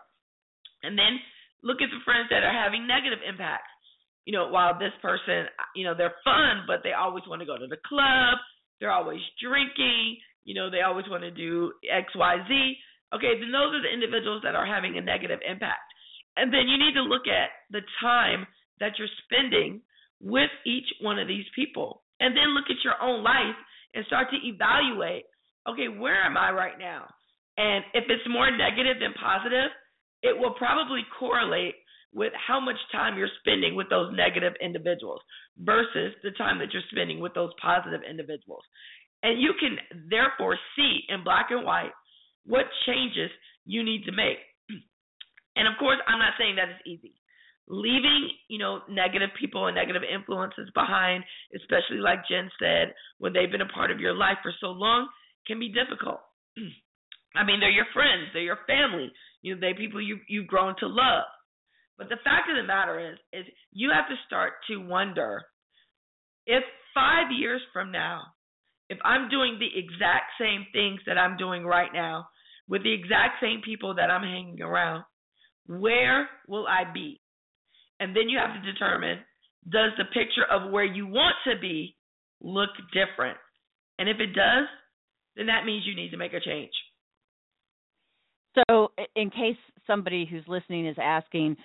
And 0.83 0.97
then 0.97 1.19
look 1.63 1.81
at 1.81 1.89
the 1.89 2.01
friends 2.05 2.27
that 2.29 2.43
are 2.43 2.53
having 2.53 2.87
negative 2.87 3.19
impacts. 3.27 3.69
You 4.25 4.33
know, 4.33 4.49
while 4.49 4.77
this 4.77 4.93
person, 5.01 5.45
you 5.75 5.83
know, 5.83 5.95
they're 5.97 6.13
fun, 6.23 6.65
but 6.67 6.81
they 6.83 6.93
always 6.93 7.23
want 7.27 7.41
to 7.41 7.45
go 7.45 7.57
to 7.57 7.65
the 7.65 7.77
club, 7.87 8.37
they're 8.79 8.91
always 8.91 9.21
drinking, 9.41 10.17
you 10.43 10.53
know, 10.53 10.69
they 10.69 10.81
always 10.81 11.05
want 11.09 11.23
to 11.23 11.31
do 11.31 11.73
X, 11.89 12.13
Y, 12.15 12.35
Z. 12.47 12.75
Okay, 13.13 13.39
then 13.39 13.51
those 13.51 13.75
are 13.75 13.83
the 13.83 13.93
individuals 13.93 14.41
that 14.43 14.55
are 14.55 14.65
having 14.65 14.97
a 14.97 15.01
negative 15.01 15.39
impact. 15.47 15.83
And 16.37 16.53
then 16.53 16.67
you 16.67 16.77
need 16.77 16.95
to 16.95 17.03
look 17.03 17.27
at 17.27 17.49
the 17.69 17.81
time 17.99 18.47
that 18.79 18.93
you're 18.97 19.11
spending 19.27 19.81
with 20.21 20.49
each 20.65 20.87
one 21.01 21.19
of 21.19 21.27
these 21.27 21.45
people. 21.55 22.03
And 22.19 22.35
then 22.37 22.55
look 22.55 22.69
at 22.69 22.83
your 22.83 22.95
own 23.01 23.23
life 23.23 23.57
and 23.93 24.05
start 24.05 24.29
to 24.31 24.37
evaluate 24.47 25.25
okay, 25.69 25.87
where 25.87 26.23
am 26.23 26.37
I 26.37 26.51
right 26.51 26.77
now? 26.79 27.05
And 27.57 27.83
if 27.93 28.05
it's 28.09 28.27
more 28.27 28.49
negative 28.49 28.97
than 28.99 29.13
positive, 29.13 29.69
it 30.23 30.37
will 30.37 30.53
probably 30.57 31.01
correlate 31.19 31.75
with 32.13 32.33
how 32.35 32.59
much 32.59 32.75
time 32.91 33.17
you're 33.17 33.29
spending 33.39 33.75
with 33.75 33.89
those 33.89 34.11
negative 34.15 34.53
individuals 34.61 35.21
versus 35.59 36.13
the 36.23 36.31
time 36.31 36.59
that 36.59 36.73
you're 36.73 36.81
spending 36.91 37.19
with 37.19 37.33
those 37.33 37.51
positive 37.61 38.01
individuals. 38.09 38.63
And 39.23 39.39
you 39.39 39.53
can 39.59 39.77
therefore 40.09 40.57
see 40.75 41.01
in 41.09 41.23
black 41.23 41.47
and 41.51 41.65
white 41.65 41.91
what 42.45 42.65
changes 42.85 43.31
you 43.65 43.83
need 43.83 44.05
to 44.05 44.11
make. 44.11 44.39
And 45.55 45.67
of 45.67 45.75
course, 45.77 45.99
I'm 46.07 46.19
not 46.19 46.39
saying 46.39 46.55
that 46.55 46.69
it's 46.69 46.87
easy. 46.87 47.13
Leaving, 47.67 48.29
you 48.47 48.57
know, 48.57 48.79
negative 48.89 49.29
people 49.39 49.67
and 49.67 49.75
negative 49.75 50.01
influences 50.01 50.71
behind, 50.73 51.23
especially 51.55 51.99
like 51.99 52.27
Jen 52.27 52.49
said, 52.57 52.95
when 53.19 53.33
they've 53.33 53.51
been 53.51 53.61
a 53.61 53.75
part 53.75 53.91
of 53.91 53.99
your 53.99 54.15
life 54.15 54.37
for 54.41 54.53
so 54.59 54.67
long, 54.67 55.09
can 55.45 55.59
be 55.59 55.71
difficult. 55.71 56.21
I 57.35 57.43
mean, 57.43 57.59
they're 57.59 57.69
your 57.69 57.91
friends, 57.93 58.31
they're 58.33 58.43
your 58.43 58.63
family, 58.67 59.11
you 59.41 59.55
know, 59.55 59.61
they're 59.61 59.75
people 59.75 60.01
you 60.01 60.19
you've 60.27 60.47
grown 60.47 60.75
to 60.79 60.87
love. 60.87 61.27
But 61.97 62.09
the 62.09 62.23
fact 62.23 62.49
of 62.49 62.55
the 62.55 62.67
matter 62.67 62.99
is, 62.99 63.17
is 63.31 63.45
you 63.71 63.91
have 63.91 64.09
to 64.09 64.15
start 64.25 64.53
to 64.69 64.77
wonder 64.77 65.43
if 66.45 66.63
five 66.93 67.31
years 67.31 67.61
from 67.71 67.91
now, 67.91 68.21
if 68.91 68.97
I'm 69.05 69.29
doing 69.29 69.57
the 69.57 69.79
exact 69.79 70.33
same 70.37 70.65
things 70.73 70.99
that 71.07 71.17
I'm 71.17 71.37
doing 71.37 71.63
right 71.63 71.91
now 71.93 72.27
with 72.67 72.83
the 72.83 72.93
exact 72.93 73.41
same 73.41 73.61
people 73.63 73.95
that 73.95 74.11
I'm 74.11 74.21
hanging 74.21 74.61
around, 74.61 75.05
where 75.65 76.27
will 76.45 76.67
I 76.67 76.83
be? 76.93 77.21
And 78.01 78.13
then 78.13 78.27
you 78.27 78.37
have 78.37 78.61
to 78.61 78.71
determine 78.71 79.19
does 79.69 79.91
the 79.97 80.03
picture 80.05 80.43
of 80.51 80.71
where 80.71 80.83
you 80.83 81.07
want 81.07 81.35
to 81.47 81.53
be 81.59 81.95
look 82.41 82.71
different? 82.91 83.37
And 83.97 84.09
if 84.09 84.17
it 84.19 84.33
does, 84.33 84.67
then 85.37 85.45
that 85.45 85.65
means 85.65 85.85
you 85.85 85.95
need 85.95 86.09
to 86.09 86.17
make 86.17 86.33
a 86.33 86.41
change. 86.41 86.73
So, 88.67 88.91
in 89.15 89.29
case 89.29 89.55
somebody 89.87 90.27
who's 90.29 90.43
listening 90.47 90.85
is 90.85 90.97
asking, 91.01 91.55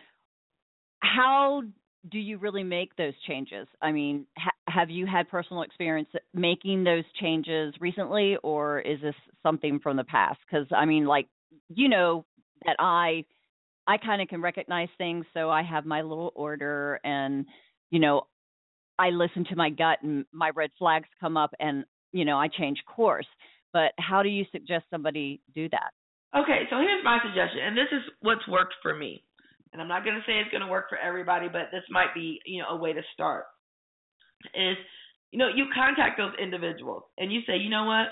how 1.01 1.63
do 2.09 2.19
you 2.19 2.39
really 2.39 2.63
make 2.63 2.95
those 2.95 3.15
changes? 3.27 3.67
I 3.83 3.91
mean, 3.91 4.27
have 4.77 4.91
you 4.91 5.07
had 5.07 5.29
personal 5.29 5.63
experience 5.63 6.09
making 6.35 6.85
those 6.85 7.05
changes 7.21 7.75
recently, 7.81 8.37
or 8.43 8.81
is 8.81 9.01
this 9.01 9.15
something 9.43 9.81
from 9.83 9.97
the 9.97 10.05
past? 10.05 10.39
Because 10.47 10.67
I 10.77 10.85
mean, 10.85 11.07
like 11.07 11.27
you 11.69 11.89
know 11.89 12.27
that 12.67 12.77
I 12.79 13.25
I 13.87 13.97
kind 13.97 14.21
of 14.21 14.29
can 14.29 14.43
recognize 14.43 14.89
things, 14.99 15.25
so 15.33 15.49
I 15.49 15.63
have 15.63 15.87
my 15.87 16.03
little 16.03 16.31
order, 16.35 17.01
and 17.05 17.47
you 17.91 18.01
know, 18.01 18.27
I 18.99 19.11
listen 19.11 19.47
to 19.47 19.57
my 19.57 19.71
gut, 19.71 19.99
and 20.03 20.27
my 20.31 20.51
red 20.55 20.71
flags 20.79 21.09
come 21.21 21.37
up, 21.37 21.55
and 21.59 21.85
you 22.13 22.27
know, 22.27 22.37
I 22.37 22.49
change 22.49 22.79
course. 22.87 23.27
But 23.73 23.93
how 23.99 24.23
do 24.23 24.29
you 24.29 24.45
suggest 24.53 24.85
somebody 24.91 25.41
do 25.55 25.69
that? 25.71 25.91
Okay, 26.39 26.65
so 26.71 26.77
here's 26.77 27.05
my 27.05 27.19
suggestion, 27.25 27.61
and 27.65 27.77
this 27.77 27.89
is 27.93 28.03
what's 28.21 28.47
worked 28.47 28.75
for 28.83 28.95
me 28.95 29.23
and 29.73 29.83
I'm 29.83 29.89
not 29.89 30.05
going 30.05 30.17
to 30.17 30.23
say 30.23 30.39
it's 30.39 30.51
going 30.51 30.63
to 30.63 30.71
work 30.71 30.89
for 30.89 30.97
everybody, 30.97 31.49
but 31.49 31.69
this 31.71 31.83
might 31.91 32.15
be, 32.15 32.41
you 32.47 32.63
know, 32.63 32.69
a 32.71 32.77
way 32.77 32.95
to 32.95 33.03
start. 33.13 33.45
Is, 34.55 34.77
you 35.31 35.39
know, 35.39 35.49
you 35.55 35.67
contact 35.75 36.19
those 36.19 36.33
individuals 36.41 37.03
and 37.19 37.33
you 37.33 37.41
say, 37.47 37.57
you 37.57 37.71
know 37.71 37.85
what? 37.85 38.09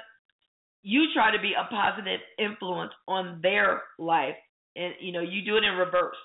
You 0.82 1.06
try 1.14 1.34
to 1.34 1.40
be 1.40 1.52
a 1.54 1.68
positive 1.70 2.20
influence 2.38 2.92
on 3.08 3.40
their 3.42 3.82
life, 3.98 4.36
and 4.76 4.92
you 5.00 5.12
know, 5.12 5.20
you 5.22 5.42
do 5.44 5.56
it 5.56 5.64
in 5.64 5.74
reverse. 5.74 6.16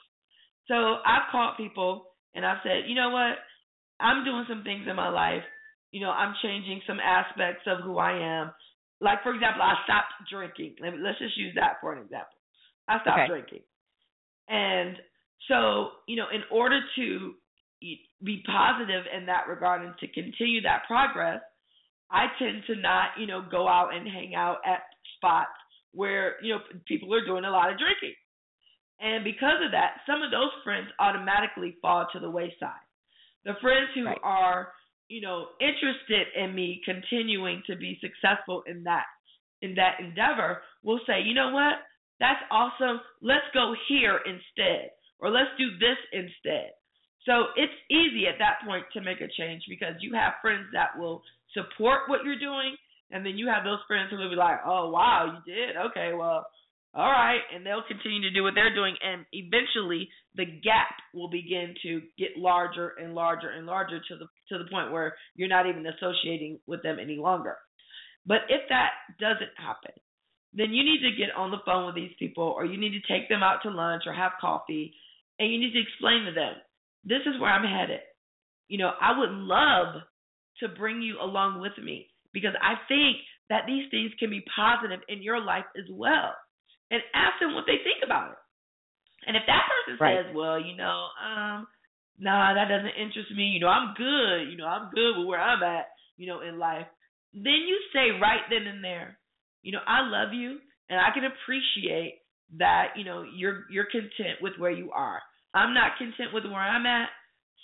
So 0.67 0.97
I've 1.05 1.31
called 1.31 1.55
people 1.57 2.05
and 2.35 2.45
I've 2.45 2.59
said, 2.63 2.83
you 2.87 2.95
know 2.95 3.09
what? 3.09 3.37
I'm 3.99 4.23
doing 4.25 4.45
some 4.47 4.63
things 4.63 4.85
in 4.89 4.95
my 4.95 5.09
life. 5.09 5.43
You 5.91 6.01
know, 6.01 6.11
I'm 6.11 6.35
changing 6.41 6.81
some 6.85 6.99
aspects 6.99 7.63
of 7.67 7.79
who 7.83 7.97
I 7.97 8.17
am. 8.19 8.51
Like 9.01 9.23
for 9.23 9.33
example, 9.33 9.61
I 9.61 9.75
stopped 9.85 10.29
drinking. 10.29 10.75
Let's 10.81 11.19
just 11.19 11.37
use 11.37 11.53
that 11.55 11.75
for 11.81 11.93
an 11.93 12.03
example. 12.03 12.37
I 12.87 12.99
stopped 13.01 13.19
Okay. 13.19 13.27
drinking. 13.27 13.61
And 14.49 14.97
so, 15.47 15.91
you 16.07 16.17
know, 16.17 16.27
in 16.33 16.41
order 16.51 16.81
to 16.97 17.33
be 17.81 18.43
positive 18.45 19.05
in 19.15 19.25
that 19.27 19.47
regard 19.47 19.83
and 19.83 19.93
to 19.99 20.07
continue 20.07 20.61
that 20.61 20.83
progress, 20.87 21.41
I 22.11 22.27
tend 22.39 22.63
to 22.67 22.75
not, 22.75 23.11
you 23.17 23.27
know, 23.27 23.41
go 23.49 23.67
out 23.67 23.93
and 23.93 24.07
hang 24.07 24.35
out 24.35 24.57
at 24.65 24.81
spots 25.17 25.51
where, 25.93 26.35
you 26.43 26.53
know, 26.53 26.61
people 26.87 27.13
are 27.13 27.25
doing 27.25 27.45
a 27.45 27.51
lot 27.51 27.71
of 27.71 27.77
drinking. 27.77 28.15
And 28.99 29.23
because 29.23 29.63
of 29.63 29.71
that, 29.71 30.01
some 30.05 30.21
of 30.21 30.31
those 30.31 30.51
friends 30.63 30.87
automatically 30.99 31.77
fall 31.81 32.07
to 32.11 32.19
the 32.19 32.29
wayside. 32.29 32.83
The 33.45 33.55
friends 33.61 33.89
who 33.95 34.05
Right. 34.05 34.19
are, 34.23 34.73
you 35.07 35.21
know, 35.21 35.49
interested 35.59 36.27
in 36.35 36.53
me 36.53 36.81
continuing 36.83 37.63
to 37.67 37.75
be 37.75 37.97
successful 38.01 38.63
in 38.67 38.83
that 38.83 39.05
in 39.61 39.75
that 39.75 39.99
endeavor 39.99 40.63
will 40.83 40.99
say, 41.05 41.21
"You 41.21 41.33
know 41.33 41.49
what? 41.49 41.85
That's 42.19 42.41
awesome. 42.49 43.01
Let's 43.21 43.49
go 43.53 43.73
here 43.87 44.17
instead." 44.25 44.91
or 45.19 45.29
let's 45.29 45.49
do 45.57 45.77
this 45.77 45.97
instead. 46.13 46.71
So 47.25 47.51
it's 47.55 47.73
easy 47.89 48.27
at 48.27 48.39
that 48.39 48.65
point 48.65 48.85
to 48.93 49.01
make 49.01 49.21
a 49.21 49.27
change 49.27 49.63
because 49.67 49.95
you 49.99 50.13
have 50.13 50.39
friends 50.41 50.67
that 50.73 50.97
will 50.97 51.21
support 51.53 52.07
what 52.07 52.23
you're 52.23 52.39
doing, 52.39 52.75
and 53.11 53.25
then 53.25 53.37
you 53.37 53.47
have 53.47 53.63
those 53.63 53.83
friends 53.87 54.09
who 54.09 54.17
will 54.17 54.29
be 54.29 54.35
like, 54.35 54.59
"Oh 54.65 54.89
wow, 54.89 55.25
you 55.35 55.53
did? 55.53 55.75
Okay, 55.75 56.13
well, 56.13 56.47
all 56.93 57.11
right," 57.11 57.41
and 57.53 57.65
they'll 57.65 57.83
continue 57.83 58.21
to 58.21 58.31
do 58.31 58.43
what 58.43 58.55
they're 58.55 58.73
doing, 58.73 58.95
and 59.03 59.25
eventually 59.33 60.09
the 60.35 60.45
gap 60.45 60.95
will 61.13 61.29
begin 61.29 61.75
to 61.83 62.01
get 62.17 62.37
larger 62.37 62.93
and 63.01 63.13
larger 63.13 63.49
and 63.49 63.65
larger 63.65 63.99
to 63.99 64.15
the 64.15 64.27
to 64.49 64.63
the 64.63 64.69
point 64.69 64.91
where 64.91 65.15
you're 65.35 65.49
not 65.49 65.67
even 65.67 65.85
associating 65.87 66.59
with 66.67 66.81
them 66.83 66.99
any 66.99 67.17
longer. 67.17 67.57
But 68.25 68.41
if 68.49 68.61
that 68.69 68.91
doesn't 69.19 69.55
happen, 69.57 69.91
then 70.53 70.71
you 70.71 70.83
need 70.83 71.01
to 71.01 71.17
get 71.17 71.35
on 71.35 71.51
the 71.51 71.63
phone 71.65 71.85
with 71.85 71.95
these 71.95 72.15
people, 72.17 72.43
or 72.43 72.65
you 72.65 72.77
need 72.77 72.93
to 72.93 73.13
take 73.13 73.27
them 73.27 73.43
out 73.43 73.63
to 73.63 73.69
lunch 73.69 74.03
or 74.05 74.13
have 74.13 74.33
coffee 74.39 74.93
and 75.39 75.51
you 75.51 75.59
need 75.59 75.73
to 75.73 75.81
explain 75.81 76.25
to 76.25 76.31
them, 76.31 76.53
this 77.03 77.21
is 77.25 77.39
where 77.39 77.51
I'm 77.51 77.65
headed. 77.67 78.01
You 78.67 78.77
know, 78.79 78.91
I 78.99 79.17
would 79.17 79.31
love 79.31 80.01
to 80.59 80.67
bring 80.69 81.01
you 81.01 81.17
along 81.21 81.61
with 81.61 81.73
me 81.83 82.07
because 82.33 82.53
I 82.61 82.75
think 82.87 83.17
that 83.49 83.63
these 83.67 83.89
things 83.91 84.11
can 84.19 84.29
be 84.29 84.43
positive 84.55 84.99
in 85.09 85.21
your 85.23 85.39
life 85.43 85.65
as 85.77 85.85
well. 85.91 86.33
And 86.91 87.01
ask 87.13 87.39
them 87.39 87.53
what 87.55 87.65
they 87.67 87.77
think 87.83 88.03
about 88.05 88.31
it. 88.31 88.37
And 89.27 89.35
if 89.35 89.43
that 89.47 89.63
person 89.69 89.99
Right. 89.99 90.19
says, 90.25 90.35
well, 90.35 90.59
you 90.59 90.75
know, 90.75 91.07
um, 91.21 91.67
nah, 92.19 92.53
that 92.53 92.67
doesn't 92.69 92.97
interest 93.01 93.31
me, 93.35 93.45
you 93.53 93.59
know, 93.59 93.67
I'm 93.67 93.93
good, 93.95 94.49
you 94.51 94.57
know, 94.57 94.65
I'm 94.67 94.89
good 94.91 95.17
with 95.17 95.27
where 95.27 95.39
I'm 95.41 95.61
at, 95.63 95.87
you 96.17 96.27
know, 96.27 96.41
in 96.41 96.57
life, 96.59 96.87
then 97.33 97.65
you 97.67 97.79
say 97.93 98.11
right 98.19 98.41
then 98.49 98.67
and 98.67 98.83
there, 98.83 99.17
you 99.61 99.71
know, 99.71 99.81
I 99.85 100.01
love 100.07 100.33
you 100.33 100.57
and 100.89 100.99
I 100.99 101.11
can 101.13 101.23
appreciate 101.25 102.21
that, 102.57 102.93
you 102.95 103.03
know, 103.03 103.23
you're 103.23 103.65
you're 103.69 103.85
content 103.85 104.41
with 104.41 104.53
where 104.57 104.71
you 104.71 104.91
are. 104.91 105.21
I'm 105.53 105.73
not 105.73 105.97
content 105.97 106.33
with 106.33 106.45
where 106.45 106.55
I'm 106.61 106.85
at. 106.85 107.09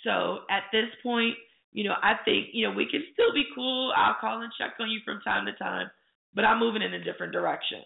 So 0.04 0.40
at 0.50 0.64
this 0.72 0.90
point, 1.02 1.34
you 1.72 1.84
know, 1.84 1.94
I 2.02 2.14
think, 2.24 2.48
you 2.52 2.66
know, 2.68 2.74
we 2.74 2.88
can 2.88 3.02
still 3.12 3.32
be 3.34 3.44
cool. 3.54 3.92
I'll 3.96 4.16
call 4.20 4.40
and 4.42 4.52
check 4.58 4.74
on 4.80 4.90
you 4.90 5.00
from 5.04 5.20
time 5.20 5.46
to 5.46 5.52
time, 5.52 5.90
but 6.34 6.44
I'm 6.44 6.58
moving 6.58 6.82
in 6.82 6.94
a 6.94 7.04
different 7.04 7.32
direction. 7.32 7.82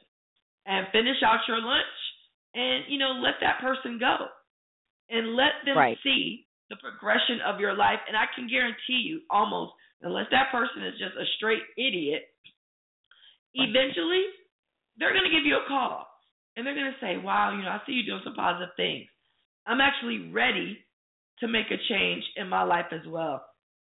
And 0.67 0.87
finish 0.93 1.17
out 1.25 1.41
your 1.49 1.61
lunch 1.61 1.97
and, 2.55 2.85
you 2.89 2.99
know, 2.99 3.19
let 3.23 3.35
that 3.41 3.61
person 3.61 3.99
go. 3.99 4.29
And 5.09 5.35
let 5.35 5.65
them 5.65 5.77
Right. 5.77 5.99
see 6.05 6.47
the 6.69 6.77
progression 6.77 7.41
of 7.41 7.59
your 7.59 7.75
life. 7.75 7.99
And 8.07 8.17
I 8.17 8.27
can 8.35 8.47
guarantee 8.47 9.03
you, 9.03 9.23
almost, 9.29 9.73
unless 10.03 10.27
that 10.31 10.53
person 10.53 10.85
is 10.85 10.99
just 10.99 11.17
a 11.17 11.27
straight 11.37 11.63
idiot, 11.77 12.29
eventually 13.55 14.25
they're 14.97 15.13
going 15.13 15.25
to 15.25 15.35
give 15.35 15.45
you 15.45 15.57
a 15.57 15.67
call 15.67 16.07
and 16.57 16.67
they're 16.67 16.75
going 16.75 16.93
to 16.93 17.01
say, 17.01 17.17
wow, 17.17 17.51
you 17.57 17.63
know, 17.65 17.71
I 17.71 17.81
see 17.87 17.93
you 17.93 18.07
doing 18.07 18.23
some 18.23 18.35
positive 18.35 18.71
things. 18.77 19.09
I'm 19.67 19.81
actually 19.81 20.31
ready 20.33 20.79
to 21.41 21.49
make 21.49 21.67
a 21.71 21.77
change 21.89 22.23
in 22.37 22.49
my 22.49 22.63
life 22.63 22.87
as 22.93 23.07
well. 23.09 23.45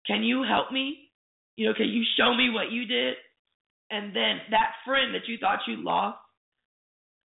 Can 0.06 0.22
you 0.22 0.42
help 0.42 0.72
me? 0.72 1.10
You 1.56 1.68
know, 1.68 1.74
can 1.74 1.88
you 1.88 2.02
show 2.16 2.34
me 2.34 2.50
what 2.50 2.72
you 2.72 2.86
did? 2.86 3.14
And 3.90 4.14
then 4.14 4.40
that 4.50 4.72
friend 4.84 5.14
that 5.14 5.28
you 5.28 5.38
thought 5.38 5.60
you 5.66 5.82
lost 5.82 6.18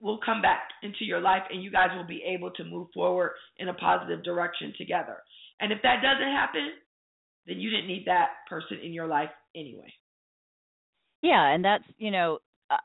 will 0.01 0.19
come 0.25 0.43
back 0.43 0.69
into 0.83 1.05
your 1.05 1.21
life 1.21 1.43
and 1.51 1.63
you 1.63 1.71
guys 1.71 1.89
will 1.97 2.07
be 2.07 2.23
able 2.27 2.51
to 2.51 2.65
move 2.65 2.89
forward 2.93 3.33
in 3.59 3.69
a 3.69 3.75
positive 3.75 4.23
direction 4.23 4.73
together. 4.77 5.17
And 5.61 5.73
if 5.73 5.79
that 5.83 6.03
doesn't 6.03 6.33
happen, 6.33 6.71
then 7.47 7.61
you 7.61 7.71
didn't 7.71 7.87
need 7.87 8.05
that 8.07 8.29
person 8.49 8.79
in 8.83 8.93
your 8.93 9.07
life 9.07 9.31
anyway. 9.55 9.93
Yeah, 11.23 11.47
and 11.55 11.65
that's 11.65 11.85
you 11.99 12.11
know, 12.11 12.41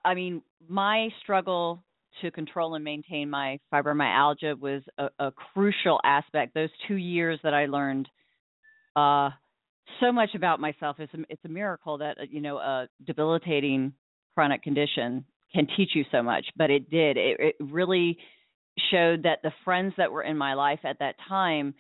I- 0.06 0.14
mean, 0.14 0.42
my 0.68 1.10
struggle 1.22 1.84
to 2.22 2.32
control 2.32 2.76
and 2.76 2.84
maintain 2.84 3.30
my 3.30 3.60
fibromyalgia 3.74 4.60
was 4.60 4.82
a, 4.98 5.08
a 5.20 5.32
crucial 5.32 6.00
aspect. 6.04 6.54
Those 6.54 6.70
two 6.88 6.96
years 6.96 7.40
that 7.44 7.54
I 7.54 7.66
learned 7.66 8.08
uh, 8.96 9.30
so 10.00 10.12
much 10.12 10.30
about 10.36 10.60
myself. 10.60 10.98
It's 11.00 11.14
a, 11.14 11.20
it's 11.30 11.46
a 11.46 11.50
miracle 11.50 11.98
that 12.00 12.18
uh, 12.20 12.24
you 12.30 12.42
know 12.42 12.58
a 12.58 12.88
debilitating 13.06 13.94
chronic 14.36 14.64
condition 14.64 15.26
can 15.54 15.68
teach 15.76 15.90
you 15.94 16.06
so 16.12 16.24
much, 16.24 16.46
but 16.56 16.70
it 16.70 16.90
did. 16.90 17.18
It, 17.18 17.38
it 17.40 17.56
really 17.60 18.18
showed 18.90 19.24
that 19.24 19.40
the 19.44 19.52
friends 19.66 19.94
that 19.98 20.12
were 20.12 20.24
in 20.24 20.38
my 20.38 20.54
life 20.54 20.80
at 20.86 21.00
that 21.00 21.16
time 21.28 21.74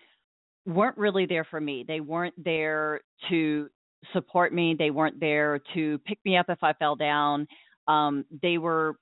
weren't 0.66 0.98
really 0.98 1.26
there 1.26 1.46
for 1.50 1.60
me. 1.60 1.86
They 1.88 2.02
weren't 2.02 2.36
there 2.44 3.02
to 3.30 3.70
support 4.14 4.54
me. 4.54 4.76
They 4.78 4.92
weren't 4.92 5.20
there 5.20 5.60
to 5.74 5.98
pick 6.00 6.20
me 6.26 6.38
up 6.38 6.48
if 6.50 6.60
I 6.62 6.74
fell 6.74 6.96
down. 6.96 7.48
Um, 7.88 8.26
they 8.42 8.58
were 8.58 8.96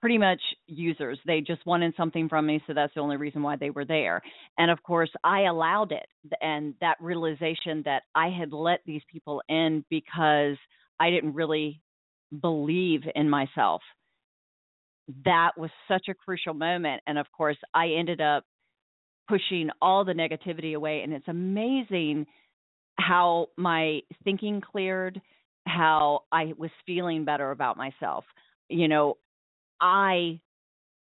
pretty 0.00 0.18
much 0.18 0.40
users. 0.66 1.18
They 1.26 1.40
just 1.40 1.64
wanted 1.66 1.94
something 1.96 2.28
from 2.28 2.46
me, 2.46 2.62
so 2.66 2.74
that's 2.74 2.94
the 2.94 3.00
only 3.00 3.16
reason 3.16 3.42
why 3.42 3.56
they 3.56 3.70
were 3.70 3.84
there. 3.84 4.22
And 4.56 4.70
of 4.70 4.82
course, 4.82 5.10
I 5.24 5.42
allowed 5.42 5.92
it, 5.92 6.06
and 6.40 6.74
that 6.80 6.96
realization 7.00 7.82
that 7.84 8.02
I 8.14 8.28
had 8.28 8.52
let 8.52 8.80
these 8.86 9.02
people 9.10 9.42
in 9.48 9.84
because 9.90 10.56
I 11.00 11.10
didn't 11.10 11.34
really 11.34 11.80
believe 12.40 13.02
in 13.14 13.28
myself. 13.28 13.82
That 15.24 15.52
was 15.56 15.70
such 15.88 16.06
a 16.08 16.14
crucial 16.14 16.54
moment. 16.54 17.02
And 17.06 17.18
of 17.18 17.26
course, 17.36 17.56
I 17.74 17.88
ended 17.98 18.20
up 18.20 18.44
pushing 19.28 19.70
all 19.80 20.04
the 20.04 20.12
negativity 20.12 20.74
away. 20.74 21.02
And 21.02 21.12
it's 21.12 21.28
amazing 21.28 22.26
how 22.98 23.48
my 23.56 24.00
thinking 24.24 24.60
cleared, 24.60 25.20
how 25.66 26.20
I 26.32 26.52
was 26.58 26.70
feeling 26.86 27.24
better 27.24 27.50
about 27.50 27.76
myself. 27.76 28.24
You 28.68 28.88
know, 28.88 29.16
I, 29.80 30.40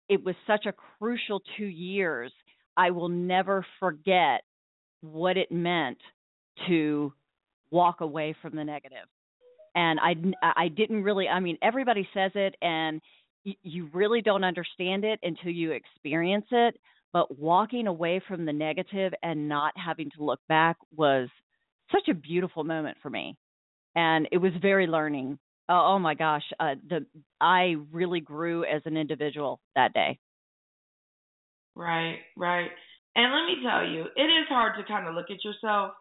it 0.08 0.24
was 0.24 0.34
such 0.46 0.66
a 0.66 0.72
crucial 0.98 1.42
two 1.56 1.66
years. 1.66 2.32
I 2.76 2.90
will 2.90 3.08
never 3.08 3.66
forget 3.80 4.42
what 5.00 5.36
it 5.36 5.50
meant 5.50 5.98
to 6.68 7.12
walk 7.70 8.00
away 8.00 8.34
from 8.40 8.56
the 8.56 8.64
negative. 8.64 9.08
And 9.74 9.98
I, 10.00 10.14
I 10.42 10.68
didn't 10.68 11.02
really, 11.02 11.28
I 11.28 11.40
mean, 11.40 11.58
everybody 11.62 12.06
says 12.12 12.32
it, 12.34 12.54
and 12.60 13.00
you 13.44 13.88
really 13.92 14.20
don't 14.20 14.44
understand 14.44 15.04
it 15.04 15.18
until 15.22 15.50
you 15.50 15.72
experience 15.72 16.46
it. 16.50 16.78
But 17.12 17.38
walking 17.38 17.86
away 17.86 18.22
from 18.26 18.44
the 18.44 18.52
negative 18.52 19.12
and 19.22 19.48
not 19.48 19.72
having 19.76 20.10
to 20.16 20.24
look 20.24 20.40
back 20.48 20.76
was 20.96 21.28
such 21.90 22.08
a 22.08 22.14
beautiful 22.14 22.64
moment 22.64 22.96
for 23.02 23.10
me. 23.10 23.36
And 23.94 24.28
it 24.32 24.38
was 24.38 24.52
very 24.62 24.86
learning. 24.86 25.38
Oh, 25.72 25.94
oh 25.94 25.98
my 25.98 26.12
gosh, 26.14 26.42
uh, 26.60 26.74
the 26.86 27.06
I 27.40 27.76
really 27.90 28.20
grew 28.20 28.62
as 28.62 28.82
an 28.84 28.98
individual 28.98 29.58
that 29.74 29.94
day. 29.94 30.18
Right, 31.74 32.18
right. 32.36 32.70
And 33.16 33.32
let 33.32 33.46
me 33.46 33.64
tell 33.64 33.86
you, 33.86 34.02
it 34.16 34.28
is 34.28 34.48
hard 34.48 34.72
to 34.76 34.84
kind 34.84 35.08
of 35.08 35.14
look 35.14 35.30
at 35.30 35.42
yourself 35.44 35.92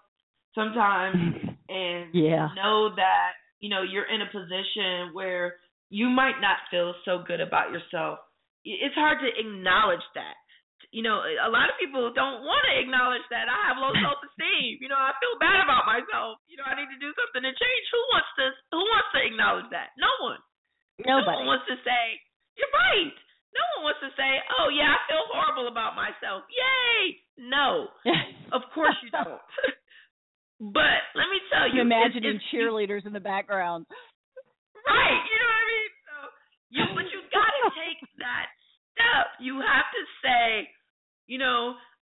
sometimes 0.54 1.16
and 1.70 2.14
Yeah. 2.14 2.50
know 2.56 2.90
that, 2.98 3.32
you 3.62 3.70
know, 3.70 3.82
you're 3.82 4.10
in 4.14 4.22
a 4.22 4.26
position 4.32 5.14
where 5.14 5.56
you 5.90 6.10
might 6.10 6.42
not 6.42 6.58
feel 6.70 6.94
so 7.06 7.24
good 7.26 7.40
about 7.40 7.72
yourself. 7.72 8.20
It's 8.66 8.96
hard 8.96 9.20
to 9.22 9.40
acknowledge 9.40 10.04
that. 10.16 10.36
You 10.92 11.08
know, 11.08 11.24
a 11.24 11.48
lot 11.48 11.72
of 11.72 11.80
people 11.80 12.12
don't 12.12 12.44
want 12.44 12.64
to 12.68 12.74
acknowledge 12.76 13.24
that 13.32 13.48
I 13.48 13.58
have 13.72 13.80
low 13.80 13.96
self-esteem. 13.96 14.84
You 14.84 14.92
know, 14.92 15.00
I 15.00 15.16
feel 15.24 15.40
bad 15.40 15.64
about 15.64 15.88
myself. 15.88 16.44
You 16.52 16.60
know, 16.60 16.68
I 16.68 16.76
need 16.76 16.92
to 16.92 17.00
do 17.00 17.16
something 17.16 17.48
to 17.48 17.54
change. 17.56 17.86
Who 17.96 18.02
wants 18.12 18.32
to 18.36 18.46
who 18.76 18.82
wants 18.84 19.10
to 19.16 19.20
acknowledge 19.24 19.70
that? 19.72 19.96
No 19.96 20.12
one. 20.20 20.44
No 21.08 21.24
one 21.24 21.32
Nobody. 21.32 21.48
wants 21.48 21.66
to 21.72 21.80
say, 21.88 22.04
You're 22.60 22.76
right. 22.76 23.16
No 23.56 23.64
one 23.80 23.82
wants 23.92 24.04
to 24.04 24.12
say, 24.20 24.32
Oh 24.60 24.68
yeah, 24.68 24.92
I 24.92 25.00
feel 25.08 25.24
horrible 25.32 25.72
about 25.72 25.96
myself. 25.96 26.44
Yay. 26.52 27.24
No. 27.40 27.88
Of 28.52 28.68
course 28.76 29.00
you 29.00 29.08
don't. 29.16 29.40
but 30.76 31.00
let 31.16 31.32
me 31.32 31.40
tell 31.48 31.72
you, 31.72 31.82
I'm 31.82 31.88
it's- 31.88 32.12
imagining 32.20 32.36
it's- 32.36 32.48
cheerleaders 32.52 33.08
in 33.08 33.16
the 33.16 33.24
background. 33.24 33.88
Right. 34.84 35.20
You 35.24 35.36
know 35.40 35.48
what 35.48 35.64
I 35.64 35.68
mean? 35.72 35.90
So 36.04 36.16
you 36.76 36.84
but 37.00 37.08
you 37.16 37.20
gotta 37.32 37.64
take 37.80 38.00
that 38.20 38.52
step. 38.92 39.26
You 39.40 39.56
have 39.64 39.88
to 39.88 40.02
say, 40.20 40.68
you 41.28 41.38
know, 41.38 41.76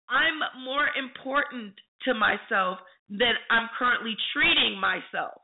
I'm 0.09 0.39
more 0.65 0.89
important 0.99 1.75
to 2.05 2.15
myself 2.15 2.79
than 3.09 3.35
I'm 3.51 3.69
currently 3.79 4.17
treating 4.33 4.79
myself. 4.81 5.41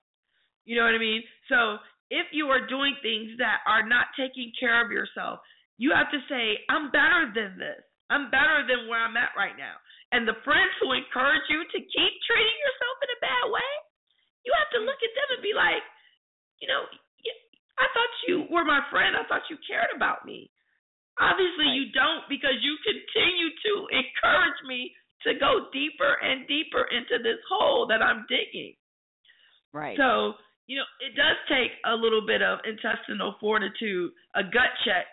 You 0.64 0.76
know 0.76 0.84
what 0.84 0.96
I 0.96 1.00
mean? 1.00 1.22
So 1.48 1.78
if 2.10 2.28
you 2.32 2.48
are 2.48 2.66
doing 2.66 2.96
things 3.00 3.36
that 3.38 3.64
are 3.64 3.86
not 3.86 4.12
taking 4.16 4.52
care 4.58 4.84
of 4.84 4.92
yourself, 4.92 5.40
you 5.76 5.94
have 5.94 6.10
to 6.10 6.20
say, 6.28 6.58
I'm 6.68 6.90
better 6.90 7.30
than 7.32 7.56
this. 7.56 7.80
I'm 8.10 8.32
better 8.32 8.64
than 8.64 8.88
where 8.88 9.04
I'm 9.04 9.16
at 9.16 9.36
right 9.36 9.54
now. 9.56 9.76
And 10.10 10.24
the 10.24 10.40
friends 10.42 10.72
who 10.80 10.96
encourage 10.96 11.44
you 11.52 11.60
to 11.60 11.78
keep 11.78 12.12
treating 12.24 12.58
yourself 12.64 12.96
in 13.04 13.10
a 13.12 13.20
bad 13.20 13.44
way, 13.52 13.70
you 14.48 14.50
have 14.56 14.72
to 14.80 14.84
look 14.84 15.00
at 15.04 15.12
them 15.12 15.28
and 15.36 15.42
be 15.44 15.52
like, 15.52 15.84
you 16.64 16.68
know, 16.68 16.88
I 17.78 17.86
thought 17.94 18.12
you 18.26 18.36
were 18.50 18.66
my 18.66 18.82
friend. 18.90 19.14
I 19.14 19.22
thought 19.30 19.46
you 19.46 19.56
cared 19.62 19.94
about 19.94 20.26
me. 20.26 20.50
Obviously, 21.20 21.74
you 21.74 21.90
don't 21.90 22.26
because 22.28 22.56
you 22.62 22.78
continue 22.86 23.50
to 23.50 23.72
encourage 23.90 24.60
me 24.66 24.94
to 25.26 25.34
go 25.34 25.66
deeper 25.72 26.14
and 26.22 26.46
deeper 26.46 26.86
into 26.94 27.22
this 27.22 27.42
hole 27.50 27.86
that 27.88 28.02
I'm 28.02 28.24
digging. 28.28 28.74
Right. 29.72 29.96
So, 29.98 30.34
you 30.66 30.78
know, 30.78 30.86
it 31.02 31.16
does 31.16 31.36
take 31.50 31.72
a 31.84 31.94
little 31.94 32.24
bit 32.24 32.42
of 32.42 32.60
intestinal 32.64 33.34
fortitude, 33.40 34.12
a 34.34 34.42
gut 34.42 34.72
check 34.84 35.06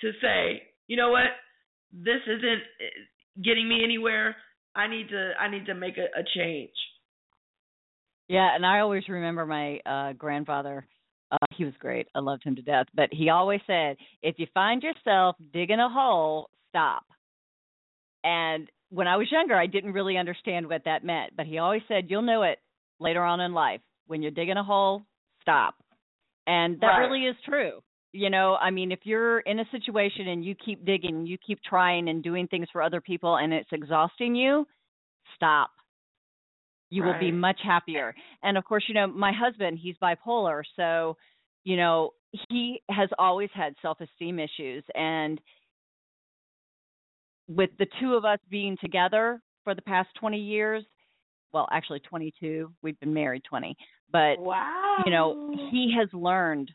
to 0.00 0.10
say, 0.20 0.62
you 0.88 0.96
know 0.96 1.10
what, 1.10 1.30
this 1.92 2.20
isn't 2.26 2.62
eh, 2.80 3.42
getting 3.44 3.68
me 3.68 3.84
anywhere. 3.84 4.36
I 4.74 4.88
need 4.88 5.08
to 5.10 5.32
I 5.38 5.48
need 5.48 5.66
to 5.66 5.74
make 5.74 5.96
a, 5.98 6.08
a 6.18 6.24
change. 6.34 6.72
Yeah, 8.28 8.54
and 8.54 8.64
I 8.64 8.80
always 8.80 9.08
remember 9.08 9.46
my 9.46 9.78
uh 9.86 10.12
grandfather. 10.14 10.86
Uh, 11.32 11.38
he 11.56 11.64
was 11.64 11.72
great. 11.80 12.06
I 12.14 12.20
loved 12.20 12.44
him 12.44 12.54
to 12.56 12.62
death. 12.62 12.86
But 12.94 13.08
he 13.10 13.30
always 13.30 13.60
said, 13.66 13.96
if 14.22 14.34
you 14.38 14.46
find 14.52 14.82
yourself 14.82 15.36
digging 15.52 15.80
a 15.80 15.88
hole, 15.88 16.50
stop. 16.68 17.04
And 18.22 18.70
when 18.90 19.08
I 19.08 19.16
was 19.16 19.32
younger, 19.32 19.56
I 19.56 19.66
didn't 19.66 19.94
really 19.94 20.18
understand 20.18 20.68
what 20.68 20.84
that 20.84 21.04
meant. 21.04 21.32
But 21.36 21.46
he 21.46 21.58
always 21.58 21.82
said, 21.88 22.06
you'll 22.08 22.22
know 22.22 22.42
it 22.42 22.58
later 23.00 23.22
on 23.22 23.40
in 23.40 23.54
life. 23.54 23.80
When 24.06 24.20
you're 24.20 24.30
digging 24.30 24.58
a 24.58 24.62
hole, 24.62 25.02
stop. 25.40 25.74
And 26.46 26.78
that 26.80 26.98
Right. 26.98 27.08
really 27.08 27.26
is 27.26 27.36
true. 27.44 27.80
You 28.12 28.28
know, 28.28 28.56
I 28.60 28.70
mean, 28.70 28.92
if 28.92 29.00
you're 29.06 29.40
in 29.40 29.58
a 29.60 29.64
situation 29.70 30.28
and 30.28 30.44
you 30.44 30.54
keep 30.54 30.84
digging, 30.84 31.26
you 31.26 31.38
keep 31.38 31.62
trying 31.62 32.08
and 32.08 32.22
doing 32.22 32.46
things 32.48 32.68
for 32.70 32.82
other 32.82 33.00
people 33.00 33.36
and 33.36 33.54
it's 33.54 33.72
exhausting 33.72 34.34
you, 34.34 34.66
stop. 35.34 35.70
You 36.92 37.02
will 37.04 37.18
be 37.18 37.32
much 37.32 37.58
happier. 37.64 38.14
And 38.42 38.58
of 38.58 38.64
course, 38.64 38.84
you 38.86 38.94
know, 38.94 39.06
my 39.06 39.32
husband, 39.32 39.78
he's 39.80 39.96
bipolar, 40.02 40.62
so 40.76 41.16
you 41.64 41.76
know, 41.76 42.10
he 42.50 42.82
has 42.90 43.08
always 43.18 43.48
had 43.54 43.74
self-esteem 43.82 44.38
issues 44.38 44.84
and 44.94 45.40
with 47.48 47.70
the 47.78 47.86
two 48.00 48.14
of 48.14 48.24
us 48.24 48.38
being 48.50 48.76
together 48.80 49.40
for 49.64 49.74
the 49.74 49.82
past 49.82 50.08
20 50.18 50.38
years, 50.38 50.84
well, 51.52 51.68
actually 51.70 52.00
22, 52.00 52.72
we've 52.82 52.98
been 53.00 53.12
married 53.14 53.42
20, 53.48 53.76
but 54.10 54.38
Wow. 54.38 55.02
you 55.04 55.12
know, 55.12 55.54
he 55.70 55.94
has 55.98 56.08
learned, 56.12 56.70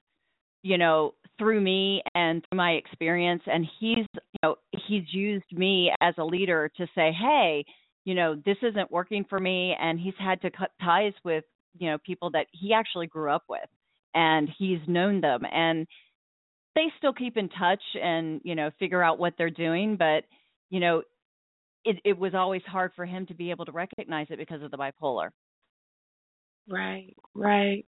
you 0.63 0.77
know, 0.77 1.13
through 1.39 1.61
me 1.61 2.01
and 2.15 2.43
through 2.49 2.57
my 2.57 2.71
experience 2.73 3.43
and 3.45 3.67
he's, 3.79 4.05
you 4.13 4.39
know, 4.43 4.55
he's 4.87 5.03
used 5.13 5.51
me 5.51 5.91
as 6.01 6.13
a 6.17 6.23
leader 6.23 6.69
to 6.77 6.87
say, 6.95 7.11
"Hey, 7.11 7.65
you 8.07 8.15
know, 8.15 8.41
this 8.45 8.57
isn't 8.63 8.89
working 8.89 9.25
for 9.29 9.39
me." 9.39 9.75
And 9.79 9.99
he's 9.99 10.13
had 10.17 10.41
to 10.41 10.49
cut 10.49 10.71
ties 10.81 11.13
with, 11.23 11.43
you 11.77 11.89
know, 11.89 11.97
people 11.99 12.31
that 12.31 12.47
he 12.53 12.73
actually 12.73 13.07
grew 13.07 13.29
up 13.29 13.43
with 13.49 13.69
and 14.15 14.49
he's 14.57 14.79
known 14.87 15.19
them 15.21 15.41
and 15.51 15.85
they 16.75 16.85
still 16.97 17.13
keep 17.13 17.37
in 17.37 17.49
touch 17.49 17.81
and, 18.01 18.39
you 18.43 18.55
know, 18.55 18.69
figure 18.79 19.03
out 19.03 19.19
what 19.19 19.33
they're 19.37 19.49
doing, 19.49 19.97
but 19.97 20.23
you 20.69 20.79
know, 20.79 21.03
it 21.85 21.97
it 22.05 22.17
was 22.17 22.33
always 22.33 22.61
hard 22.65 22.91
for 22.95 23.05
him 23.05 23.25
to 23.27 23.33
be 23.33 23.51
able 23.51 23.65
to 23.65 23.71
recognize 23.71 24.27
it 24.29 24.37
because 24.37 24.61
of 24.63 24.71
the 24.71 24.77
bipolar. 24.77 25.29
Right, 26.69 27.15
right. 27.33 27.85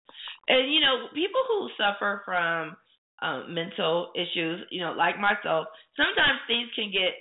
And 0.48 0.74
you 0.74 0.80
know, 0.82 1.08
people 1.14 1.42
who 1.48 1.70
suffer 1.78 2.22
from 2.26 2.76
um, 3.22 3.54
mental 3.54 4.12
issues, 4.16 4.66
you 4.72 4.82
know, 4.82 4.94
like 4.98 5.16
myself, 5.20 5.68
sometimes 5.96 6.40
things 6.48 6.70
can 6.76 6.92
get, 6.92 7.14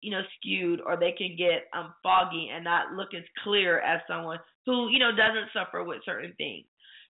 you 0.00 0.10
know, 0.10 0.22
skewed 0.38 0.80
or 0.84 0.96
they 0.96 1.12
can 1.12 1.36
get 1.36 1.68
um 1.76 1.94
foggy 2.02 2.50
and 2.54 2.64
not 2.64 2.92
look 2.92 3.14
as 3.14 3.24
clear 3.44 3.80
as 3.80 4.00
someone 4.08 4.38
who, 4.66 4.88
you 4.90 4.98
know, 4.98 5.10
doesn't 5.10 5.52
suffer 5.52 5.84
with 5.84 5.98
certain 6.04 6.32
things. 6.36 6.64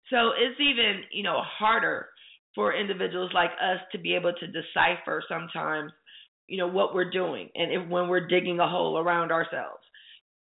So 0.10 0.32
it's 0.38 0.60
even, 0.60 1.02
you 1.12 1.24
know, 1.24 1.42
harder 1.44 2.08
for 2.54 2.74
individuals 2.74 3.32
like 3.34 3.52
us 3.62 3.80
to 3.92 3.98
be 3.98 4.16
able 4.16 4.34
to 4.34 4.48
decipher 4.48 5.24
sometimes, 5.28 5.92
you 6.48 6.58
know, 6.58 6.68
what 6.68 6.94
we're 6.94 7.12
doing 7.12 7.50
and 7.56 7.72
if, 7.72 7.90
when 7.90 8.08
we're 8.08 8.28
digging 8.28 8.60
a 8.60 8.70
hole 8.70 8.98
around 8.98 9.32
ourselves. 9.32 9.84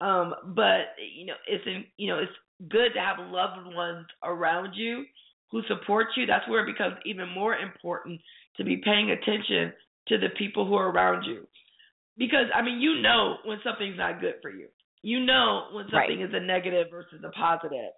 Um, 0.01 0.33
but 0.55 0.95
you 1.15 1.25
know, 1.25 1.33
it's 1.47 1.63
in, 1.65 1.85
you 1.97 2.07
know, 2.07 2.19
it's 2.19 2.31
good 2.69 2.93
to 2.93 2.99
have 2.99 3.17
loved 3.19 3.75
ones 3.75 4.05
around 4.23 4.73
you 4.75 5.05
who 5.51 5.61
support 5.67 6.07
you. 6.15 6.25
That's 6.25 6.47
where 6.47 6.63
it 6.63 6.71
becomes 6.71 6.95
even 7.05 7.27
more 7.29 7.55
important 7.55 8.21
to 8.57 8.63
be 8.63 8.77
paying 8.77 9.11
attention 9.11 9.73
to 10.07 10.17
the 10.17 10.29
people 10.37 10.65
who 10.65 10.75
are 10.75 10.89
around 10.89 11.23
you. 11.23 11.47
Because 12.19 12.45
I 12.53 12.61
mean, 12.61 12.79
you 12.79 13.01
know 13.01 13.37
when 13.45 13.57
something's 13.63 13.97
not 13.97 14.21
good 14.21 14.35
for 14.41 14.51
you. 14.51 14.67
You 15.01 15.21
know 15.25 15.69
when 15.71 15.87
Right. 15.87 16.09
something 16.09 16.21
is 16.21 16.33
a 16.33 16.39
negative 16.39 16.87
versus 16.91 17.23
a 17.25 17.31
positive. 17.31 17.91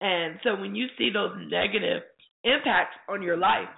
And 0.00 0.38
so 0.44 0.54
when 0.54 0.74
you 0.74 0.86
see 0.98 1.10
those 1.10 1.32
negative 1.50 2.02
impacts 2.44 2.96
on 3.08 3.22
your 3.22 3.36
life, 3.38 3.68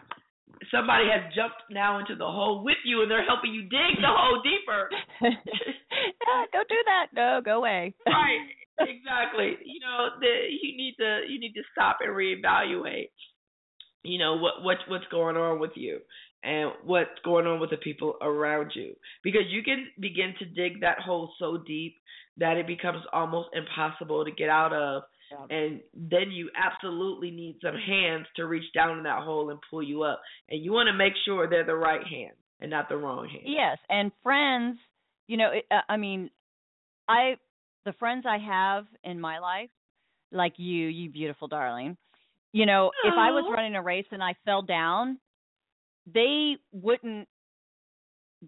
somebody 0.71 1.05
has 1.09 1.33
jumped 1.35 1.63
now 1.71 1.99
into 2.01 2.17
the 2.17 2.27
hole 2.27 2.65
with 2.65 2.79
you 2.85 3.03
and 3.03 3.11
they're 3.11 3.25
helping 3.25 3.55
you 3.55 3.63
dig 3.63 3.97
the 4.01 4.09
hole 4.09 4.43
deeper. 4.43 4.91
don't 6.53 6.69
do 6.69 6.83
that. 6.87 7.07
No, 7.15 7.41
go 7.45 7.59
away. 7.59 7.95
right 8.07 8.41
exactly 8.81 9.57
you 9.65 9.79
know 9.79 10.09
the 10.21 10.33
you 10.51 10.77
need 10.77 10.95
to 10.99 11.21
you 11.29 11.39
need 11.39 11.53
to 11.53 11.63
stop 11.73 11.99
and 12.01 12.11
reevaluate 12.11 13.11
you 14.03 14.19
know 14.19 14.37
what 14.37 14.63
what 14.63 14.79
what's 14.89 15.05
going 15.13 15.37
on 15.37 15.61
with 15.61 15.71
you 15.77 16.01
and 16.45 16.73
what's 16.85 17.11
going 17.25 17.47
on 17.47 17.59
with 17.61 17.71
the 17.71 17.77
people 17.79 18.17
around 18.21 18.73
you 18.75 18.95
because 19.23 19.43
you 19.51 19.63
can 19.63 19.87
begin 20.01 20.35
to 20.39 20.45
dig 20.45 20.81
that 20.81 20.99
hole 21.01 21.33
so 21.39 21.59
deep 21.67 21.97
that 22.37 22.57
it 22.57 22.67
becomes 22.67 23.03
almost 23.13 23.49
impossible 23.55 24.25
to 24.25 24.31
get 24.31 24.49
out 24.49 24.73
of 24.73 25.03
Yeah. 25.31 25.57
and 25.57 25.81
then 25.95 26.31
you 26.31 26.51
absolutely 26.55 27.31
need 27.31 27.57
some 27.63 27.77
hands 27.77 28.27
to 28.37 28.47
reach 28.47 28.71
down 28.75 28.99
in 28.99 29.05
that 29.05 29.23
hole 29.23 29.51
and 29.51 29.59
pull 29.71 29.83
you 29.83 30.03
up 30.03 30.21
and 30.51 30.63
you 30.63 30.73
want 30.73 30.89
to 30.89 30.93
make 30.93 31.15
sure 31.25 31.49
they're 31.49 31.65
the 31.65 31.75
right 31.75 32.07
hand 32.07 32.35
and 32.61 32.71
not 32.71 32.89
the 32.89 32.97
wrong 32.97 33.29
hand 33.29 33.45
Yes, 33.47 33.79
and 33.89 34.13
friends, 34.23 34.79
you 35.27 35.37
know, 35.39 35.51
it, 35.53 35.65
uh, 35.71 35.81
I 35.89 35.97
mean, 35.97 36.31
I 37.09 37.37
the 37.85 37.93
friends 37.95 38.25
I 38.27 38.39
have 38.39 38.87
in 39.03 39.21
my 39.21 39.39
life, 39.39 39.71
like 40.33 40.55
you, 40.57 40.87
you 40.89 41.11
beautiful 41.11 41.49
darling. 41.49 41.97
You 42.53 42.67
know, 42.67 42.93
if 43.05 43.13
I 43.17 43.31
was 43.31 43.45
running 43.55 43.75
a 43.75 43.83
race 43.83 44.07
and 44.13 44.23
I 44.23 44.35
fell 44.45 44.63
down, 44.63 45.19
they 46.13 46.57
wouldn't 46.73 47.29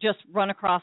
just 0.00 0.18
run 0.32 0.50
across 0.50 0.82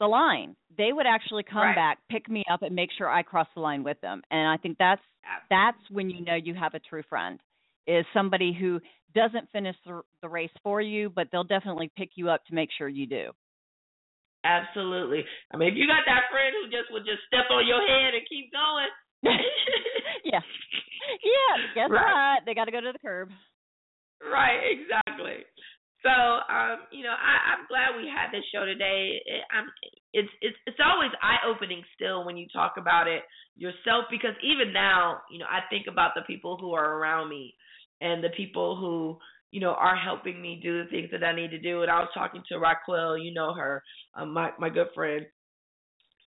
the 0.00 0.06
line. 0.06 0.56
They 0.76 0.92
would 0.92 1.06
actually 1.06 1.42
come 1.44 1.62
Right. 1.62 1.74
back, 1.76 1.98
pick 2.10 2.28
me 2.28 2.44
up, 2.50 2.62
and 2.62 2.74
make 2.74 2.90
sure 2.96 3.08
I 3.08 3.22
cross 3.22 3.48
the 3.54 3.60
line 3.60 3.82
with 3.84 4.00
them. 4.00 4.22
And 4.30 4.48
I 4.48 4.56
think 4.56 4.78
that's 4.78 5.02
that's 5.50 5.78
when 5.90 6.10
you 6.10 6.24
know 6.24 6.34
you 6.34 6.54
have 6.54 6.74
a 6.74 6.80
true 6.80 7.02
friend 7.08 7.40
is 7.86 8.04
somebody 8.14 8.52
who 8.52 8.80
doesn't 9.14 9.48
finish 9.52 9.76
the, 9.84 10.02
the 10.22 10.28
race 10.28 10.50
for 10.62 10.80
you, 10.80 11.10
but 11.10 11.28
they'll 11.30 11.44
definitely 11.44 11.90
pick 11.96 12.10
you 12.16 12.30
up 12.30 12.44
to 12.46 12.54
make 12.54 12.70
sure 12.76 12.88
you 12.88 13.06
do. 13.06 13.30
Absolutely. 14.44 15.24
I 15.52 15.56
mean, 15.56 15.68
if 15.68 15.74
you 15.76 15.86
got 15.86 16.02
that 16.06 16.26
friend 16.30 16.54
who 16.58 16.70
just 16.70 16.90
would 16.90 17.04
just 17.04 17.22
step 17.26 17.46
on 17.50 17.66
your 17.66 17.78
head 17.86 18.14
and 18.14 18.22
keep 18.28 18.50
going. 18.50 18.90
yeah. 20.24 20.40
Yeah. 21.22 21.54
Guess 21.74 21.90
Right. 21.90 22.36
what? 22.38 22.44
They 22.46 22.54
got 22.54 22.64
to 22.64 22.72
go 22.72 22.80
to 22.80 22.90
the 22.92 22.98
curb. 22.98 23.30
right, 24.22 24.58
exactly. 24.70 25.44
So, 26.02 26.10
um, 26.10 26.78
you 26.90 27.04
know, 27.04 27.14
I, 27.14 27.54
I'm 27.54 27.66
glad 27.68 27.96
we 27.96 28.08
had 28.10 28.32
this 28.32 28.44
show 28.52 28.64
today. 28.64 29.20
It, 29.24 29.42
I'm, 29.54 29.66
it's 30.12 30.28
it's 30.40 30.56
it's 30.66 30.78
always 30.84 31.10
eye 31.22 31.38
opening 31.48 31.82
still 31.94 32.24
when 32.26 32.36
you 32.36 32.46
talk 32.52 32.74
about 32.76 33.06
it 33.08 33.22
yourself 33.56 34.04
because 34.10 34.34
even 34.42 34.72
now, 34.72 35.18
you 35.30 35.38
know, 35.38 35.46
I 35.46 35.60
think 35.70 35.86
about 35.88 36.12
the 36.14 36.22
people 36.22 36.56
who 36.60 36.74
are 36.74 36.98
around 36.98 37.28
me 37.28 37.54
and 38.00 38.22
the 38.22 38.30
people 38.36 38.76
who 38.76 39.18
you 39.52 39.60
know 39.60 39.72
are 39.72 39.96
helping 39.96 40.42
me 40.42 40.60
do 40.62 40.82
the 40.84 40.90
things 40.90 41.08
that 41.12 41.22
I 41.24 41.34
need 41.34 41.50
to 41.50 41.58
do. 41.60 41.82
And 41.82 41.90
I 41.90 42.00
was 42.00 42.10
talking 42.14 42.42
to 42.48 42.58
Raquel, 42.58 43.16
you 43.16 43.32
know 43.32 43.54
her, 43.54 43.82
um, 44.14 44.32
my 44.32 44.50
my 44.58 44.70
good 44.70 44.88
friend, 44.94 45.24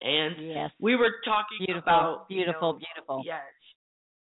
and 0.02 0.36
Yes. 0.50 0.72
we 0.80 0.96
were 0.96 1.12
talking 1.24 1.66
Beautiful. 1.66 1.82
about 1.82 2.26
you 2.30 2.38
beautiful. 2.44 2.74
know, 2.74 2.80
beautiful. 2.80 3.24
Yes. 3.26 3.42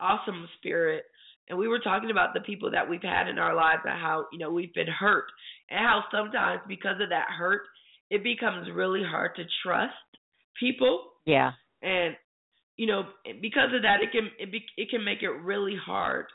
Awesome 0.01 0.49
spirit. 0.59 1.05
And 1.49 1.59
we 1.59 1.69
were 1.69 1.79
talking 1.79 2.11
about 2.11 2.33
the 2.35 2.41
people 2.41 2.71
that 2.71 2.89
we've 2.89 3.03
had 3.03 3.29
in 3.29 3.39
our 3.39 3.55
lives 3.55 3.83
and 3.85 4.01
how, 4.01 4.27
you 4.33 4.39
know, 4.39 4.51
we've 4.51 4.73
been 4.75 4.87
hurt 4.87 5.27
and 5.71 5.79
how 5.79 6.05
sometimes 6.11 6.61
because 6.67 7.01
of 7.03 7.11
that 7.11 7.27
hurt, 7.37 7.63
it 8.11 8.23
becomes 8.23 8.69
really 8.73 9.03
hard 9.03 9.37
to 9.37 9.45
trust 9.63 9.93
people 10.59 11.05
Yeah. 11.27 11.53
and 11.83 12.17
you 12.77 12.87
know, 12.87 13.05
because 13.41 13.71
of 13.75 13.83
that 13.83 14.03
it 14.03 14.11
can 14.11 14.31
it, 14.39 14.51
be, 14.51 14.65
it 14.77 14.91
can 14.91 15.05
make 15.05 15.23
it 15.23 15.29
really 15.31 15.77
hard 15.77 16.27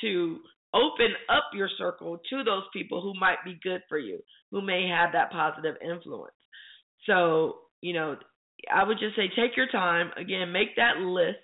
to 0.00 0.38
open 0.74 1.08
up 1.28 1.44
your 1.54 1.68
circle 1.76 2.18
to 2.30 2.42
those 2.44 2.62
people 2.72 3.02
who 3.02 3.12
might 3.20 3.36
be 3.44 3.58
good 3.62 3.82
for 3.88 3.98
you, 3.98 4.18
who 4.50 4.62
may 4.62 4.88
have 4.88 5.12
that 5.12 5.30
positive 5.30 5.74
influence. 5.84 6.32
So, 7.06 7.56
you 7.82 7.92
know, 7.92 8.16
I 8.74 8.84
would 8.84 8.98
just 8.98 9.16
say 9.16 9.28
take 9.36 9.56
your 9.56 9.66
time. 9.66 10.12
Again, 10.16 10.50
make 10.50 10.76
that 10.76 10.98
list 10.98 11.38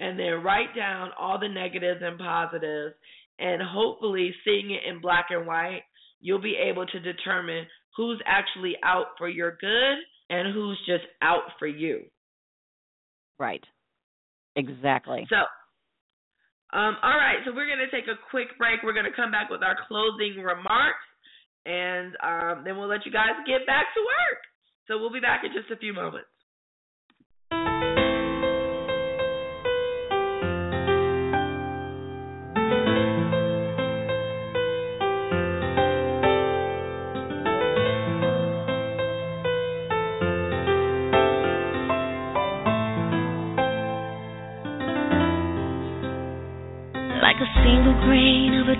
and 0.00 0.18
then 0.18 0.42
write 0.42 0.74
down 0.76 1.10
all 1.18 1.38
the 1.38 1.48
negatives 1.48 2.00
and 2.02 2.18
positives. 2.18 2.94
And 3.38 3.60
hopefully, 3.62 4.32
seeing 4.44 4.70
it 4.70 4.88
in 4.88 5.00
black 5.00 5.26
and 5.30 5.46
white, 5.46 5.82
you'll 6.20 6.40
be 6.40 6.56
able 6.56 6.86
to 6.86 7.00
determine 7.00 7.66
who's 7.96 8.20
actually 8.26 8.74
out 8.84 9.06
for 9.18 9.28
your 9.28 9.56
good 9.60 9.96
and 10.30 10.54
who's 10.54 10.78
just 10.86 11.04
out 11.20 11.42
for 11.58 11.66
you. 11.66 12.02
Right. 13.38 13.62
Exactly. 14.56 15.26
So, 15.28 15.36
um, 16.78 16.96
all 17.02 17.18
right. 17.18 17.38
So 17.44 17.52
we're 17.54 17.68
gonna 17.68 17.90
take 17.90 18.06
a 18.06 18.18
quick 18.30 18.56
break. 18.56 18.82
We're 18.82 18.94
gonna 18.94 19.14
come 19.14 19.30
back 19.30 19.50
with 19.50 19.62
our 19.62 19.76
closing 19.88 20.42
remarks, 20.42 21.06
and 21.66 22.14
um, 22.22 22.62
then 22.64 22.78
we'll 22.78 22.88
let 22.88 23.04
you 23.04 23.12
guys 23.12 23.34
get 23.46 23.66
back 23.66 23.86
to 23.94 24.00
work. 24.00 24.40
So 24.86 24.98
we'll 24.98 25.12
be 25.12 25.20
back 25.20 25.42
in 25.44 25.50
just 25.52 25.70
a 25.70 25.76
few 25.76 25.92
moments. 25.92 26.28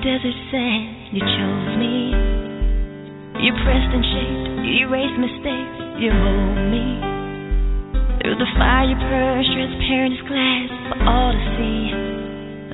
Desert 0.05 0.37
sand, 0.53 1.17
you 1.17 1.25
chose 1.25 1.81
me. 1.81 2.13
You 3.41 3.57
pressed 3.65 3.89
and 3.89 4.05
shaped, 4.05 4.69
you 4.69 4.85
erased 4.85 5.17
mistakes, 5.17 5.81
you 5.97 6.13
mold 6.13 6.61
me. 6.69 7.01
Through 8.21 8.37
the 8.37 8.51
fire, 8.61 8.85
you 8.85 9.01
purged 9.01 9.49
transparent 9.57 10.13
as 10.13 10.23
glass 10.29 10.69
for 10.93 10.99
all 11.09 11.33
to 11.33 11.45
see. 11.57 11.89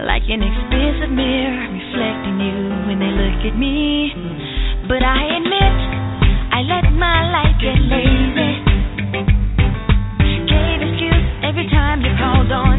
Like 0.03 0.27
an 0.27 0.43
expensive 0.43 1.15
mirror 1.15 1.71
reflecting 1.71 2.37
you 2.43 2.59
when 2.91 2.99
they 2.99 3.15
look 3.15 3.41
at 3.47 3.55
me. 3.55 4.11
But 4.91 5.07
I 5.07 5.23
admit, 5.39 5.77
I 6.51 6.59
let 6.67 6.91
my 6.99 7.31
light 7.31 7.55
get 7.63 7.79
lazy. 7.79 8.53
Gave 10.51 10.83
excuse 10.83 11.27
every 11.47 11.71
time 11.71 12.03
you 12.03 12.11
called 12.19 12.51
on 12.51 12.70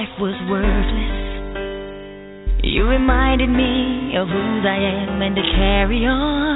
life 0.00 0.18
was 0.18 0.32
worthless, 0.48 1.12
you 2.64 2.84
reminded 2.88 3.50
me 3.50 4.16
of 4.16 4.28
who 4.28 4.66
I 4.66 4.78
am 5.04 5.20
and 5.20 5.36
to 5.36 5.42
carry 5.42 6.06
on. 6.06 6.49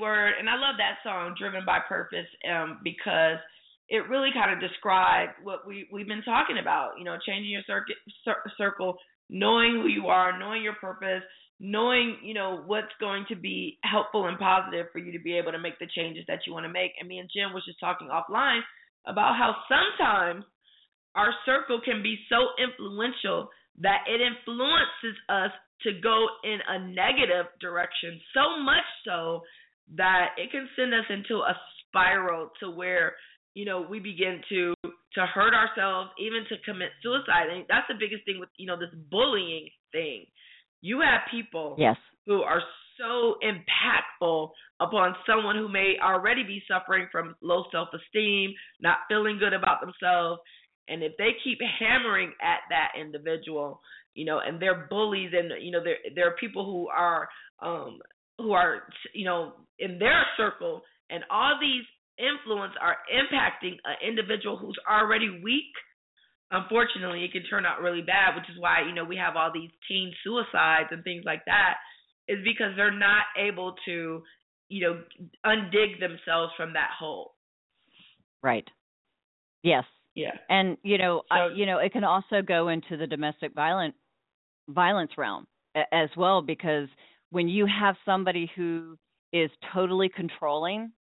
Word, 0.00 0.34
and 0.38 0.48
I 0.48 0.54
love 0.54 0.76
that 0.78 0.98
song, 1.02 1.34
"Driven 1.38 1.64
by 1.64 1.80
Purpose," 1.80 2.26
um, 2.50 2.80
because 2.82 3.38
it 3.88 4.08
really 4.08 4.30
kind 4.32 4.52
of 4.52 4.60
described 4.60 5.32
what 5.42 5.66
we 5.66 5.88
we've 5.92 6.08
been 6.08 6.22
talking 6.22 6.58
about. 6.58 6.98
You 6.98 7.04
know, 7.04 7.18
changing 7.24 7.50
your 7.50 7.62
circuit, 7.66 7.96
cir- 8.24 8.42
circle, 8.56 8.98
knowing 9.28 9.80
who 9.82 9.88
you 9.88 10.08
are, 10.08 10.38
knowing 10.38 10.62
your 10.62 10.74
purpose, 10.74 11.22
knowing 11.60 12.18
you 12.22 12.34
know 12.34 12.62
what's 12.66 12.92
going 13.00 13.24
to 13.28 13.36
be 13.36 13.78
helpful 13.84 14.26
and 14.26 14.38
positive 14.38 14.86
for 14.92 14.98
you 14.98 15.12
to 15.12 15.22
be 15.22 15.36
able 15.36 15.52
to 15.52 15.58
make 15.58 15.78
the 15.78 15.88
changes 15.94 16.24
that 16.28 16.40
you 16.46 16.52
want 16.52 16.64
to 16.64 16.72
make. 16.72 16.92
And 16.98 17.08
me 17.08 17.18
and 17.18 17.30
Jim 17.34 17.52
was 17.52 17.64
just 17.64 17.80
talking 17.80 18.08
offline 18.08 18.60
about 19.06 19.36
how 19.36 19.54
sometimes 19.68 20.44
our 21.14 21.32
circle 21.46 21.80
can 21.84 22.02
be 22.02 22.18
so 22.28 22.48
influential 22.58 23.48
that 23.80 24.04
it 24.08 24.20
influences 24.20 25.18
us 25.28 25.50
to 25.82 25.92
go 26.02 26.26
in 26.44 26.58
a 26.68 26.78
negative 26.86 27.46
direction 27.60 28.20
so 28.32 28.62
much 28.62 28.84
so 29.04 29.42
that 29.96 30.28
it 30.38 30.50
can 30.50 30.68
send 30.76 30.94
us 30.94 31.04
into 31.10 31.36
a 31.36 31.54
spiral 31.88 32.50
to 32.60 32.70
where 32.70 33.14
you 33.54 33.64
know 33.64 33.86
we 33.88 34.00
begin 34.00 34.40
to 34.48 34.74
to 34.82 35.26
hurt 35.26 35.54
ourselves 35.54 36.10
even 36.18 36.44
to 36.48 36.56
commit 36.64 36.90
suicide. 37.02 37.48
And 37.52 37.64
that's 37.68 37.86
the 37.88 37.94
biggest 37.98 38.24
thing 38.24 38.40
with 38.40 38.48
you 38.56 38.66
know 38.66 38.78
this 38.78 38.94
bullying 39.10 39.68
thing. 39.92 40.26
You 40.80 41.00
have 41.00 41.22
people 41.30 41.76
yes. 41.78 41.96
who 42.26 42.42
are 42.42 42.62
so 42.98 43.36
impactful 43.42 44.50
upon 44.80 45.14
someone 45.26 45.56
who 45.56 45.68
may 45.68 45.94
already 46.02 46.42
be 46.42 46.62
suffering 46.68 47.08
from 47.10 47.34
low 47.42 47.64
self-esteem 47.72 48.52
not 48.80 48.98
feeling 49.08 49.38
good 49.38 49.52
about 49.52 49.80
themselves. 49.80 50.40
And 50.88 51.02
if 51.02 51.12
they 51.16 51.30
keep 51.42 51.58
hammering 51.80 52.32
at 52.42 52.60
that 52.68 52.92
individual 53.00 53.80
you 54.14 54.24
know 54.24 54.40
and 54.44 54.60
they're 54.60 54.86
bullies 54.88 55.30
and 55.32 55.50
you 55.62 55.70
know 55.70 55.82
there 55.82 55.96
there 56.14 56.28
are 56.28 56.36
people 56.38 56.64
who 56.64 56.88
are 56.88 57.28
um 57.62 57.98
who 58.38 58.52
are 58.52 58.82
you 59.12 59.24
know 59.24 59.52
in 59.78 59.98
their 59.98 60.24
circle 60.36 60.82
and 61.10 61.24
all 61.30 61.58
these 61.60 61.84
influence 62.18 62.72
are 62.80 62.96
impacting 63.12 63.74
an 63.84 63.96
individual 64.06 64.56
who's 64.56 64.78
already 64.90 65.40
weak. 65.42 65.72
Unfortunately 66.50 67.24
it 67.24 67.32
can 67.32 67.42
turn 67.44 67.66
out 67.66 67.80
really 67.80 68.02
bad 68.02 68.36
which 68.36 68.48
is 68.50 68.60
why 68.60 68.82
you 68.86 68.94
know 68.94 69.04
we 69.04 69.16
have 69.16 69.36
all 69.36 69.50
these 69.52 69.70
teen 69.88 70.12
suicides 70.22 70.88
and 70.90 71.02
things 71.04 71.24
like 71.24 71.44
that 71.46 71.74
is 72.28 72.38
because 72.44 72.72
they're 72.76 72.96
not 72.96 73.24
able 73.38 73.74
to 73.84 74.22
you 74.68 74.86
know 74.86 75.02
undig 75.44 76.00
themselves 76.00 76.52
from 76.56 76.72
that 76.74 76.90
hole. 76.98 77.32
Right. 78.42 78.66
Yes. 79.62 79.84
Yeah. 80.14 80.36
And 80.48 80.76
you 80.82 80.98
know 80.98 81.22
so, 81.28 81.34
I, 81.34 81.48
you 81.54 81.66
know 81.66 81.78
it 81.78 81.92
can 81.92 82.04
also 82.04 82.42
go 82.46 82.68
into 82.68 82.96
the 82.96 83.06
domestic 83.06 83.54
violent 83.54 83.94
violence 84.68 85.12
realm 85.16 85.46
as 85.92 86.08
well 86.16 86.42
because 86.42 86.88
when 87.30 87.48
you 87.48 87.66
have 87.66 87.96
somebody 88.04 88.50
who 88.54 88.96
is 89.32 89.50
totally 89.72 90.08
controlling 90.08 90.92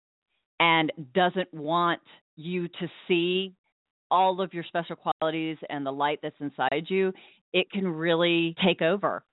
and 0.60 0.90
doesn't 1.14 1.52
want 1.52 2.00
you 2.36 2.68
to 2.68 2.88
see 3.06 3.54
all 4.10 4.40
of 4.40 4.54
your 4.54 4.64
special 4.64 4.96
qualities 4.96 5.56
and 5.68 5.84
the 5.84 5.90
light 5.90 6.18
that's 6.22 6.36
inside 6.40 6.86
you, 6.88 7.12
it 7.52 7.70
can 7.70 7.86
really 7.86 8.54
take 8.64 8.80
over 8.82 9.24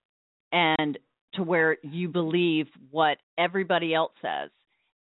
and 0.51 0.97
to 1.33 1.43
where 1.43 1.77
you 1.83 2.09
believe 2.09 2.67
what 2.89 3.17
everybody 3.37 3.93
else 3.93 4.13
says. 4.21 4.49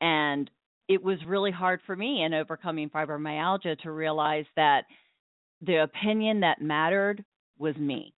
And 0.02 0.50
it 0.88 1.04
was 1.04 1.18
really 1.26 1.52
hard 1.52 1.80
for 1.86 1.96
me 1.96 2.24
in 2.24 2.34
overcoming 2.34 2.90
fibromyalgia 2.90 3.80
to 3.80 3.92
realize 3.92 4.46
that 4.56 4.84
the 5.62 5.84
opinion 5.84 6.42
that 6.42 6.62
mattered 6.62 7.24
was 7.58 7.76
me, 7.78 8.14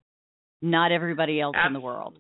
not 0.62 0.92
everybody 0.92 1.40
else 1.40 1.56
Absolutely. 1.56 1.78
in 1.78 1.82
the 1.82 1.86
world. 1.86 2.18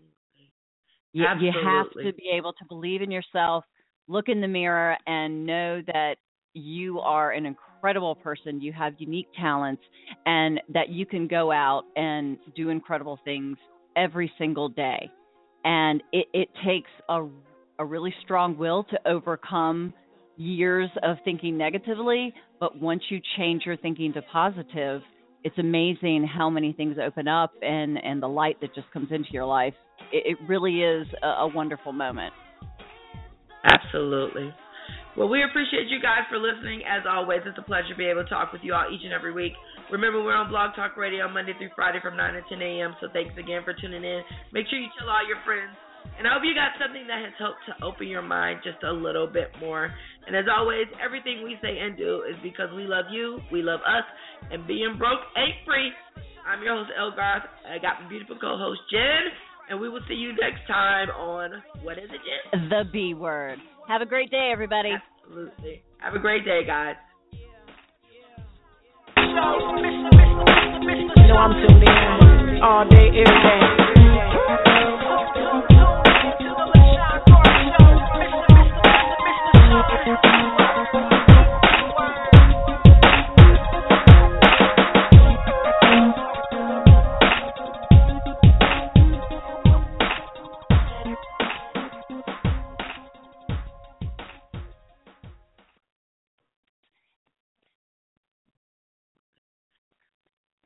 You, 1.11 1.25
you 1.39 1.51
have 1.51 1.89
to 1.91 2.13
be 2.13 2.31
able 2.35 2.53
to 2.53 2.65
believe 2.67 3.01
in 3.01 3.09
yourself, 3.09 3.63
look 4.07 4.29
in 4.29 4.41
the 4.41 4.47
mirror, 4.47 4.95
and 5.07 5.45
know 5.45 5.81
that 5.87 6.15
you 6.53 6.99
are 6.99 7.31
an 7.31 7.45
incredible 7.45 8.15
person. 8.15 8.61
You 8.61 8.73
have 8.73 8.93
unique 8.99 9.27
talents, 9.39 9.81
and 10.25 10.61
that 10.73 10.89
you 10.89 11.05
can 11.05 11.27
go 11.27 11.51
out 11.51 11.83
and 11.95 12.37
do 12.55 12.69
incredible 12.69 13.19
things 13.25 13.57
every 13.95 14.31
single 14.37 14.69
day. 14.69 15.09
And 15.63 16.01
it, 16.13 16.27
it 16.33 16.49
takes 16.65 16.89
a, 17.09 17.25
a 17.79 17.85
really 17.85 18.13
strong 18.23 18.57
will 18.57 18.83
to 18.85 18.99
overcome 19.07 19.93
years 20.37 20.89
of 21.03 21.17
thinking 21.25 21.57
negatively. 21.57 22.33
But 22.59 22.79
once 22.79 23.01
you 23.09 23.19
change 23.37 23.63
your 23.65 23.77
thinking 23.77 24.13
to 24.13 24.21
positive, 24.21 25.01
it's 25.43 25.57
amazing 25.57 26.27
how 26.27 26.49
many 26.49 26.73
things 26.73 26.97
open 27.03 27.27
up 27.27 27.53
and, 27.61 27.97
and 28.03 28.21
the 28.21 28.27
light 28.27 28.59
that 28.61 28.73
just 28.75 28.91
comes 28.91 29.07
into 29.11 29.29
your 29.31 29.45
life 29.45 29.73
it, 30.11 30.37
it 30.37 30.37
really 30.47 30.81
is 30.81 31.07
a, 31.21 31.45
a 31.45 31.47
wonderful 31.47 31.93
moment. 31.93 32.33
Absolutely. 33.63 34.53
Well, 35.17 35.27
we 35.27 35.43
appreciate 35.43 35.89
you 35.89 35.99
guys 36.01 36.23
for 36.29 36.37
listening. 36.37 36.81
As 36.87 37.03
always, 37.09 37.41
it's 37.45 37.57
a 37.57 37.65
pleasure 37.65 37.89
to 37.89 37.95
be 37.97 38.05
able 38.05 38.23
to 38.23 38.29
talk 38.29 38.53
with 38.53 38.61
you 38.63 38.73
all 38.73 38.87
each 38.87 39.03
and 39.03 39.11
every 39.11 39.33
week. 39.33 39.53
Remember, 39.91 40.23
we're 40.23 40.35
on 40.35 40.49
Blog 40.49 40.75
Talk 40.75 40.95
Radio 40.95 41.27
Monday 41.27 41.53
through 41.57 41.73
Friday 41.75 41.99
from 42.01 42.15
9 42.15 42.33
to 42.33 42.41
10 42.47 42.61
a.m. 42.61 42.95
So 43.01 43.07
thanks 43.11 43.33
again 43.37 43.61
for 43.65 43.73
tuning 43.73 44.03
in. 44.03 44.21
Make 44.53 44.67
sure 44.69 44.79
you 44.79 44.87
tell 44.97 45.09
all 45.09 45.27
your 45.27 45.41
friends. 45.43 45.75
And 46.17 46.27
I 46.27 46.35
hope 46.35 46.43
you 46.43 46.51
got 46.51 46.75
something 46.75 47.07
that 47.07 47.23
has 47.23 47.31
helped 47.39 47.63
to 47.71 47.73
open 47.79 48.07
your 48.07 48.21
mind 48.21 48.59
just 48.63 48.83
a 48.83 48.91
little 48.91 49.27
bit 49.27 49.55
more. 49.59 49.87
And 50.27 50.35
as 50.35 50.45
always, 50.51 50.85
everything 50.99 51.43
we 51.43 51.55
say 51.61 51.79
and 51.79 51.95
do 51.95 52.23
is 52.27 52.35
because 52.43 52.67
we 52.75 52.83
love 52.83 53.05
you, 53.11 53.39
we 53.51 53.61
love 53.63 53.79
us, 53.87 54.03
and 54.51 54.67
being 54.67 54.95
broke 54.97 55.23
ain't 55.37 55.63
free. 55.65 55.91
I'm 56.45 56.61
your 56.61 56.75
host, 56.75 56.91
El 56.97 57.15
Garth. 57.15 57.43
I 57.63 57.79
got 57.79 58.03
my 58.03 58.09
beautiful 58.09 58.37
co 58.39 58.57
host, 58.57 58.81
Jen. 58.91 59.31
And 59.69 59.79
we 59.79 59.87
will 59.87 60.01
see 60.07 60.15
you 60.15 60.31
next 60.31 60.65
time 60.67 61.09
on 61.11 61.61
what 61.83 61.97
is 61.97 62.09
it, 62.09 62.19
Jen? 62.25 62.69
The 62.69 62.83
B 62.91 63.13
word. 63.13 63.59
Have 63.87 64.01
a 64.01 64.05
great 64.05 64.31
day, 64.31 64.49
everybody. 64.51 64.91
Absolutely. 65.23 65.83
Have 65.99 66.15
a 66.15 66.19
great 66.19 66.43
day, 66.43 66.65
guys. 66.65 66.95
You 69.15 69.35
know 71.27 71.37
I'm 71.37 71.53
tuned 71.53 71.83
in 71.83 72.59
all 72.63 72.87
day, 72.89 73.07
every 73.07 73.23
day. 73.23 73.88